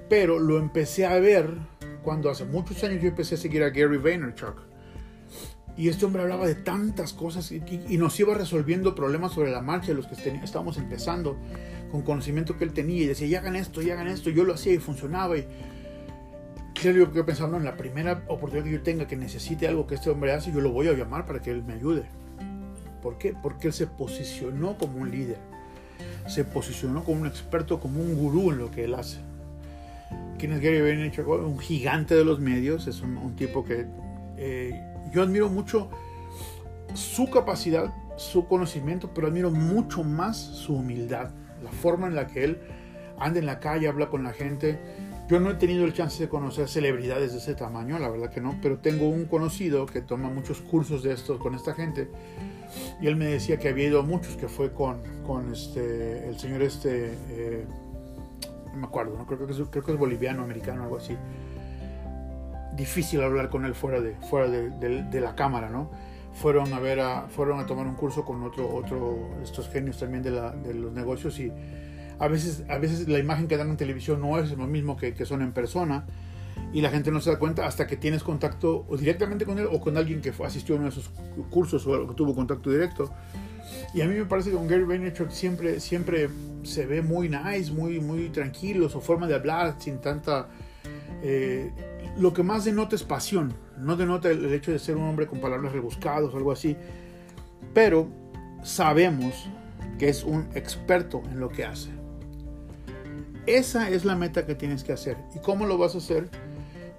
pero 0.08 0.38
lo 0.38 0.58
empecé 0.58 1.04
a 1.04 1.18
ver 1.18 1.50
cuando 2.02 2.30
hace 2.30 2.44
muchos 2.44 2.82
años 2.84 3.02
yo 3.02 3.08
empecé 3.08 3.34
a 3.34 3.38
seguir 3.38 3.62
a 3.62 3.70
Gary 3.70 3.98
Vaynerchuk. 3.98 4.62
Y 5.76 5.88
este 5.88 6.06
hombre 6.06 6.22
hablaba 6.22 6.46
de 6.46 6.54
tantas 6.54 7.12
cosas 7.12 7.52
y, 7.52 7.62
y, 7.88 7.98
nos 7.98 8.18
iba 8.18 8.34
resolviendo 8.34 8.94
problemas 8.94 9.32
sobre 9.32 9.50
la 9.50 9.60
marcha 9.60 9.88
de 9.88 9.94
los 9.94 10.06
que 10.06 10.14
estábamos 10.14 10.78
empezando, 10.78 11.36
con 11.90 12.02
conocimiento 12.02 12.56
que 12.56 12.64
él 12.64 12.72
tenía. 12.72 13.02
Y 13.02 13.06
decía, 13.06 13.26
ya 13.26 13.40
hagan 13.40 13.56
esto, 13.56 13.82
ya 13.82 13.92
hagan 13.92 14.08
esto. 14.08 14.30
Yo 14.30 14.44
lo 14.44 14.54
hacía 14.54 14.72
y 14.72 14.78
funcionaba. 14.78 15.36
Y, 15.36 15.46
yo 16.82 17.12
que 17.12 17.24
pensando 17.24 17.56
en 17.56 17.64
la 17.64 17.76
primera 17.76 18.22
oportunidad 18.28 18.64
que 18.64 18.72
yo 18.72 18.82
tenga 18.82 19.06
que 19.06 19.16
necesite 19.16 19.66
algo 19.66 19.86
que 19.86 19.96
este 19.96 20.10
hombre 20.10 20.32
hace, 20.32 20.52
yo 20.52 20.60
lo 20.60 20.70
voy 20.70 20.88
a 20.88 20.92
llamar 20.92 21.26
para 21.26 21.40
que 21.40 21.50
él 21.50 21.62
me 21.64 21.74
ayude. 21.74 22.06
¿Por 23.02 23.18
qué? 23.18 23.34
Porque 23.40 23.68
él 23.68 23.72
se 23.72 23.86
posicionó 23.86 24.76
como 24.76 24.98
un 24.98 25.10
líder, 25.10 25.38
se 26.26 26.44
posicionó 26.44 27.04
como 27.04 27.20
un 27.20 27.26
experto, 27.26 27.80
como 27.80 28.00
un 28.00 28.16
gurú 28.16 28.52
en 28.52 28.58
lo 28.58 28.70
que 28.70 28.84
él 28.84 28.94
hace. 28.94 29.18
¿Quién 30.38 30.52
es 30.52 30.60
Gary 30.60 30.80
Vaynerchuk? 30.80 31.28
Un 31.28 31.58
gigante 31.58 32.14
de 32.14 32.24
los 32.24 32.40
medios, 32.40 32.86
es 32.86 33.00
un, 33.00 33.16
un 33.16 33.36
tipo 33.36 33.64
que 33.64 33.86
eh, 34.36 34.95
yo 35.16 35.22
admiro 35.22 35.48
mucho 35.48 35.88
su 36.94 37.28
capacidad, 37.30 37.92
su 38.16 38.46
conocimiento, 38.46 39.10
pero 39.14 39.26
admiro 39.26 39.50
mucho 39.50 40.04
más 40.04 40.36
su 40.36 40.74
humildad, 40.74 41.30
la 41.64 41.72
forma 41.72 42.06
en 42.06 42.14
la 42.14 42.26
que 42.26 42.44
él 42.44 42.60
anda 43.18 43.38
en 43.38 43.46
la 43.46 43.58
calle, 43.58 43.88
habla 43.88 44.10
con 44.10 44.22
la 44.22 44.32
gente 44.32 44.78
yo 45.28 45.40
no 45.40 45.50
he 45.50 45.54
tenido 45.54 45.84
el 45.84 45.92
chance 45.92 46.22
de 46.22 46.28
conocer 46.28 46.68
celebridades 46.68 47.32
de 47.32 47.38
ese 47.38 47.54
tamaño, 47.56 47.98
la 47.98 48.08
verdad 48.08 48.30
que 48.30 48.40
no, 48.40 48.56
pero 48.62 48.78
tengo 48.78 49.08
un 49.08 49.24
conocido 49.24 49.84
que 49.84 50.00
toma 50.00 50.30
muchos 50.30 50.60
cursos 50.60 51.02
de 51.02 51.12
estos 51.12 51.40
con 51.40 51.56
esta 51.56 51.74
gente 51.74 52.08
y 53.00 53.08
él 53.08 53.16
me 53.16 53.26
decía 53.26 53.58
que 53.58 53.68
había 53.68 53.88
ido 53.88 53.98
a 53.98 54.02
muchos, 54.02 54.36
que 54.36 54.46
fue 54.46 54.72
con, 54.72 55.02
con 55.26 55.52
este, 55.52 56.28
el 56.28 56.38
señor 56.38 56.62
este, 56.62 57.14
eh, 57.30 57.64
no 58.72 58.76
me 58.76 58.86
acuerdo, 58.86 59.16
¿no? 59.18 59.26
creo, 59.26 59.46
que 59.46 59.52
es, 59.52 59.58
creo 59.68 59.84
que 59.84 59.92
es 59.92 59.98
boliviano, 59.98 60.44
americano, 60.44 60.84
algo 60.84 60.98
así. 60.98 61.16
Difícil 62.76 63.22
hablar 63.22 63.48
con 63.48 63.64
él 63.64 63.74
fuera 63.74 64.00
de, 64.00 64.14
fuera 64.28 64.48
de, 64.48 64.70
de, 65.02 65.20
la 65.20 65.34
cámara, 65.34 65.70
¿no? 65.70 65.90
Fueron 66.34 66.72
a 66.72 66.80
ver 66.80 67.00
a, 67.00 67.28
fueron 67.28 67.58
a 67.60 67.66
tomar 67.66 67.86
un 67.86 67.94
curso 67.94 68.24
con 68.24 68.42
otro, 68.42 68.72
otro, 68.74 69.30
estos 69.42 69.68
genios 69.68 69.98
también 69.98 70.22
de, 70.22 70.30
la, 70.30 70.50
de 70.50 70.74
los 70.74 70.92
negocios 70.92 71.38
y 71.38 71.50
a 72.18 72.28
veces, 72.28 72.64
a 72.68 72.78
veces 72.78 73.08
la 73.08 73.18
imagen 73.18 73.48
que 73.48 73.56
dan 73.56 73.70
en 73.70 73.76
televisión 73.76 74.20
no 74.20 74.38
es 74.38 74.50
lo 74.50 74.66
mismo 74.66 74.96
que, 74.96 75.14
que 75.14 75.24
son 75.24 75.42
en 75.42 75.52
persona 75.52 76.06
y 76.72 76.80
la 76.80 76.90
gente 76.90 77.10
no 77.10 77.20
se 77.20 77.30
da 77.30 77.38
cuenta 77.38 77.66
hasta 77.66 77.86
que 77.86 77.96
tienes 77.96 78.22
contacto 78.22 78.84
o 78.88 78.96
directamente 78.96 79.44
con 79.44 79.58
él 79.58 79.66
o 79.70 79.80
con 79.80 79.96
alguien 79.96 80.20
que 80.20 80.32
asistió 80.44 80.74
a 80.74 80.78
uno 80.78 80.90
de 80.90 80.90
esos 80.90 81.10
cursos 81.50 81.86
o 81.86 82.14
tuvo 82.14 82.34
contacto 82.34 82.70
directo. 82.70 83.10
Y 83.94 84.00
a 84.00 84.06
mí 84.06 84.14
me 84.14 84.24
parece 84.26 84.50
que 84.50 84.56
con 84.56 84.68
Gary 84.68 84.84
Vaynerchuk 84.84 85.30
siempre, 85.30 85.80
siempre 85.80 86.28
se 86.62 86.86
ve 86.86 87.02
muy 87.02 87.28
nice, 87.28 87.72
muy, 87.72 88.00
muy 88.00 88.28
tranquilo, 88.28 88.88
su 88.88 89.00
forma 89.00 89.26
de 89.26 89.34
hablar 89.34 89.76
sin 89.78 90.00
tanta... 90.00 90.48
Eh, 91.22 91.72
lo 92.18 92.32
que 92.32 92.42
más 92.42 92.64
denota 92.64 92.96
es 92.96 93.02
pasión, 93.02 93.54
no 93.78 93.96
denota 93.96 94.30
el 94.30 94.52
hecho 94.52 94.72
de 94.72 94.78
ser 94.78 94.96
un 94.96 95.04
hombre 95.04 95.26
con 95.26 95.40
palabras 95.40 95.72
rebuscadas 95.72 96.32
o 96.32 96.36
algo 96.36 96.52
así, 96.52 96.76
pero 97.74 98.08
sabemos 98.62 99.48
que 99.98 100.08
es 100.08 100.24
un 100.24 100.48
experto 100.54 101.22
en 101.30 101.40
lo 101.40 101.48
que 101.48 101.64
hace. 101.64 101.90
Esa 103.46 103.90
es 103.90 104.04
la 104.04 104.16
meta 104.16 104.44
que 104.44 104.54
tienes 104.54 104.82
que 104.82 104.92
hacer. 104.92 105.16
¿Y 105.34 105.38
cómo 105.38 105.66
lo 105.66 105.78
vas 105.78 105.94
a 105.94 105.98
hacer? 105.98 106.28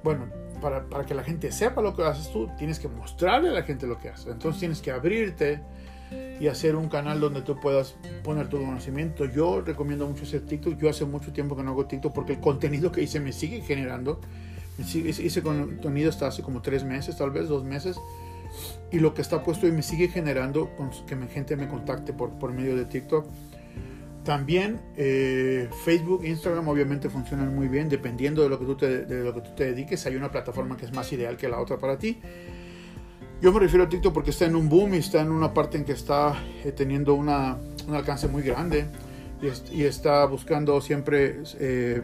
Bueno, 0.04 0.28
para, 0.62 0.88
para, 0.88 1.06
que 1.06 1.14
la 1.14 1.24
gente 1.24 1.52
sepa 1.52 1.82
lo 1.82 1.96
que 1.96 2.04
haces 2.04 2.32
tú, 2.32 2.50
tienes 2.58 2.80
que 2.80 2.88
mostrarle 2.88 3.50
a 3.50 3.54
la 3.54 3.64
gente 3.64 3.86
lo 3.86 4.00
que 4.00 4.10
haces. 4.10 4.28
Entonces 4.28 4.60
tienes 4.60 4.82
que 4.82 4.92
abrirte 4.92 5.62
y 6.40 6.48
hacer 6.48 6.76
un 6.76 6.90
canal 6.90 7.20
donde 7.20 7.42
tú 7.42 7.60
puedas 7.60 7.96
poner 8.24 8.48
tu 8.48 8.58
conocimiento. 8.58 9.26
Yo 9.26 9.62
recomiendo 9.62 10.08
mucho 10.08 10.24
hacer 10.24 10.46
TikTok. 10.46 10.78
Yo 10.78 10.90
hace 10.90 11.06
mucho 11.06 11.34
tiempo 11.34 11.56
que 11.56 11.64
no 11.64 11.72
hago 11.72 11.86
TikTok 11.86 12.14
porque 12.14 12.34
el 12.34 12.40
contenido 12.40 12.92
que 12.92 13.02
hice 13.02 13.20
me 13.20 13.34
sigue 13.34 13.62
generando. 13.62 14.20
Me 14.78 14.86
sigue, 14.86 15.10
hice 15.10 15.42
contenido 15.42 16.10
hasta 16.10 16.28
hace 16.28 16.44
como 16.44 16.62
tres 16.62 16.84
meses, 16.84 17.18
tal 17.18 17.32
vez 17.32 17.48
dos 17.48 17.64
meses. 17.64 17.98
Y 18.92 19.00
lo 19.00 19.14
que 19.14 19.22
está 19.22 19.44
puesto 19.44 19.66
ahí 19.66 19.72
me 19.72 19.84
sigue 19.84 20.08
generando 20.08 20.70
que 21.08 21.16
mi 21.16 21.28
gente 21.28 21.56
me 21.56 21.68
contacte 21.68 22.14
por, 22.14 22.32
por 22.40 22.54
medio 22.54 22.76
de 22.76 22.86
TikTok. 22.86 23.26
También 24.24 24.82
eh, 24.98 25.70
Facebook, 25.86 26.26
Instagram 26.26 26.68
obviamente 26.68 27.10
funcionan 27.10 27.56
muy 27.56 27.70
bien 27.70 27.88
dependiendo 27.88 28.44
de 28.44 28.50
lo, 28.50 28.60
que 28.60 28.66
tú 28.66 28.76
te, 28.76 29.06
de 29.06 29.24
lo 29.24 29.34
que 29.34 29.42
tú 29.42 29.56
te 29.56 29.66
dediques. 29.66 30.06
Hay 30.06 30.16
una 30.16 30.30
plataforma 30.30 30.78
que 30.78 30.86
es 30.86 30.94
más 30.94 31.12
ideal 31.14 31.38
que 31.38 31.48
la 31.48 31.60
otra 31.60 31.78
para 31.78 31.98
ti. 31.98 32.20
Yo 33.42 33.54
me 33.54 33.60
refiero 33.60 33.86
a 33.86 33.90
TikTok 33.90 34.14
porque 34.14 34.32
está 34.32 34.46
en 34.46 34.56
un 34.56 34.68
boom 34.68 34.96
y 34.96 34.98
está 34.98 35.22
en 35.22 35.32
una 35.32 35.54
parte 35.54 35.78
en 35.78 35.86
que 35.86 35.92
está 35.92 36.36
eh, 36.64 36.72
teniendo 36.72 37.14
un 37.14 37.30
alcance 37.30 38.28
muy 38.28 38.42
grande 38.42 38.86
y, 39.72 39.84
está 39.84 40.26
buscando 40.26 40.82
siempre 40.82 41.44
eh, 41.60 42.02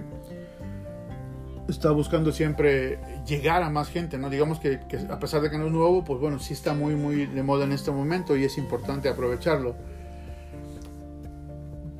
está 1.67 1.89
buscando 1.89 2.31
siempre 2.31 2.99
llegar 3.25 3.63
a 3.63 3.71
más 3.71 3.89
gente, 3.89 4.19
¿no? 4.19 4.29
Digamos 4.29 4.59
que, 4.59 4.79
a 5.09 5.19
pesar 5.19 5.41
de 5.41 5.49
que 5.49 5.57
no 5.57 5.65
es 5.65 5.71
nuevo, 5.71 6.03
pues 6.03 6.19
bueno, 6.19 6.37
sí 6.37 6.53
está 6.53 6.75
muy 6.75 6.95
muy 6.95 7.25
de 7.25 7.41
moda 7.41 7.63
en 7.63 7.71
este 7.71 7.89
momento 7.89 8.37
y 8.37 8.43
es 8.43 8.57
importante 8.59 9.09
aprovecharlo 9.09 9.75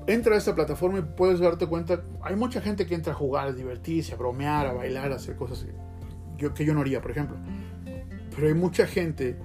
entra 0.08 0.36
a 0.36 0.38
esta 0.38 0.54
plataforma 0.54 1.00
y 1.00 1.02
puedes 1.02 1.40
darte 1.40 1.66
cuenta, 1.68 2.02
hay 2.22 2.36
mucha 2.36 2.62
gente 2.62 2.86
que 2.86 2.96
entra 2.96 3.14
a 3.14 3.16
jugar, 3.16 3.48
a 3.48 3.54
divertirse, 3.54 4.14
a 4.14 4.18
bromear, 4.18 4.68
a 4.68 4.74
bailar, 4.74 5.12
a 5.12 5.16
hacer 5.16 5.36
cosas 5.36 5.66
que 6.38 6.66
yo 6.66 6.74
no 6.74 6.82
haría, 6.82 7.02
por 7.02 7.12
ejemplo. 7.12 7.38
Pero 8.36 8.48
hay 8.48 8.54
mucha 8.54 8.88
gente 8.88 9.38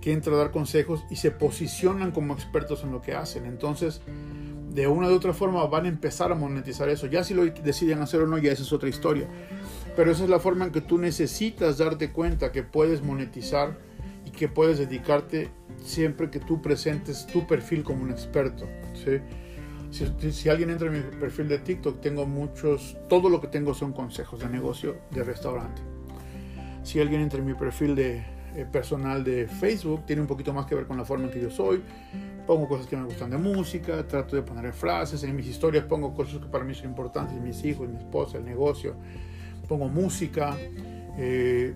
que 0.00 0.12
entra 0.12 0.34
a 0.34 0.36
dar 0.38 0.50
consejos 0.50 1.04
y 1.10 1.16
se 1.16 1.30
posicionan 1.30 2.10
como 2.10 2.34
expertos 2.34 2.82
en 2.84 2.92
lo 2.92 3.02
que 3.02 3.14
hacen. 3.14 3.46
Entonces, 3.46 4.00
de 4.72 4.86
una 4.86 5.08
u 5.08 5.14
otra 5.14 5.32
forma 5.32 5.64
van 5.66 5.84
a 5.84 5.88
empezar 5.88 6.32
a 6.32 6.34
monetizar 6.34 6.88
eso. 6.88 7.06
Ya 7.06 7.24
si 7.24 7.34
lo 7.34 7.44
deciden 7.44 8.00
hacer 8.00 8.20
o 8.20 8.26
no, 8.26 8.38
ya 8.38 8.52
esa 8.52 8.62
es 8.62 8.72
otra 8.72 8.88
historia. 8.88 9.28
Pero 9.96 10.12
esa 10.12 10.24
es 10.24 10.30
la 10.30 10.38
forma 10.38 10.66
en 10.66 10.72
que 10.72 10.80
tú 10.80 10.98
necesitas 10.98 11.78
darte 11.78 12.12
cuenta 12.12 12.52
que 12.52 12.62
puedes 12.62 13.02
monetizar 13.02 13.76
y 14.24 14.30
que 14.30 14.48
puedes 14.48 14.78
dedicarte 14.78 15.50
siempre 15.84 16.30
que 16.30 16.40
tú 16.40 16.62
presentes 16.62 17.26
tu 17.26 17.46
perfil 17.46 17.82
como 17.82 18.04
un 18.04 18.10
experto. 18.10 18.66
¿sí? 18.94 19.20
Si, 20.30 20.48
alguien 20.48 20.70
entra 20.70 20.86
en 20.86 20.92
mi 20.94 21.16
perfil 21.18 21.48
de 21.48 21.58
TikTok, 21.58 22.00
tengo 22.00 22.24
muchos, 22.26 22.96
todo 23.08 23.28
lo 23.28 23.40
que 23.40 23.48
tengo 23.48 23.74
son 23.74 23.92
consejos 23.92 24.40
de 24.40 24.48
negocio 24.48 24.98
de 25.10 25.24
restaurante. 25.24 25.82
Si 26.82 27.00
alguien 27.00 27.20
entra 27.20 27.38
en 27.38 27.46
mi 27.46 27.54
perfil 27.54 27.94
de 27.94 28.24
eh, 28.54 28.66
personal 28.70 29.22
de 29.22 29.46
Facebook, 29.46 30.04
tiene 30.06 30.22
un 30.22 30.28
poquito 30.28 30.52
más 30.52 30.66
que 30.66 30.74
ver 30.74 30.86
con 30.86 30.96
la 30.96 31.04
forma 31.04 31.26
en 31.26 31.30
que 31.30 31.40
yo 31.40 31.50
soy. 31.50 31.82
Pongo 32.46 32.68
cosas 32.68 32.86
que 32.86 32.96
me 32.96 33.04
gustan 33.04 33.30
de 33.30 33.38
música, 33.38 34.06
trato 34.06 34.34
de 34.34 34.42
poner 34.42 34.72
frases, 34.72 35.22
en 35.22 35.36
mis 35.36 35.46
historias 35.46 35.84
pongo 35.84 36.14
cosas 36.14 36.40
que 36.40 36.46
para 36.46 36.64
mí 36.64 36.74
son 36.74 36.86
importantes, 36.86 37.40
mis 37.40 37.64
hijos, 37.64 37.88
mi 37.88 37.98
esposa, 37.98 38.38
el 38.38 38.44
negocio. 38.44 38.94
Pongo 39.68 39.88
música, 39.88 40.56
eh, 41.16 41.74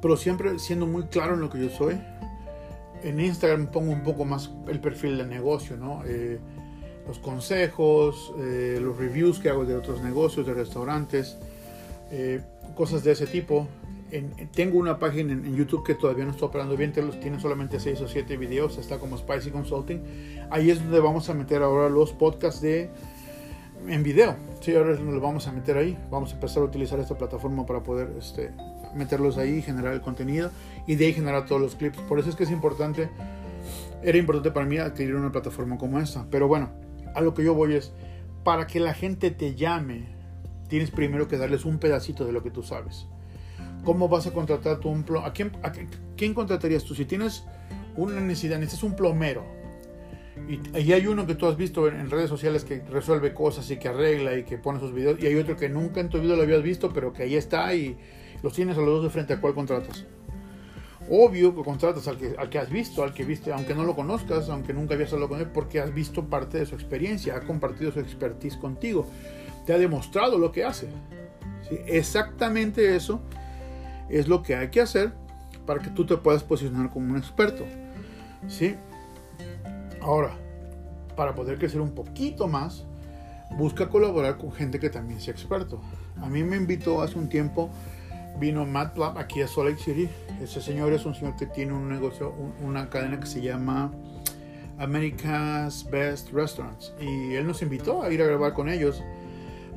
pero 0.00 0.16
siempre 0.16 0.58
siendo 0.58 0.86
muy 0.86 1.04
claro 1.04 1.34
en 1.34 1.40
lo 1.40 1.50
que 1.50 1.60
yo 1.60 1.68
soy. 1.68 2.00
En 3.02 3.20
Instagram 3.20 3.66
pongo 3.66 3.92
un 3.92 4.02
poco 4.02 4.24
más 4.24 4.50
el 4.68 4.80
perfil 4.80 5.18
del 5.18 5.28
negocio, 5.28 5.76
¿no? 5.76 6.02
Eh, 6.06 6.38
los 7.06 7.18
consejos, 7.18 8.32
eh, 8.38 8.78
los 8.82 8.96
reviews 8.96 9.38
que 9.38 9.48
hago 9.48 9.64
de 9.64 9.76
otros 9.76 10.02
negocios, 10.02 10.46
de 10.46 10.54
restaurantes, 10.54 11.36
eh, 12.10 12.40
cosas 12.74 13.04
de 13.04 13.12
ese 13.12 13.26
tipo. 13.26 13.68
Tengo 14.52 14.78
una 14.78 14.98
página 14.98 15.32
en, 15.32 15.56
YouTube 15.56 15.84
que 15.84 15.94
todavía 15.94 16.24
no 16.24 16.30
está 16.30 16.46
operando 16.46 16.76
bien, 16.76 16.92
tiene 16.92 17.40
solamente 17.40 17.80
6 17.80 18.00
o 18.02 18.08
7 18.08 18.36
videos, 18.36 18.78
está 18.78 18.98
como 18.98 19.16
Spicy 19.18 19.50
Consulting. 19.50 20.02
Ahí 20.50 20.70
es 20.70 20.82
donde 20.82 21.00
vamos 21.00 21.28
a 21.28 21.34
meter 21.34 21.62
ahora 21.62 21.88
los 21.88 22.12
podcasts 22.12 22.60
de 22.60 22.90
en 23.88 24.02
video. 24.02 24.36
Sí, 24.60 24.74
ahora 24.74 24.92
es 24.92 24.98
donde 24.98 25.14
lo 25.14 25.20
vamos 25.20 25.46
a 25.46 25.52
meter 25.52 25.76
ahí. 25.76 25.98
Vamos 26.10 26.32
a 26.32 26.34
empezar 26.34 26.62
a 26.62 26.66
utilizar 26.66 26.98
esta 26.98 27.16
plataforma 27.16 27.66
para 27.66 27.82
poder 27.82 28.10
este, 28.18 28.52
meterlos 28.94 29.38
ahí, 29.38 29.62
generar 29.62 29.92
el 29.92 30.00
contenido 30.00 30.50
y 30.86 30.96
de 30.96 31.06
ahí 31.06 31.12
generar 31.12 31.46
todos 31.46 31.60
los 31.60 31.74
clips. 31.74 31.98
Por 32.02 32.18
eso 32.18 32.30
es 32.30 32.36
que 32.36 32.44
es 32.44 32.50
importante, 32.50 33.08
era 34.02 34.18
importante 34.18 34.50
para 34.50 34.66
mí 34.66 34.78
adquirir 34.78 35.14
una 35.14 35.32
plataforma 35.32 35.78
como 35.78 35.98
esta. 35.98 36.26
Pero 36.30 36.48
bueno, 36.48 36.70
a 37.14 37.20
lo 37.20 37.34
que 37.34 37.44
yo 37.44 37.54
voy 37.54 37.74
es, 37.74 37.92
para 38.44 38.66
que 38.66 38.80
la 38.80 38.94
gente 38.94 39.30
te 39.30 39.54
llame, 39.54 40.06
tienes 40.68 40.90
primero 40.90 41.28
que 41.28 41.36
darles 41.36 41.64
un 41.64 41.78
pedacito 41.78 42.24
de 42.24 42.32
lo 42.32 42.42
que 42.42 42.50
tú 42.50 42.62
sabes. 42.62 43.06
¿Cómo 43.86 44.08
vas 44.08 44.26
a 44.26 44.32
contratar 44.32 44.80
tú 44.80 44.88
un 44.88 45.04
plomero? 45.04 45.28
¿A 45.28 45.32
quién, 45.32 45.52
a 45.62 45.70
quién 46.16 46.34
contratarías 46.34 46.82
tú? 46.82 46.96
Si 46.96 47.04
tienes 47.04 47.44
una 47.94 48.20
necesidad, 48.20 48.58
necesitas 48.58 48.82
un 48.82 48.96
plomero. 48.96 49.44
Y, 50.48 50.60
y, 50.76 50.92
hay 50.92 51.06
uno 51.06 51.24
que 51.24 51.36
tú 51.36 51.46
has 51.46 51.56
visto 51.56 51.86
en, 51.86 52.10
redes 52.10 52.28
sociales 52.28 52.64
que 52.64 52.80
resuelve 52.80 53.32
cosas 53.32 53.70
y 53.70 53.76
que 53.76 53.86
arregla 53.86 54.36
y 54.36 54.42
que 54.42 54.58
pone 54.58 54.80
sus 54.80 54.92
videos. 54.92 55.22
Y 55.22 55.26
hay 55.26 55.36
otro 55.36 55.56
que 55.56 55.68
nunca 55.68 56.00
en 56.00 56.08
tu 56.08 56.20
vida 56.20 56.34
lo 56.34 56.42
habías 56.42 56.64
visto, 56.64 56.92
pero 56.92 57.12
que 57.12 57.22
ahí 57.22 57.36
está 57.36 57.72
y 57.76 57.96
los 58.42 58.52
tienes 58.54 58.76
a 58.76 58.80
los 58.80 58.88
dos 58.88 59.04
de 59.04 59.10
frente. 59.10 59.34
¿A 59.34 59.40
cuál 59.40 59.54
contratas? 59.54 60.04
Obvio 61.08 61.54
que 61.54 61.62
contratas 61.62 62.08
al 62.08 62.18
que, 62.18 62.34
al 62.36 62.50
que 62.50 62.58
has 62.58 62.68
visto, 62.68 63.04
al 63.04 63.14
que 63.14 63.24
viste, 63.24 63.52
aunque 63.52 63.76
no 63.76 63.84
lo 63.84 63.94
conozcas, 63.94 64.48
aunque 64.48 64.72
nunca 64.74 64.94
habías 64.94 65.12
hablado 65.12 65.28
con 65.28 65.40
él, 65.40 65.46
porque 65.54 65.78
has 65.78 65.94
visto 65.94 66.24
parte 66.24 66.58
de 66.58 66.66
su 66.66 66.74
experiencia, 66.74 67.36
ha 67.36 67.40
compartido 67.42 67.92
su 67.92 68.00
expertise 68.00 68.56
contigo, 68.56 69.06
te 69.64 69.72
ha 69.72 69.78
demostrado 69.78 70.38
lo 70.38 70.50
que 70.50 70.64
hace. 70.64 70.88
¿Sí? 71.68 71.78
Exactamente 71.86 72.96
eso 72.96 73.22
es 74.08 74.28
lo 74.28 74.42
que 74.42 74.56
hay 74.56 74.70
que 74.70 74.80
hacer 74.80 75.12
para 75.66 75.80
que 75.80 75.90
tú 75.90 76.06
te 76.06 76.16
puedas 76.16 76.42
posicionar 76.42 76.90
como 76.90 77.10
un 77.10 77.18
experto. 77.18 77.64
¿Sí? 78.48 78.76
Ahora, 80.00 80.36
para 81.16 81.34
poder 81.34 81.58
crecer 81.58 81.80
un 81.80 81.92
poquito 81.92 82.46
más, 82.46 82.84
busca 83.56 83.88
colaborar 83.88 84.38
con 84.38 84.52
gente 84.52 84.78
que 84.78 84.90
también 84.90 85.20
sea 85.20 85.32
experto. 85.32 85.80
A 86.20 86.28
mí 86.28 86.42
me 86.44 86.56
invitó 86.56 87.02
hace 87.02 87.18
un 87.18 87.28
tiempo 87.28 87.70
vino 88.38 88.66
Matt 88.66 88.96
Lab 88.98 89.18
aquí 89.18 89.40
a 89.42 89.48
Salt 89.48 89.70
Lake 89.70 89.82
City. 89.82 90.08
Ese 90.42 90.60
señor 90.60 90.92
es 90.92 91.04
un 91.06 91.14
señor 91.14 91.36
que 91.36 91.46
tiene 91.46 91.72
un 91.72 91.88
negocio, 91.88 92.34
una 92.62 92.88
cadena 92.90 93.18
que 93.18 93.26
se 93.26 93.40
llama 93.40 93.92
America's 94.78 95.88
Best 95.90 96.32
Restaurants. 96.32 96.92
Y 97.00 97.34
él 97.34 97.46
nos 97.46 97.62
invitó 97.62 98.02
a 98.02 98.10
ir 98.10 98.22
a 98.22 98.26
grabar 98.26 98.52
con 98.52 98.68
ellos 98.68 99.02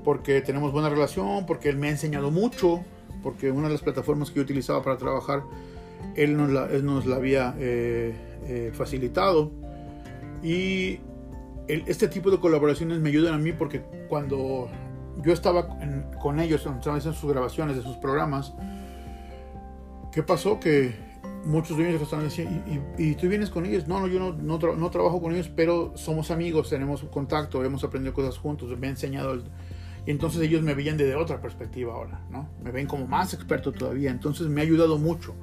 porque 0.04 0.42
tenemos 0.42 0.72
buena 0.72 0.90
relación, 0.90 1.46
porque 1.46 1.70
él 1.70 1.78
me 1.78 1.88
ha 1.88 1.92
enseñado 1.92 2.32
mucho, 2.32 2.84
porque 3.22 3.52
una 3.52 3.68
de 3.68 3.74
las 3.74 3.82
plataformas 3.82 4.30
que 4.30 4.38
yo 4.38 4.42
utilizaba 4.44 4.84
para 4.84 4.98
trabajar, 4.98 5.44
él 6.16 6.38
nos 6.38 6.50
la, 6.50 6.66
él 6.68 6.86
nos 6.86 7.06
la 7.06 7.16
había 7.18 7.56
eh, 7.58 8.14
eh, 8.46 8.72
facilitado. 8.74 9.52
Y 10.44 11.00
el, 11.68 11.84
este 11.88 12.08
tipo 12.08 12.32
de 12.32 12.40
colaboraciones 12.40 13.00
me 13.00 13.10
ayudan 13.10 13.34
a 13.34 13.38
mí 13.38 13.52
porque 13.52 13.82
cuando 14.08 14.70
yo 15.24 15.34
estaba 15.34 15.68
con 16.22 16.40
ellos 16.40 16.66
en 16.66 17.14
sus 17.14 17.30
grabaciones 17.30 17.76
de 17.76 17.84
sus 17.84 17.98
programas. 17.98 18.54
¿Qué 20.12 20.24
pasó? 20.24 20.60
Que 20.60 20.96
muchos 21.46 21.78
de 21.78 21.90
ellos 21.90 22.02
estaban 22.02 22.26
diciendo, 22.26 22.64
¿y, 22.98 23.04
y, 23.04 23.16
tú 23.16 23.28
vienes 23.28 23.50
con 23.50 23.66
ellos? 23.66 23.88
No, 23.88 24.00
no 24.00 24.08
yo 24.08 24.20
no, 24.20 24.34
no, 24.34 24.58
no, 24.76 24.90
trabajo 24.90 25.22
con 25.22 25.34
ellos, 25.34 25.50
pero 25.56 25.94
somos 25.96 26.32
amigos, 26.32 26.70
tenemos 26.70 27.04
contacto, 27.04 27.64
hemos 27.64 27.84
aprendido 27.84 28.14
cosas 28.14 28.38
juntos, 28.38 28.70
me 28.78 28.88
han 28.88 28.92
enseñado. 28.92 29.36
y 29.36 29.44
entonces 30.06 30.42
ellos 30.42 30.62
me 30.62 30.74
veían 30.74 30.98
desde 30.98 31.16
otra 31.16 31.42
perspectiva 31.42 31.94
ahora, 31.94 32.22
¿no? 32.30 32.50
Me 32.64 32.72
ven 32.72 32.88
como 32.88 33.08
más 33.08 33.34
experto 33.34 33.72
todavía, 33.72 34.12
entonces 34.12 34.48
me 34.48 34.62
ha 34.62 34.64
ayudado 34.64 34.98
mucho. 34.98 35.36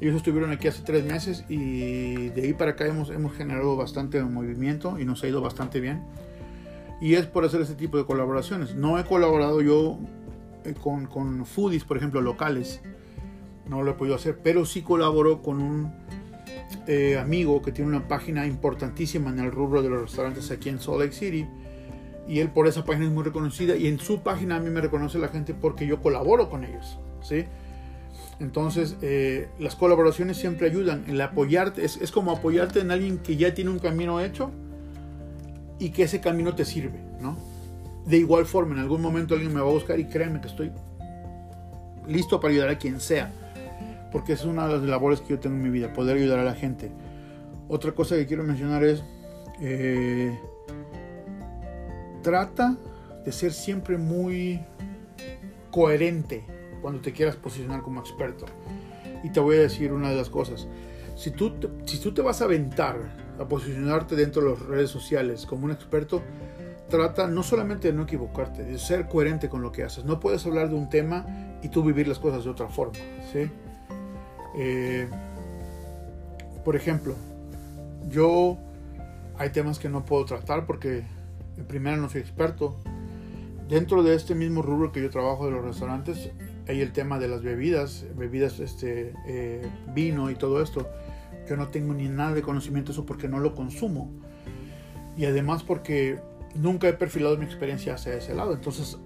Ellos 0.00 0.16
estuvieron 0.16 0.50
aquí 0.50 0.68
hace 0.68 0.82
tres 0.82 1.04
meses 1.04 1.44
y 1.48 2.28
de 2.30 2.42
ahí 2.42 2.52
para 2.54 2.72
acá 2.72 2.86
hemos, 2.86 3.10
hemos 3.10 3.34
generado 3.34 3.76
bastante 3.76 4.20
movimiento 4.22 4.98
y 4.98 5.04
nos 5.04 5.22
ha 5.22 5.28
ido 5.28 5.40
bastante 5.40 5.80
bien 5.80 6.02
y 7.02 7.16
es 7.16 7.26
por 7.26 7.44
hacer 7.44 7.60
ese 7.60 7.74
tipo 7.74 7.98
de 7.98 8.04
colaboraciones. 8.04 8.76
No 8.76 8.96
he 8.96 9.04
colaborado 9.04 9.60
yo 9.60 9.98
eh, 10.64 10.72
con, 10.80 11.06
con 11.06 11.44
foodies, 11.44 11.82
por 11.82 11.96
ejemplo, 11.96 12.20
locales, 12.20 12.80
no 13.68 13.82
lo 13.82 13.90
he 13.90 13.94
podido 13.94 14.14
hacer, 14.14 14.38
pero 14.42 14.64
sí 14.64 14.82
colaboro 14.82 15.42
con 15.42 15.60
un 15.60 15.92
eh, 16.86 17.18
amigo 17.18 17.60
que 17.60 17.72
tiene 17.72 17.90
una 17.90 18.06
página 18.06 18.46
importantísima 18.46 19.30
en 19.30 19.40
el 19.40 19.50
rubro 19.50 19.82
de 19.82 19.88
los 19.88 20.02
restaurantes 20.02 20.50
aquí 20.52 20.68
en 20.68 20.78
Salt 20.78 21.00
Lake 21.00 21.12
City. 21.12 21.46
Y 22.28 22.38
él 22.38 22.50
por 22.50 22.66
esa 22.66 22.84
página 22.84 23.06
es 23.06 23.12
muy 23.12 23.24
reconocida 23.24 23.76
y 23.76 23.88
en 23.88 23.98
su 23.98 24.20
página 24.20 24.56
a 24.56 24.60
mí 24.60 24.70
me 24.70 24.80
reconoce 24.80 25.18
la 25.18 25.28
gente 25.28 25.54
porque 25.54 25.86
yo 25.86 26.00
colaboro 26.00 26.48
con 26.48 26.64
ellos. 26.64 26.98
¿sí? 27.20 27.46
Entonces, 28.38 28.96
eh, 29.02 29.48
las 29.58 29.76
colaboraciones 29.76 30.36
siempre 30.36 30.68
ayudan. 30.68 31.04
El 31.08 31.20
apoyarte 31.20 31.84
es, 31.84 31.96
es 31.96 32.10
como 32.10 32.32
apoyarte 32.32 32.80
en 32.80 32.90
alguien 32.90 33.18
que 33.18 33.36
ya 33.36 33.54
tiene 33.54 33.70
un 33.70 33.78
camino 33.78 34.20
hecho 34.20 34.50
y 35.78 35.90
que 35.90 36.04
ese 36.04 36.20
camino 36.20 36.54
te 36.54 36.64
sirve, 36.64 37.00
¿no? 37.20 37.36
De 38.06 38.16
igual 38.16 38.46
forma, 38.46 38.74
en 38.74 38.80
algún 38.80 39.00
momento 39.00 39.34
alguien 39.34 39.52
me 39.52 39.60
va 39.60 39.68
a 39.68 39.72
buscar 39.72 39.98
y 39.98 40.04
créeme 40.06 40.40
que 40.40 40.48
estoy 40.48 40.72
listo 42.06 42.40
para 42.40 42.52
ayudar 42.52 42.68
a 42.70 42.78
quien 42.78 43.00
sea, 43.00 43.32
porque 44.10 44.32
es 44.32 44.44
una 44.44 44.66
de 44.66 44.74
las 44.74 44.82
labores 44.82 45.20
que 45.20 45.30
yo 45.30 45.38
tengo 45.38 45.56
en 45.56 45.62
mi 45.62 45.70
vida, 45.70 45.92
poder 45.92 46.16
ayudar 46.16 46.38
a 46.40 46.44
la 46.44 46.54
gente. 46.54 46.90
Otra 47.68 47.92
cosa 47.92 48.16
que 48.16 48.26
quiero 48.26 48.42
mencionar 48.44 48.84
es, 48.84 49.02
eh, 49.60 50.38
trata 52.22 52.76
de 53.24 53.32
ser 53.32 53.52
siempre 53.52 53.98
muy 53.98 54.60
coherente 55.70 56.44
cuando 56.80 57.00
te 57.00 57.12
quieras 57.12 57.36
posicionar 57.36 57.82
como 57.82 58.00
experto. 58.00 58.46
Y 59.22 59.30
te 59.30 59.40
voy 59.40 59.56
a 59.56 59.60
decir 59.60 59.92
una 59.92 60.10
de 60.10 60.16
las 60.16 60.28
cosas. 60.28 60.66
Si 61.16 61.30
tú, 61.30 61.52
si 61.84 61.98
tú 61.98 62.12
te 62.12 62.22
vas 62.22 62.40
a 62.40 62.44
aventar 62.44 62.96
a 63.38 63.46
posicionarte 63.46 64.16
dentro 64.16 64.42
de 64.42 64.50
las 64.50 64.60
redes 64.60 64.90
sociales 64.90 65.46
como 65.46 65.66
un 65.66 65.70
experto, 65.70 66.22
trata 66.88 67.26
no 67.26 67.42
solamente 67.42 67.88
de 67.88 67.94
no 67.94 68.02
equivocarte, 68.02 68.64
de 68.64 68.78
ser 68.78 69.08
coherente 69.08 69.48
con 69.48 69.62
lo 69.62 69.72
que 69.72 69.84
haces. 69.84 70.04
No 70.04 70.20
puedes 70.20 70.44
hablar 70.46 70.68
de 70.68 70.74
un 70.74 70.88
tema 70.88 71.24
y 71.62 71.68
tú 71.68 71.82
vivir 71.82 72.08
las 72.08 72.18
cosas 72.18 72.44
de 72.44 72.50
otra 72.50 72.68
forma. 72.68 72.98
¿sí? 73.32 73.50
Eh, 74.56 75.08
por 76.64 76.76
ejemplo, 76.76 77.14
yo 78.08 78.58
hay 79.38 79.50
temas 79.50 79.78
que 79.78 79.88
no 79.88 80.04
puedo 80.04 80.24
tratar 80.24 80.66
porque 80.66 81.04
en 81.56 81.66
primera 81.66 81.96
no 81.96 82.08
soy 82.08 82.20
experto. 82.20 82.76
Dentro 83.68 84.02
de 84.02 84.14
este 84.14 84.34
mismo 84.34 84.62
rubro 84.62 84.92
que 84.92 85.00
yo 85.00 85.10
trabajo 85.10 85.46
de 85.46 85.52
los 85.52 85.64
restaurantes, 85.64 86.30
hay 86.68 86.80
el 86.80 86.92
tema 86.92 87.18
de 87.18 87.28
las 87.28 87.42
bebidas, 87.42 88.04
bebidas, 88.16 88.60
este, 88.60 89.14
eh, 89.26 89.66
vino 89.94 90.30
y 90.30 90.34
todo 90.34 90.62
esto 90.62 90.86
yo 91.48 91.56
no 91.56 91.68
tengo 91.68 91.94
ni 91.94 92.08
nada 92.08 92.34
de 92.34 92.42
conocimiento 92.42 92.88
de 92.88 92.94
eso 92.94 93.06
porque 93.06 93.28
no 93.28 93.38
lo 93.38 93.54
consumo. 93.54 94.10
Y 95.16 95.24
además 95.26 95.62
porque 95.62 96.18
nunca 96.54 96.88
he 96.88 96.92
perfilado 96.92 97.36
mi 97.36 97.44
experiencia 97.44 97.94
hacia 97.94 98.14
ese 98.14 98.34
lado. 98.34 98.54
Entonces, 98.54 98.98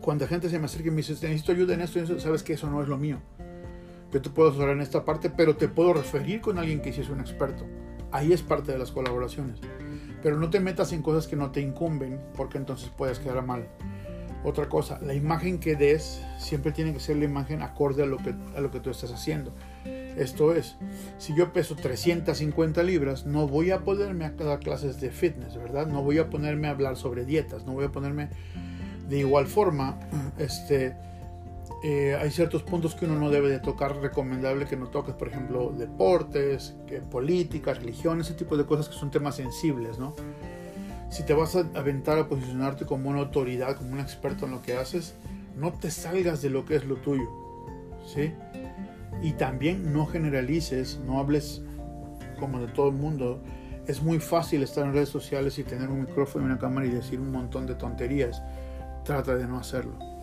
cuando 0.00 0.24
la 0.24 0.28
gente 0.28 0.48
se 0.48 0.58
me 0.58 0.66
acerca 0.66 0.88
y 0.88 0.90
me 0.90 0.98
dice, 0.98 1.12
necesito 1.12 1.52
ayuda 1.52 1.74
en 1.74 1.80
esto, 1.80 2.20
sabes 2.20 2.42
que 2.42 2.52
eso 2.52 2.70
no 2.70 2.82
es 2.82 2.88
lo 2.88 2.98
mío. 2.98 3.18
Yo 4.12 4.22
te 4.22 4.30
puedo 4.30 4.48
asesorar 4.48 4.74
en 4.76 4.80
esta 4.80 5.04
parte, 5.04 5.30
pero 5.30 5.56
te 5.56 5.68
puedo 5.68 5.92
referir 5.92 6.40
con 6.40 6.58
alguien 6.58 6.80
que 6.80 6.92
sí 6.92 7.00
es 7.00 7.10
un 7.10 7.20
experto. 7.20 7.66
Ahí 8.10 8.32
es 8.32 8.42
parte 8.42 8.72
de 8.72 8.78
las 8.78 8.90
colaboraciones. 8.90 9.60
Pero 10.22 10.38
no 10.38 10.50
te 10.50 10.60
metas 10.60 10.92
en 10.92 11.02
cosas 11.02 11.26
que 11.26 11.36
no 11.36 11.50
te 11.50 11.60
incumben, 11.60 12.20
porque 12.36 12.58
entonces 12.58 12.90
puedes 12.96 13.18
quedar 13.18 13.44
mal. 13.44 13.68
Otra 14.44 14.68
cosa, 14.68 15.00
la 15.02 15.14
imagen 15.14 15.58
que 15.58 15.74
des 15.74 16.22
siempre 16.38 16.70
tiene 16.70 16.92
que 16.92 17.00
ser 17.00 17.16
la 17.16 17.24
imagen 17.24 17.62
acorde 17.62 18.04
a 18.04 18.06
lo 18.06 18.18
que, 18.18 18.34
a 18.56 18.60
lo 18.60 18.70
que 18.70 18.80
tú 18.80 18.90
estás 18.90 19.12
haciendo. 19.12 19.52
Esto 20.16 20.52
es, 20.52 20.76
si 21.18 21.34
yo 21.36 21.52
peso 21.52 21.76
350 21.76 22.82
libras, 22.82 23.26
no 23.26 23.46
voy 23.46 23.70
a 23.70 23.80
ponerme 23.80 24.24
a 24.24 24.30
dar 24.30 24.58
clases 24.60 25.00
de 25.00 25.10
fitness, 25.10 25.56
¿verdad? 25.56 25.86
No 25.86 26.02
voy 26.02 26.18
a 26.18 26.28
ponerme 26.30 26.68
a 26.68 26.72
hablar 26.72 26.96
sobre 26.96 27.24
dietas, 27.24 27.64
no 27.66 27.72
voy 27.72 27.84
a 27.84 27.92
ponerme 27.92 28.28
de 29.08 29.18
igual 29.18 29.46
forma, 29.46 29.98
este, 30.38 30.96
eh, 31.82 32.16
hay 32.20 32.30
ciertos 32.30 32.64
puntos 32.64 32.96
que 32.96 33.04
uno 33.04 33.18
no 33.18 33.30
debe 33.30 33.48
de 33.48 33.60
tocar, 33.60 33.96
recomendable 33.96 34.66
que 34.66 34.76
no 34.76 34.88
toques, 34.88 35.14
por 35.14 35.28
ejemplo, 35.28 35.72
deportes, 35.76 36.74
que, 36.88 37.00
política, 37.00 37.72
religión, 37.74 38.20
ese 38.20 38.34
tipo 38.34 38.56
de 38.56 38.66
cosas 38.66 38.88
que 38.88 38.96
son 38.96 39.10
temas 39.10 39.36
sensibles, 39.36 39.98
¿no? 39.98 40.14
Si 41.08 41.22
te 41.22 41.34
vas 41.34 41.54
a 41.54 41.60
aventar 41.74 42.18
a 42.18 42.28
posicionarte 42.28 42.84
como 42.84 43.08
una 43.10 43.20
autoridad, 43.20 43.76
como 43.76 43.92
un 43.92 44.00
experto 44.00 44.46
en 44.46 44.52
lo 44.52 44.62
que 44.62 44.76
haces, 44.76 45.14
no 45.56 45.72
te 45.72 45.90
salgas 45.90 46.42
de 46.42 46.50
lo 46.50 46.64
que 46.64 46.76
es 46.76 46.84
lo 46.84 46.96
tuyo, 46.96 47.28
¿sí? 48.04 48.32
Y 49.22 49.32
también 49.32 49.92
no 49.92 50.06
generalices, 50.06 51.00
no 51.06 51.20
hables 51.20 51.62
como 52.40 52.60
de 52.60 52.66
todo 52.68 52.88
el 52.88 52.94
mundo. 52.94 53.40
Es 53.86 54.02
muy 54.02 54.18
fácil 54.18 54.62
estar 54.62 54.84
en 54.84 54.92
redes 54.92 55.08
sociales 55.08 55.58
y 55.58 55.64
tener 55.64 55.88
un 55.88 56.02
micrófono 56.02 56.44
y 56.44 56.46
una 56.46 56.58
cámara 56.58 56.86
y 56.86 56.90
decir 56.90 57.20
un 57.20 57.30
montón 57.30 57.66
de 57.66 57.74
tonterías. 57.74 58.42
Trata 59.04 59.34
de 59.36 59.46
no 59.46 59.58
hacerlo. 59.58 60.17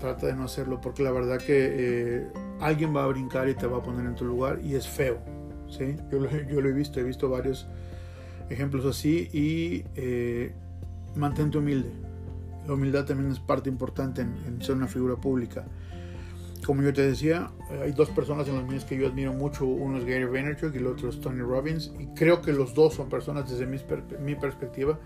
Trata 0.00 0.26
de 0.26 0.34
no 0.34 0.44
hacerlo 0.44 0.80
porque 0.80 1.02
la 1.02 1.10
verdad 1.10 1.38
que 1.38 1.46
eh, 1.48 2.28
alguien 2.60 2.94
va 2.94 3.04
a 3.04 3.06
brincar 3.06 3.48
y 3.48 3.54
te 3.54 3.66
va 3.66 3.78
a 3.78 3.82
poner 3.82 4.04
en 4.06 4.14
tu 4.14 4.24
lugar 4.24 4.60
y 4.62 4.74
es 4.74 4.86
feo. 4.86 5.18
¿sí? 5.68 5.96
Yo, 6.10 6.20
lo, 6.20 6.68
he 6.68 6.72
visto, 6.72 7.00
he 7.00 7.02
visto 7.02 7.28
varios 7.28 7.66
ejemplos 8.50 8.84
así 8.84 9.28
y 9.32 9.84
eh, 9.96 10.52
mantente 11.14 11.58
humilde. 11.58 11.90
La 12.66 12.74
humildad 12.74 13.04
también 13.04 13.30
es 13.30 13.40
parte 13.40 13.68
importante 13.68 14.22
en, 14.22 14.60
ser 14.62 14.74
una 14.76 14.86
figura 14.86 15.16
pública 15.16 15.64
como 16.64 16.80
yo 16.80 16.94
te 16.94 17.02
decía, 17.02 17.50
hay 17.82 17.92
dos 17.92 18.08
personas 18.08 18.48
en 18.48 18.54
los 18.54 18.64
míos 18.64 18.86
que 18.86 18.96
yo 18.96 19.06
admiro 19.06 19.34
mucho. 19.34 19.66
Uno 19.66 19.98
es 19.98 20.04
Gary 20.06 20.24
Vaynerchuk 20.24 20.74
y 20.74 20.78
el 20.78 20.86
otro 20.86 21.10
es 21.10 21.20
Tony 21.20 21.42
Robbins. 21.42 21.92
Y 21.98 22.06
creo 22.14 22.40
que 22.40 22.54
los 22.54 22.72
dos 22.72 22.94
son 22.94 23.10
personas, 23.10 23.50
desde 23.50 23.66
mi 23.66 24.34
perspectiva, 24.34 24.98